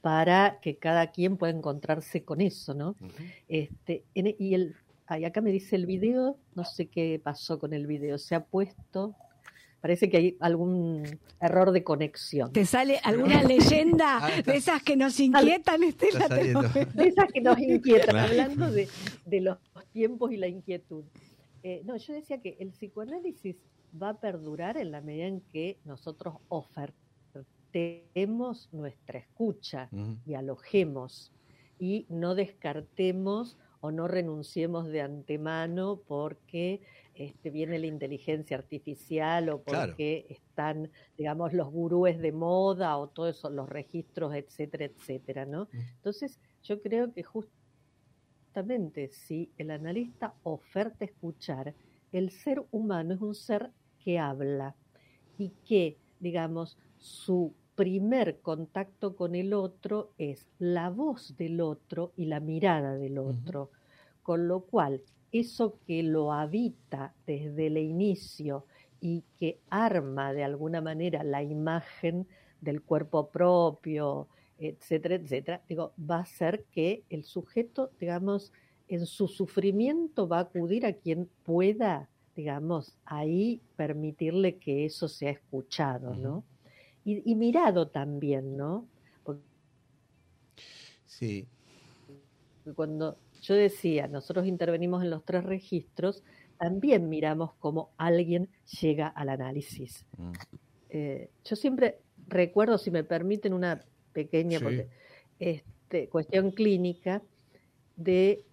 para 0.00 0.58
que 0.60 0.76
cada 0.78 1.08
quien 1.10 1.36
pueda 1.36 1.52
encontrarse 1.52 2.24
con 2.24 2.40
eso, 2.40 2.72
¿no? 2.72 2.96
Este, 3.48 4.04
en- 4.14 4.34
y 4.38 4.54
el, 4.54 4.74
ay, 5.10 5.24
acá 5.24 5.40
me 5.40 5.50
dice 5.50 5.74
el 5.76 5.86
video, 5.86 6.38
no 6.54 6.64
sé 6.64 6.86
qué 6.86 7.20
pasó 7.22 7.58
con 7.58 7.72
el 7.74 7.86
video, 7.86 8.16
se 8.18 8.34
ha 8.36 8.44
puesto, 8.44 9.14
parece 9.80 10.08
que 10.08 10.16
hay 10.16 10.36
algún 10.40 11.02
error 11.40 11.72
de 11.72 11.82
conexión. 11.82 12.52
¿Te 12.52 12.64
sale 12.64 13.00
alguna 13.02 13.42
leyenda 13.42 14.18
Ah, 14.22 14.30
está- 14.36 14.52
de 14.52 14.58
esas 14.58 14.82
que 14.82 14.96
nos 14.96 15.18
inquietan, 15.18 15.82
Estela? 15.82 16.28
De 16.28 17.08
esas 17.08 17.32
que 17.32 17.40
nos 17.40 17.58
inquietan, 17.58 18.16
hablando 18.16 18.70
de, 18.70 18.88
de 19.26 19.40
los 19.40 19.58
tiempos 19.92 20.30
y 20.32 20.36
la 20.36 20.46
inquietud. 20.46 21.04
Eh, 21.62 21.82
no, 21.84 21.96
yo 21.96 22.14
decía 22.14 22.40
que 22.40 22.56
el 22.60 22.70
psicoanálisis 22.70 23.56
va 24.00 24.10
a 24.10 24.20
perdurar 24.20 24.76
en 24.76 24.92
la 24.92 25.00
medida 25.00 25.26
en 25.26 25.40
que 25.40 25.78
nosotros 25.84 26.36
ofertemos 26.48 28.68
nuestra 28.72 29.18
escucha 29.18 29.88
alojemos 30.36 31.32
y 31.78 32.06
no 32.08 32.34
descartemos 32.34 33.58
o 33.80 33.90
no 33.90 34.08
renunciemos 34.08 34.86
de 34.88 35.00
antemano 35.00 36.00
porque 36.06 36.80
este, 37.14 37.50
viene 37.50 37.78
la 37.78 37.86
inteligencia 37.86 38.56
artificial 38.56 39.48
o 39.50 39.62
Claro. 39.62 39.92
porque 39.92 40.26
están, 40.28 40.90
digamos, 41.16 41.52
los 41.52 41.70
gurúes 41.70 42.18
de 42.18 42.32
moda 42.32 42.96
o 42.98 43.08
todos 43.08 43.36
esos, 43.36 43.52
los 43.52 43.68
registros, 43.68 44.34
etcétera, 44.34 44.84
etcétera, 44.86 45.46
¿no? 45.46 45.68
Entonces, 45.96 46.38
yo 46.62 46.80
creo 46.82 47.12
que 47.12 47.22
justamente 47.22 49.08
si 49.08 49.50
el 49.58 49.70
analista 49.70 50.34
oferta 50.42 51.04
escuchar, 51.04 51.74
el 52.12 52.30
ser 52.30 52.62
humano 52.70 53.14
es 53.14 53.20
un 53.20 53.34
ser 53.34 53.70
que 54.02 54.18
habla 54.18 54.74
y 55.38 55.50
que, 55.64 55.96
digamos, 56.18 56.76
su 56.98 57.54
primer 57.80 58.40
contacto 58.40 59.16
con 59.16 59.34
el 59.34 59.54
otro 59.54 60.10
es 60.18 60.46
la 60.58 60.90
voz 60.90 61.34
del 61.38 61.62
otro 61.62 62.12
y 62.14 62.26
la 62.26 62.38
mirada 62.38 62.94
del 62.98 63.16
otro. 63.16 63.70
Con 64.22 64.48
lo 64.48 64.66
cual, 64.66 65.00
eso 65.32 65.78
que 65.86 66.02
lo 66.02 66.30
habita 66.30 67.14
desde 67.26 67.68
el 67.68 67.78
inicio 67.78 68.66
y 69.00 69.24
que 69.38 69.60
arma 69.70 70.34
de 70.34 70.44
alguna 70.44 70.82
manera 70.82 71.24
la 71.24 71.42
imagen 71.42 72.26
del 72.60 72.82
cuerpo 72.82 73.30
propio, 73.30 74.28
etcétera, 74.58 75.14
etcétera, 75.14 75.62
digo, 75.66 75.94
va 75.98 76.18
a 76.18 76.26
ser 76.26 76.64
que 76.64 77.02
el 77.08 77.24
sujeto, 77.24 77.92
digamos, 77.98 78.52
en 78.88 79.06
su 79.06 79.26
sufrimiento 79.26 80.28
va 80.28 80.36
a 80.36 80.42
acudir 80.42 80.84
a 80.84 80.92
quien 80.92 81.30
pueda, 81.44 82.10
digamos, 82.36 82.98
ahí 83.06 83.62
permitirle 83.76 84.58
que 84.58 84.84
eso 84.84 85.08
sea 85.08 85.30
escuchado, 85.30 86.14
¿no? 86.14 86.44
Y, 87.04 87.34
mirado 87.34 87.88
también, 87.88 88.56
¿no? 88.56 88.86
Porque 89.24 89.42
sí. 91.06 91.46
Cuando 92.74 93.16
yo 93.42 93.54
decía, 93.54 94.06
nosotros 94.06 94.46
intervenimos 94.46 95.02
en 95.02 95.10
los 95.10 95.24
tres 95.24 95.44
registros, 95.44 96.22
también 96.58 97.08
miramos 97.08 97.54
cómo 97.58 97.90
alguien 97.96 98.48
llega 98.80 99.08
al 99.08 99.30
análisis. 99.30 100.04
Mm. 100.18 100.32
Eh, 100.90 101.30
yo 101.44 101.56
siempre 101.56 102.00
recuerdo, 102.26 102.78
si 102.78 102.90
me 102.90 103.02
permiten, 103.02 103.54
una 103.54 103.84
pequeña 104.12 104.60
este, 105.38 106.08
cuestión 106.08 106.50
clínica 106.50 107.22
de 107.96 108.44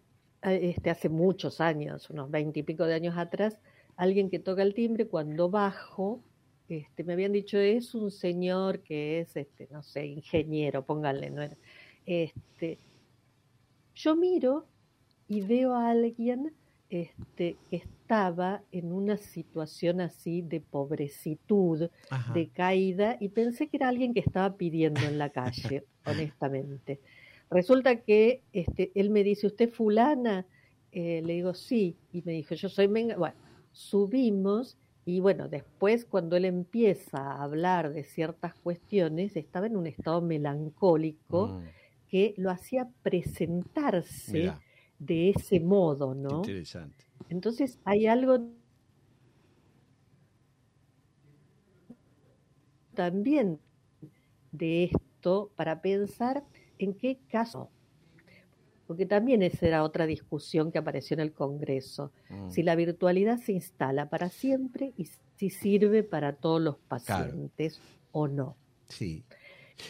eh, 0.43 0.69
este, 0.69 0.89
hace 0.89 1.09
muchos 1.09 1.61
años, 1.61 2.09
unos 2.09 2.31
veintipico 2.31 2.85
de 2.85 2.93
años 2.93 3.17
atrás, 3.17 3.59
alguien 3.95 4.29
que 4.29 4.39
toca 4.39 4.61
el 4.61 4.73
timbre, 4.73 5.07
cuando 5.07 5.49
bajo, 5.49 6.21
este, 6.69 7.03
me 7.03 7.13
habían 7.13 7.31
dicho, 7.31 7.57
es 7.57 7.95
un 7.95 8.11
señor 8.11 8.79
que 8.81 9.19
es, 9.19 9.35
este, 9.35 9.67
no 9.71 9.83
sé, 9.83 10.05
ingeniero, 10.05 10.85
pónganle, 10.85 11.29
no 11.29 11.43
Este, 12.05 12.79
yo 13.95 14.15
miro 14.15 14.65
y 15.27 15.41
veo 15.41 15.73
a 15.73 15.89
alguien 15.89 16.53
este, 16.89 17.57
que 17.69 17.77
estaba 17.77 18.63
en 18.71 18.91
una 18.93 19.17
situación 19.17 19.99
así 20.01 20.41
de 20.41 20.61
pobrecitud, 20.61 21.89
de 22.33 22.47
caída, 22.47 23.17
y 23.19 23.29
pensé 23.29 23.67
que 23.67 23.77
era 23.77 23.89
alguien 23.89 24.13
que 24.13 24.21
estaba 24.21 24.55
pidiendo 24.55 25.01
en 25.01 25.17
la 25.17 25.29
calle, 25.29 25.85
honestamente. 26.05 26.99
Resulta 27.49 27.97
que 27.97 28.41
este, 28.53 28.91
él 28.95 29.09
me 29.09 29.23
dice, 29.23 29.47
¿usted 29.47 29.69
fulana? 29.69 30.45
Eh, 30.91 31.21
le 31.25 31.33
digo, 31.33 31.53
sí, 31.53 31.97
y 32.11 32.21
me 32.23 32.33
dijo, 32.33 32.55
yo 32.55 32.69
soy 32.69 32.87
Menga. 32.87 33.17
Bueno, 33.17 33.35
subimos 33.71 34.77
y 35.07 35.21
bueno, 35.21 35.47
después 35.47 36.03
cuando 36.03 36.35
él 36.35 36.43
empieza 36.43 37.17
a 37.17 37.41
hablar 37.41 37.93
de 37.93 38.03
ciertas 38.03 38.53
cuestiones, 38.55 39.37
estaba 39.37 39.65
en 39.65 39.77
un 39.77 39.87
estado 39.87 40.19
melancólico 40.19 41.47
mm. 41.47 41.63
que 42.09 42.33
lo 42.35 42.51
hacía 42.51 42.89
presentarse 43.03 44.51
de 44.99 45.29
ese 45.29 45.61
modo, 45.61 46.13
¿no? 46.13 46.39
Interesante. 46.39 47.05
Entonces 47.29 47.79
hay 47.85 48.05
algo 48.05 48.49
también 52.93 53.61
de 54.51 54.91
esto 54.93 55.53
para 55.55 55.81
pensar 55.81 56.43
en 56.79 56.93
qué 56.93 57.17
caso, 57.29 57.69
porque 58.87 59.05
también 59.05 59.43
esa 59.43 59.67
era 59.67 59.83
otra 59.83 60.05
discusión 60.07 60.71
que 60.71 60.77
apareció 60.77 61.13
en 61.15 61.19
el 61.19 61.33
Congreso, 61.33 62.11
mm. 62.29 62.49
si 62.49 62.63
la 62.63 62.75
virtualidad 62.75 63.37
se 63.39 63.51
instala 63.51 64.09
para 64.09 64.29
siempre 64.29 64.93
y 64.97 65.09
si 65.35 65.49
sirve 65.49 66.03
para 66.03 66.33
todos 66.33 66.61
los 66.61 66.77
pacientes 66.77 67.81
o 68.13 68.27
no. 68.27 68.55
Sí. 68.87 69.23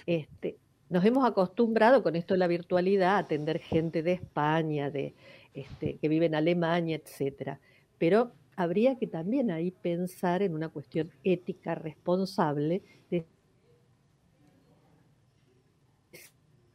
Este, 0.05 0.57
nos 0.89 1.05
hemos 1.05 1.25
acostumbrado 1.25 2.01
con 2.01 2.15
esto 2.15 2.33
de 2.33 2.39
la 2.39 2.47
virtualidad 2.47 3.15
a 3.15 3.19
atender 3.19 3.59
gente 3.59 4.01
de 4.01 4.13
España, 4.13 4.89
de 4.89 5.13
este, 5.53 5.97
que 5.97 6.09
vive 6.09 6.25
en 6.25 6.35
Alemania, 6.35 6.99
etcétera. 7.03 7.59
Pero 7.97 8.31
habría 8.55 8.97
que 8.97 9.05
también 9.05 9.51
ahí 9.51 9.71
pensar 9.71 10.41
en 10.41 10.55
una 10.55 10.69
cuestión 10.69 11.11
ética 11.23 11.75
responsable 11.75 12.81
de 13.11 13.25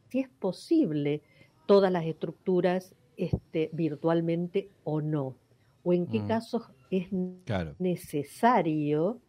si 0.08 0.20
es 0.20 0.28
posible 0.28 1.22
todas 1.66 1.92
las 1.92 2.04
estructuras 2.04 2.94
este, 3.16 3.70
virtualmente 3.72 4.68
o 4.84 5.00
no, 5.00 5.36
o 5.84 5.92
en 5.92 6.06
qué 6.06 6.20
mm. 6.20 6.28
casos 6.28 6.62
es 6.90 7.08
necesario 7.78 9.20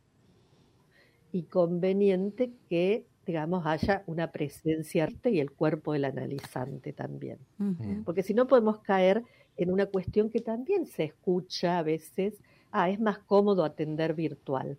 y 1.31 1.43
conveniente 1.43 2.51
que 2.69 3.05
digamos, 3.25 3.65
haya 3.65 4.03
una 4.05 4.31
presencia 4.31 5.07
y 5.23 5.39
el 5.39 5.51
cuerpo 5.51 5.93
del 5.93 6.05
analizante 6.05 6.93
también. 6.93 7.39
Porque 8.05 8.23
si 8.23 8.33
no 8.33 8.47
podemos 8.47 8.79
caer 8.79 9.23
en 9.55 9.71
una 9.71 9.85
cuestión 9.85 10.29
que 10.29 10.41
también 10.41 10.85
se 10.85 11.05
escucha 11.05 11.79
a 11.79 11.83
veces, 11.83 12.35
ah, 12.71 12.89
es 12.89 12.99
más 12.99 13.19
cómodo 13.19 13.63
atender 13.63 14.13
virtual, 14.13 14.77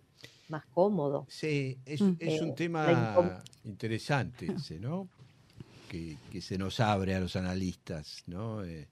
más 0.49 0.65
cómodo. 0.67 1.25
Sí, 1.27 1.79
es, 1.85 2.01
mm. 2.01 2.17
es 2.19 2.41
un 2.41 2.49
eh, 2.49 2.53
tema 2.55 3.41
interesante 3.63 4.51
ese, 4.51 4.79
¿no? 4.79 5.07
Que, 5.95 6.17
que, 6.29 6.41
se 6.41 6.57
nos 6.57 6.81
abre 6.81 7.15
a 7.15 7.21
los 7.21 7.37
analistas, 7.37 8.23
¿no? 8.27 8.65
Eh, 8.65 8.87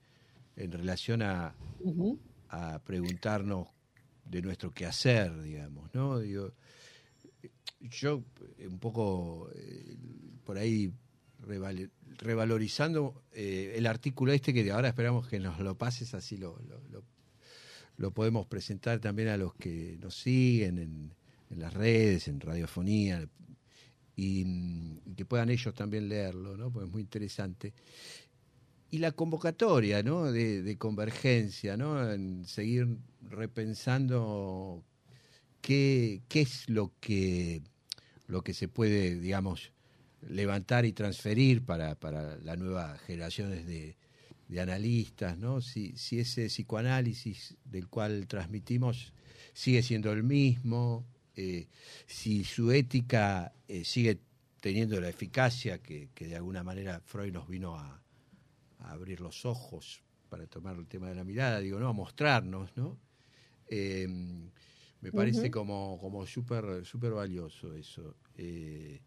en 0.56 0.72
relación 0.72 1.20
a, 1.20 1.54
a 2.48 2.78
preguntarnos 2.78 3.68
de 4.24 4.40
nuestro 4.40 4.72
quehacer, 4.72 5.42
digamos, 5.42 5.92
¿no? 5.94 6.18
Digo, 6.18 6.52
yo 7.80 8.22
eh, 8.58 8.66
un 8.66 8.78
poco 8.78 9.50
eh, 9.54 9.96
por 10.44 10.58
ahí 10.58 10.92
revalorizando 12.18 13.22
eh, 13.32 13.74
el 13.76 13.86
artículo 13.86 14.32
este 14.32 14.54
que 14.54 14.64
de 14.64 14.72
ahora 14.72 14.88
esperamos 14.88 15.28
que 15.28 15.38
nos 15.38 15.58
lo 15.60 15.76
pases, 15.76 16.14
así 16.14 16.38
lo, 16.38 16.58
lo, 17.98 18.10
podemos 18.12 18.46
presentar 18.46 18.98
también 18.98 19.28
a 19.28 19.36
los 19.36 19.54
que 19.54 19.98
nos 20.00 20.14
siguen 20.14 20.78
en, 20.78 21.14
las 21.50 21.72
redes, 21.74 22.26
en 22.26 22.40
radiofonía, 22.40 23.28
y, 24.16 24.44
que 25.16 25.24
puedan 25.24 25.50
ellos 25.50 25.74
también 25.74 26.08
leerlo, 26.08 26.56
¿no? 26.56 26.70
porque 26.70 26.86
es 26.86 26.92
muy 26.92 27.02
interesante. 27.02 27.72
Y 28.90 28.98
la 28.98 29.12
convocatoria 29.12 30.02
¿no? 30.02 30.30
de, 30.30 30.62
de 30.62 30.76
convergencia, 30.76 31.76
¿no? 31.76 32.12
en 32.12 32.44
seguir 32.46 32.96
repensando 33.22 34.84
qué, 35.60 36.22
qué 36.28 36.42
es 36.42 36.68
lo 36.68 36.92
que 37.00 37.62
lo 38.26 38.42
que 38.42 38.54
se 38.54 38.68
puede, 38.68 39.16
digamos, 39.16 39.72
levantar 40.28 40.84
y 40.84 40.92
transferir 40.92 41.64
para, 41.64 41.94
para 41.94 42.36
las 42.38 42.58
nuevas 42.58 43.00
generaciones 43.02 43.66
de, 43.66 43.96
analistas, 44.56 45.36
¿no? 45.36 45.60
Si, 45.60 45.96
si 45.96 46.20
ese 46.20 46.46
psicoanálisis 46.46 47.56
del 47.64 47.88
cual 47.88 48.28
transmitimos 48.28 49.12
sigue 49.52 49.82
siendo 49.82 50.12
el 50.12 50.22
mismo, 50.22 51.04
eh, 51.36 51.68
si 52.06 52.44
su 52.44 52.70
ética 52.70 53.52
eh, 53.68 53.84
sigue 53.84 54.20
teniendo 54.60 55.00
la 55.00 55.08
eficacia 55.08 55.82
que, 55.82 56.08
de 56.18 56.36
alguna 56.36 56.62
manera 56.62 57.00
Freud 57.04 57.32
nos 57.32 57.48
vino 57.48 57.76
a, 57.76 58.00
abrir 58.78 59.20
los 59.20 59.46
ojos 59.46 60.02
para 60.28 60.46
tomar 60.46 60.76
el 60.76 60.86
tema 60.86 61.08
de 61.08 61.14
la 61.14 61.24
mirada, 61.24 61.60
digo, 61.60 61.78
¿no? 61.78 61.88
A 61.88 61.92
mostrarnos, 61.92 62.76
¿no? 62.76 62.98
Eh, 63.68 64.06
me 65.00 65.12
parece 65.12 65.50
como, 65.50 65.98
como 66.00 66.26
súper 66.26 66.84
super 66.84 67.12
valioso 67.12 67.74
eso. 67.74 68.14
Eh. 68.38 69.00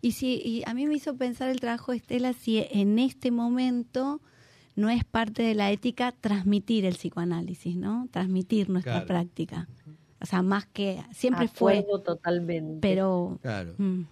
Y 0.00 0.12
si 0.12 0.62
a 0.66 0.74
mí 0.74 0.86
me 0.86 0.94
hizo 0.94 1.16
pensar 1.16 1.50
el 1.50 1.60
trabajo 1.60 1.92
de 1.92 1.98
Estela 1.98 2.32
si 2.32 2.58
en 2.70 2.98
este 2.98 3.30
momento 3.30 4.20
no 4.76 4.88
es 4.88 5.04
parte 5.04 5.42
de 5.42 5.54
la 5.54 5.70
ética 5.70 6.12
transmitir 6.12 6.84
el 6.84 6.94
psicoanálisis, 6.94 7.76
¿no? 7.76 8.08
Transmitir 8.10 8.70
nuestra 8.70 9.04
práctica. 9.04 9.68
O 10.20 10.26
sea, 10.26 10.42
más 10.42 10.66
que 10.66 11.02
siempre 11.12 11.48
fue 11.48 11.84
totalmente. 12.04 12.80
Pero 12.80 13.38
claro. 13.42 13.74
Mm. 13.78 14.02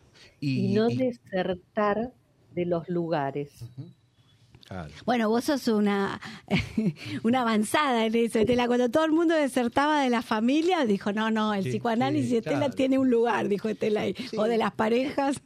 Y, 0.40 0.74
no 0.74 0.88
desertar 0.88 2.12
de 2.54 2.64
los 2.64 2.88
lugares. 2.88 3.64
Bueno, 5.04 5.28
vos 5.28 5.44
sos 5.44 5.68
una, 5.68 6.20
una 7.22 7.42
avanzada 7.42 8.06
en 8.06 8.14
eso. 8.14 8.38
Estela, 8.38 8.66
cuando 8.66 8.90
todo 8.90 9.04
el 9.04 9.12
mundo 9.12 9.34
desertaba 9.34 10.02
de 10.02 10.10
la 10.10 10.22
familia, 10.22 10.84
dijo, 10.84 11.12
no, 11.12 11.30
no, 11.30 11.54
el 11.54 11.64
psicoanálisis 11.64 12.32
Estela 12.32 12.70
tiene 12.70 12.98
un 12.98 13.10
lugar, 13.10 13.48
dijo 13.48 13.68
Estela, 13.68 14.02
o 14.36 14.44
de 14.44 14.58
las 14.58 14.72
parejas. 14.72 15.40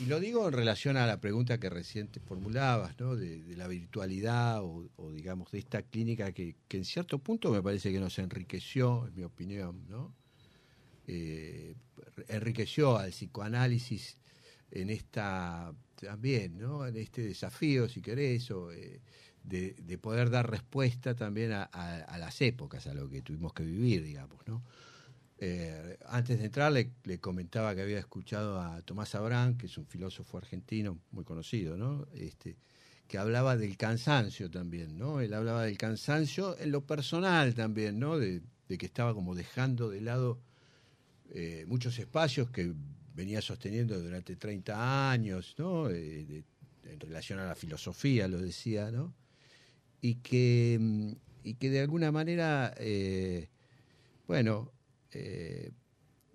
Y, 0.00 0.06
lo 0.06 0.20
digo 0.20 0.46
en 0.46 0.52
relación 0.52 0.96
a 0.96 1.06
la 1.06 1.20
pregunta 1.20 1.58
que 1.58 1.70
recién 1.70 2.08
te 2.08 2.20
formulabas, 2.20 2.98
¿no? 2.98 3.16
De, 3.16 3.38
la 3.56 3.66
virtualidad 3.66 4.62
o, 4.62 4.88
digamos, 5.12 5.50
de 5.50 5.58
esta 5.58 5.82
clínica 5.82 6.32
que, 6.32 6.56
en 6.70 6.84
cierto 6.84 7.18
punto 7.18 7.50
me 7.50 7.62
parece 7.62 7.90
que 7.90 7.98
nos 7.98 8.18
enriqueció, 8.18 9.06
en 9.08 9.14
mi 9.14 9.24
opinión, 9.24 9.86
¿no? 9.88 10.14
Eh, 11.06 11.74
enriqueció 12.28 12.98
al 12.98 13.10
psicoanálisis 13.10 14.18
en 14.70 14.90
esta 14.90 15.72
también, 16.06 16.58
¿no? 16.58 16.86
En 16.86 16.96
este 16.96 17.22
desafío, 17.22 17.88
si 17.88 18.00
querés, 18.00 18.50
o, 18.50 18.70
eh, 18.72 19.00
de, 19.42 19.98
poder 19.98 20.30
dar 20.30 20.50
respuesta 20.50 21.14
también 21.14 21.52
a, 21.52 22.16
las 22.18 22.40
épocas, 22.40 22.86
a 22.86 22.94
lo 22.94 23.08
que 23.08 23.22
tuvimos 23.22 23.52
que 23.52 23.64
vivir, 23.64 24.02
digamos, 24.02 24.46
¿no? 24.46 24.62
Eh, 25.40 25.96
antes 26.06 26.38
de 26.40 26.46
entrar 26.46 26.72
le, 26.72 26.90
comentaba 27.20 27.74
que 27.74 27.82
había 27.82 27.98
escuchado 27.98 28.60
a 28.60 28.82
Tomás 28.82 29.14
Abrán, 29.14 29.56
que 29.56 29.66
es 29.66 29.78
un 29.78 29.86
filósofo 29.86 30.36
argentino 30.36 30.98
muy 31.12 31.24
conocido, 31.24 31.76
¿no? 31.76 32.06
Este, 32.12 32.56
que 33.06 33.18
hablaba 33.18 33.56
del 33.56 33.76
cansancio 33.76 34.50
también, 34.50 34.98
¿no? 34.98 35.20
Él 35.20 35.32
hablaba 35.32 35.64
del 35.64 35.78
cansancio 35.78 36.58
en 36.58 36.72
lo 36.72 36.84
personal 36.86 37.54
también, 37.54 37.98
¿no? 37.98 38.18
De, 38.18 38.42
que 38.66 38.84
estaba 38.84 39.14
como 39.14 39.34
dejando 39.34 39.88
de 39.88 40.02
lado 40.02 40.38
eh, 41.30 41.64
muchos 41.66 41.98
espacios 41.98 42.50
que 42.50 42.74
venía 43.18 43.42
sosteniendo 43.42 44.00
durante 44.00 44.36
30 44.36 45.10
años, 45.10 45.56
¿no? 45.58 45.90
Eh, 45.90 46.44
en 46.84 47.00
relación 47.00 47.40
a 47.40 47.46
la 47.46 47.56
filosofía, 47.56 48.28
lo 48.28 48.38
decía, 48.38 48.92
¿no? 48.92 49.12
Y 50.00 50.14
que, 50.16 51.16
y 51.42 51.54
que 51.54 51.68
de 51.68 51.80
alguna 51.80 52.12
manera, 52.12 52.72
eh, 52.78 53.48
bueno, 54.28 54.70
eh, 55.10 55.72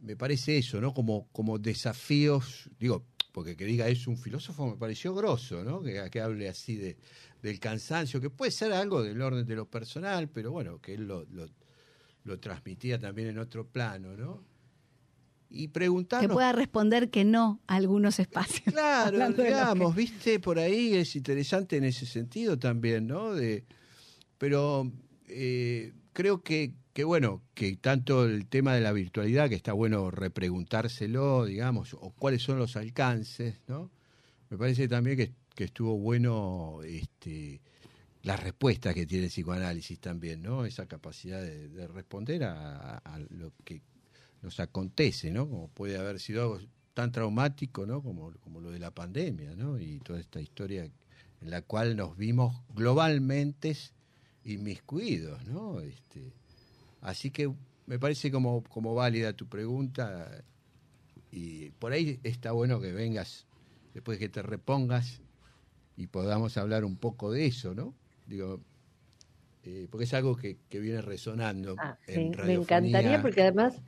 me 0.01 0.17
parece 0.17 0.57
eso, 0.57 0.81
¿no? 0.81 0.93
Como, 0.93 1.29
como 1.31 1.57
desafíos, 1.57 2.69
digo, 2.77 3.05
porque 3.31 3.55
que 3.55 3.63
diga 3.63 3.87
es 3.87 4.05
un 4.05 4.17
filósofo 4.17 4.69
me 4.69 4.75
pareció 4.75 5.15
grosso, 5.15 5.63
¿no? 5.63 5.81
Que, 5.81 6.09
que 6.11 6.19
hable 6.19 6.49
así 6.49 6.75
de, 6.75 6.97
del 7.41 7.61
cansancio, 7.61 8.19
que 8.19 8.29
puede 8.29 8.51
ser 8.51 8.73
algo 8.73 9.01
del 9.01 9.21
orden 9.21 9.47
de 9.47 9.55
lo 9.55 9.69
personal, 9.69 10.27
pero 10.27 10.51
bueno, 10.51 10.81
que 10.81 10.95
él 10.95 11.07
lo, 11.07 11.23
lo, 11.31 11.47
lo 12.25 12.39
transmitía 12.41 12.99
también 12.99 13.29
en 13.29 13.37
otro 13.37 13.65
plano, 13.65 14.17
¿no? 14.17 14.52
Y 15.55 15.67
preguntarnos... 15.67 16.27
Que 16.27 16.33
pueda 16.33 16.51
responder 16.51 17.11
que 17.11 17.23
no 17.23 17.61
a 17.67 17.75
algunos 17.75 18.17
espacios. 18.19 18.73
Claro, 18.73 19.29
digamos, 19.37 19.93
que- 19.93 20.01
viste, 20.01 20.39
por 20.39 20.57
ahí 20.57 20.95
es 20.95 21.15
interesante 21.15 21.77
en 21.77 21.83
ese 21.83 22.07
sentido 22.07 22.57
también, 22.57 23.05
¿no? 23.05 23.35
De, 23.35 23.63
pero 24.39 24.91
eh, 25.27 25.93
creo 26.11 26.41
que, 26.41 26.73
que, 26.93 27.03
bueno, 27.03 27.43
que 27.53 27.75
tanto 27.77 28.25
el 28.25 28.47
tema 28.47 28.73
de 28.73 28.81
la 28.81 28.91
virtualidad, 28.93 29.47
que 29.47 29.53
está 29.55 29.73
bueno 29.73 30.09
repreguntárselo, 30.09 31.45
digamos, 31.45 31.93
o 31.93 32.09
cuáles 32.17 32.41
son 32.41 32.57
los 32.57 32.75
alcances, 32.75 33.61
¿no? 33.67 33.91
Me 34.49 34.57
parece 34.57 34.87
también 34.87 35.17
que, 35.17 35.33
que 35.55 35.65
estuvo 35.65 35.97
bueno 35.99 36.79
este, 36.83 37.61
la 38.23 38.37
respuesta 38.37 38.93
que 38.95 39.05
tiene 39.05 39.25
el 39.25 39.29
psicoanálisis 39.29 39.99
también, 39.99 40.41
¿no? 40.41 40.65
Esa 40.65 40.87
capacidad 40.87 41.39
de, 41.41 41.69
de 41.69 41.87
responder 41.87 42.43
a, 42.43 42.97
a 42.97 43.19
lo 43.29 43.53
que 43.63 43.83
nos 44.43 44.59
acontece, 44.59 45.31
¿no? 45.31 45.49
Como 45.49 45.69
puede 45.69 45.97
haber 45.97 46.19
sido 46.19 46.43
algo 46.43 46.59
tan 46.93 47.11
traumático, 47.11 47.85
¿no? 47.85 48.03
Como, 48.03 48.31
como 48.41 48.61
lo 48.61 48.69
de 48.69 48.79
la 48.79 48.91
pandemia, 48.91 49.55
¿no? 49.55 49.79
Y 49.79 49.99
toda 49.99 50.19
esta 50.19 50.39
historia 50.39 50.83
en 50.83 51.49
la 51.49 51.61
cual 51.61 51.95
nos 51.95 52.15
vimos 52.17 52.61
globalmente 52.75 53.75
inmiscuidos, 54.45 55.45
¿no? 55.47 55.79
Este, 55.79 56.33
así 57.01 57.31
que 57.31 57.51
me 57.87 57.97
parece 57.97 58.31
como, 58.31 58.63
como 58.63 58.93
válida 58.93 59.33
tu 59.33 59.47
pregunta 59.47 60.43
y 61.31 61.71
por 61.71 61.93
ahí 61.93 62.19
está 62.23 62.51
bueno 62.51 62.79
que 62.79 62.91
vengas 62.91 63.47
después 63.93 64.19
que 64.19 64.29
te 64.29 64.41
repongas 64.41 65.21
y 65.95 66.07
podamos 66.07 66.57
hablar 66.57 66.85
un 66.85 66.97
poco 66.97 67.31
de 67.31 67.45
eso, 67.45 67.73
¿no? 67.73 67.93
Digo, 68.27 68.61
eh, 69.63 69.87
porque 69.89 70.05
es 70.05 70.13
algo 70.13 70.35
que, 70.35 70.57
que 70.69 70.79
viene 70.79 71.01
resonando. 71.01 71.75
Ah, 71.79 71.97
en 72.07 72.33
sí, 72.33 72.41
me 72.43 72.53
encantaría 72.53 73.21
porque 73.21 73.41
además 73.41 73.81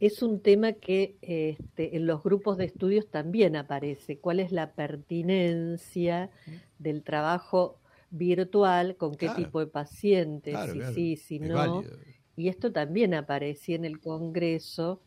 Es 0.00 0.22
un 0.22 0.40
tema 0.40 0.72
que 0.72 1.16
este, 1.20 1.96
en 1.96 2.06
los 2.06 2.22
grupos 2.22 2.56
de 2.56 2.64
estudios 2.64 3.08
también 3.10 3.54
aparece. 3.56 4.18
¿Cuál 4.18 4.40
es 4.40 4.50
la 4.50 4.72
pertinencia 4.74 6.30
del 6.78 7.02
trabajo 7.02 7.78
virtual? 8.10 8.96
¿Con 8.96 9.12
qué 9.14 9.26
Claro. 9.26 9.36
tipo 9.44 9.60
de 9.60 9.66
pacientes? 9.66 10.54
Claro, 10.54 10.72
si 10.72 10.78
claro. 10.78 10.94
sí, 10.94 11.16
si 11.16 11.36
Es 11.36 11.42
no. 11.42 11.54
válido. 11.54 11.96
Y 12.36 12.48
esto 12.48 12.72
también 12.72 13.12
aparecía 13.12 13.76
en 13.76 13.84
el 13.84 14.00
Congreso 14.00 15.02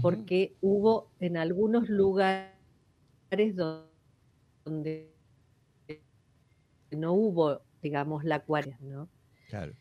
porque 0.00 0.56
hubo 0.62 1.10
en 1.20 1.36
algunos 1.36 1.90
lugares 1.90 2.54
donde 4.64 5.12
no 6.90 7.12
hubo, 7.14 7.60
digamos, 7.82 8.24
la 8.24 8.40
cuarentena, 8.40 8.94
¿no? 8.96 9.08
Claro. 9.48 9.72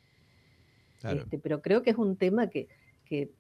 Claro. 1.02 1.22
Este, 1.24 1.38
pero 1.39 1.62
creo 1.62 1.82
que 1.84 1.89
es 1.89 1.97
un 1.97 2.16
tema 2.16 2.47
que, 2.47 2.68
que 3.06 3.32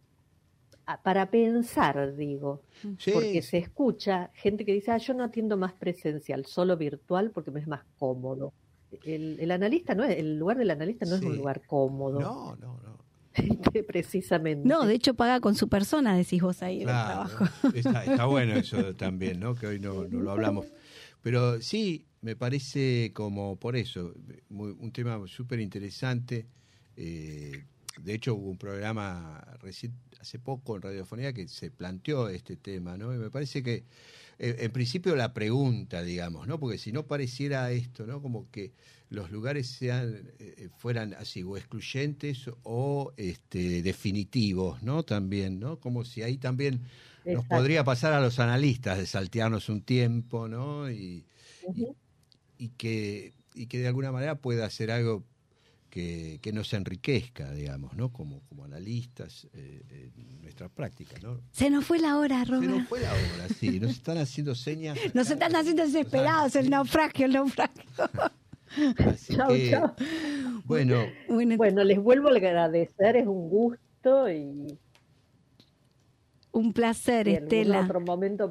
para 1.03 1.29
pensar, 1.31 2.15
digo, 2.15 2.63
Sí, 2.97 3.11
porque 3.13 3.41
se 3.41 3.57
escucha 3.59 4.29
gente 4.33 4.65
que 4.65 4.73
dice, 4.73 4.91
ah, 4.91 4.97
yo 4.97 5.13
no 5.13 5.23
atiendo 5.23 5.55
más 5.55 5.73
presencial, 5.73 6.45
solo 6.45 6.75
virtual 6.75 7.31
porque 7.31 7.51
me 7.51 7.59
es 7.61 7.67
más 7.67 7.85
cómodo. 7.97 8.53
El, 9.03 9.39
el 9.39 9.51
analista 9.51 9.95
no 9.95 10.03
es, 10.03 10.17
el 10.17 10.37
lugar 10.37 10.57
del 10.57 10.69
analista 10.71 11.05
no 11.05 11.15
es 11.15 11.21
un 11.21 11.37
lugar 11.37 11.61
cómodo, 11.65 12.19
No, 12.19 12.55
no, 12.57 12.79
no. 12.81 12.97
precisamente. 13.87 14.67
No, 14.67 14.85
de 14.85 14.95
hecho 14.95 15.13
paga 15.13 15.39
con 15.39 15.55
su 15.55 15.69
persona, 15.69 16.17
decís 16.17 16.41
vos 16.41 16.61
ahí 16.61 16.81
en 16.81 16.89
el 16.89 16.95
trabajo. 16.95 17.45
Está, 17.73 18.03
está 18.03 18.25
bueno 18.25 18.55
eso 18.55 18.93
también, 18.95 19.39
¿no? 19.39 19.55
Que 19.55 19.67
hoy 19.67 19.79
no, 19.79 20.05
no 20.09 20.19
lo 20.19 20.31
hablamos. 20.31 20.65
Pero 21.21 21.61
sí, 21.61 22.05
me 22.21 22.35
parece 22.35 23.11
como 23.13 23.55
por 23.55 23.77
eso, 23.77 24.13
muy- 24.49 24.75
un 24.77 24.91
tema 24.91 25.21
súper 25.27 25.61
interesante. 25.61 26.47
Eh, 26.95 27.65
de 28.01 28.13
hecho, 28.13 28.35
hubo 28.35 28.49
un 28.49 28.57
programa 28.57 29.39
hace 30.19 30.39
poco 30.39 30.75
en 30.75 30.81
Radiofonía 30.81 31.33
que 31.33 31.47
se 31.47 31.71
planteó 31.71 32.29
este 32.29 32.55
tema, 32.57 32.97
¿no? 32.97 33.13
Y 33.13 33.17
me 33.17 33.29
parece 33.29 33.63
que, 33.63 33.85
eh, 34.39 34.55
en 34.59 34.71
principio, 34.71 35.15
la 35.15 35.33
pregunta, 35.33 36.01
digamos, 36.03 36.47
¿no? 36.47 36.59
Porque 36.59 36.77
si 36.77 36.91
no 36.91 37.07
pareciera 37.07 37.71
esto, 37.71 38.05
¿no? 38.07 38.21
Como 38.21 38.49
que 38.51 38.73
los 39.09 39.31
lugares 39.31 39.67
sean 39.67 40.31
eh, 40.39 40.69
fueran 40.77 41.13
así 41.15 41.43
o 41.43 41.57
excluyentes 41.57 42.49
o 42.63 43.13
este 43.17 43.81
definitivos 43.81 44.81
no 44.83 45.03
también 45.03 45.59
no 45.59 45.79
como 45.81 46.05
si 46.05 46.21
ahí 46.23 46.37
también 46.37 46.81
nos 47.29 47.45
podría 47.45 47.83
pasar 47.83 48.13
a 48.13 48.21
los 48.21 48.39
analistas 48.39 48.97
de 48.97 49.05
saltearnos 49.05 49.67
un 49.69 49.81
tiempo 49.83 50.47
no 50.47 50.89
y, 50.89 51.25
Ujú. 51.61 51.95
y 52.57 52.69
que 52.69 53.33
y 53.53 53.67
que 53.67 53.79
de 53.79 53.87
alguna 53.87 54.11
manera 54.11 54.39
pueda 54.41 54.65
hacer 54.65 54.91
algo 54.91 55.25
que, 55.91 56.39
que 56.41 56.51
nos 56.51 56.73
enriquezca 56.73 57.51
digamos 57.51 57.93
no 57.93 58.11
como 58.11 58.41
como 58.49 58.63
analistas 58.65 59.47
eh, 59.53 60.09
en 60.17 60.41
nuestras 60.41 60.71
prácticas 60.71 61.21
no 61.21 61.39
Se 61.51 61.69
nos 61.69 61.85
fue 61.85 61.99
la 61.99 62.17
hora, 62.17 62.43
se 62.45 62.51
nos 62.51 62.87
fue 62.87 63.01
la 63.01 63.11
hora 63.13 63.47
sí 63.59 63.79
nos 63.81 63.91
están 63.91 64.17
haciendo 64.17 64.55
señas 64.55 64.97
Nos 65.13 65.27
acá. 65.27 65.33
están 65.45 65.55
haciendo 65.55 65.83
desesperados, 65.85 66.55
el 66.55 66.69
naufragio, 66.71 67.25
el 67.27 67.33
naufragio. 67.33 67.83
Así 69.05 69.35
Chau, 69.35 69.49
que, 69.49 69.69
chau. 69.69 69.93
bueno 70.65 71.05
Bueno, 71.27 71.57
Bueno, 71.57 71.83
les 71.83 71.99
vuelvo 71.99 72.29
a 72.29 72.31
agradecer, 72.37 73.17
es 73.17 73.27
un 73.27 73.49
gusto 73.49 74.31
y, 74.31 74.79
un 76.53 76.73
placer, 76.73 77.27
y 77.27 77.31
en 77.31 77.35
algún 77.43 77.53
Estela. 77.53 77.81
otro 77.81 77.99
momento 78.01 78.49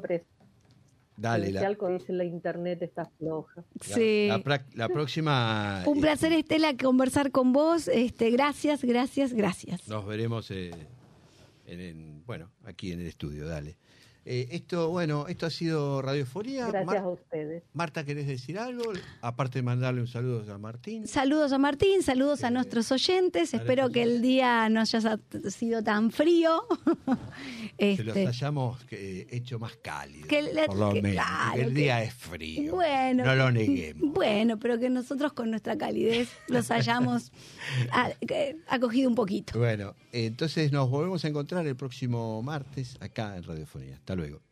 dale 1.21 1.37
la, 1.45 1.45
presencial, 1.51 1.77
como 1.77 1.97
dice 1.97 2.13
la 2.13 2.23
internet 2.25 2.81
está 2.81 3.05
floja. 3.17 3.63
la- 3.87 3.95
Sí. 3.95 4.25
la 4.27 4.39
prac- 4.43 4.73
la 4.73 4.89
próxima 4.89 5.83
Un 5.85 5.97
este, 5.97 6.01
placer, 6.01 6.33
Estela, 6.33 6.75
conversar 6.75 7.31
con 7.31 7.53
vos. 7.53 7.87
Este, 7.87 8.29
gracias, 8.31 8.83
gracias, 8.83 9.33
gracias. 9.33 9.87
Nos 9.87 10.05
veremos 10.05 10.49
eh, 10.51 10.71
en, 11.67 11.79
en- 11.79 12.25
bueno, 12.25 12.49
aquí 12.65 12.91
en 12.91 13.01
el 13.01 13.07
estudio, 13.07 13.47
dale. 13.47 13.77
Eh, 14.23 14.49
esto, 14.51 14.89
bueno, 14.89 15.27
esto 15.27 15.47
ha 15.47 15.49
sido 15.49 16.01
Radiofonía. 16.01 16.67
Gracias 16.67 16.85
Mar- 16.85 16.97
a 16.97 17.07
ustedes. 17.09 17.63
Marta, 17.73 18.03
¿querés 18.03 18.27
decir 18.27 18.59
algo? 18.59 18.83
Aparte 19.21 19.59
de 19.59 19.63
mandarle 19.63 20.01
un 20.01 20.07
saludo 20.07 20.53
a 20.53 20.57
Martín. 20.59 21.07
Saludos 21.07 21.51
a 21.53 21.57
Martín, 21.57 22.03
saludos 22.03 22.43
a 22.43 22.49
Eh, 22.49 22.51
nuestros 22.51 22.91
oyentes. 22.91 23.53
Espero 23.55 23.89
que 23.89 24.03
el 24.03 24.21
día 24.21 24.69
no 24.69 24.81
haya 24.81 25.19
sido 25.49 25.83
tan 25.83 26.11
frío. 26.11 26.61
Que 27.77 28.03
los 28.03 28.15
Este, 28.15 28.27
hayamos 28.27 28.77
eh, 28.91 29.25
hecho 29.31 29.57
más 29.57 29.75
cálidos. 29.81 30.27
Que 30.27 30.43
por 30.67 30.75
lo 30.77 30.93
que- 30.93 31.01
menos. 31.01 31.23
claro, 31.25 31.61
el 31.61 31.67
que- 31.69 31.73
día 31.73 32.03
es 32.03 32.13
frío. 32.13 32.75
Bueno, 32.75 33.25
no 33.25 33.35
lo 33.35 33.51
neguemos. 33.51 34.13
Bueno, 34.13 34.59
pero 34.59 34.77
que 34.79 34.89
nosotros 34.91 35.33
con 35.33 35.49
nuestra 35.49 35.75
calidez 35.77 36.29
los 36.47 36.69
hayamos 36.71 37.31
a- 37.91 38.11
que- 38.27 38.57
acogido 38.67 39.09
un 39.09 39.15
poquito. 39.15 39.57
Bueno, 39.57 39.95
entonces 40.11 40.71
nos 40.71 40.89
volvemos 40.91 41.25
a 41.25 41.29
encontrar 41.29 41.65
el 41.65 41.75
próximo 41.75 42.43
martes 42.43 42.97
acá 42.99 43.35
en 43.35 43.43
Radiofonía. 43.43 43.99
Hasta 44.11 44.21
luego. 44.23 44.50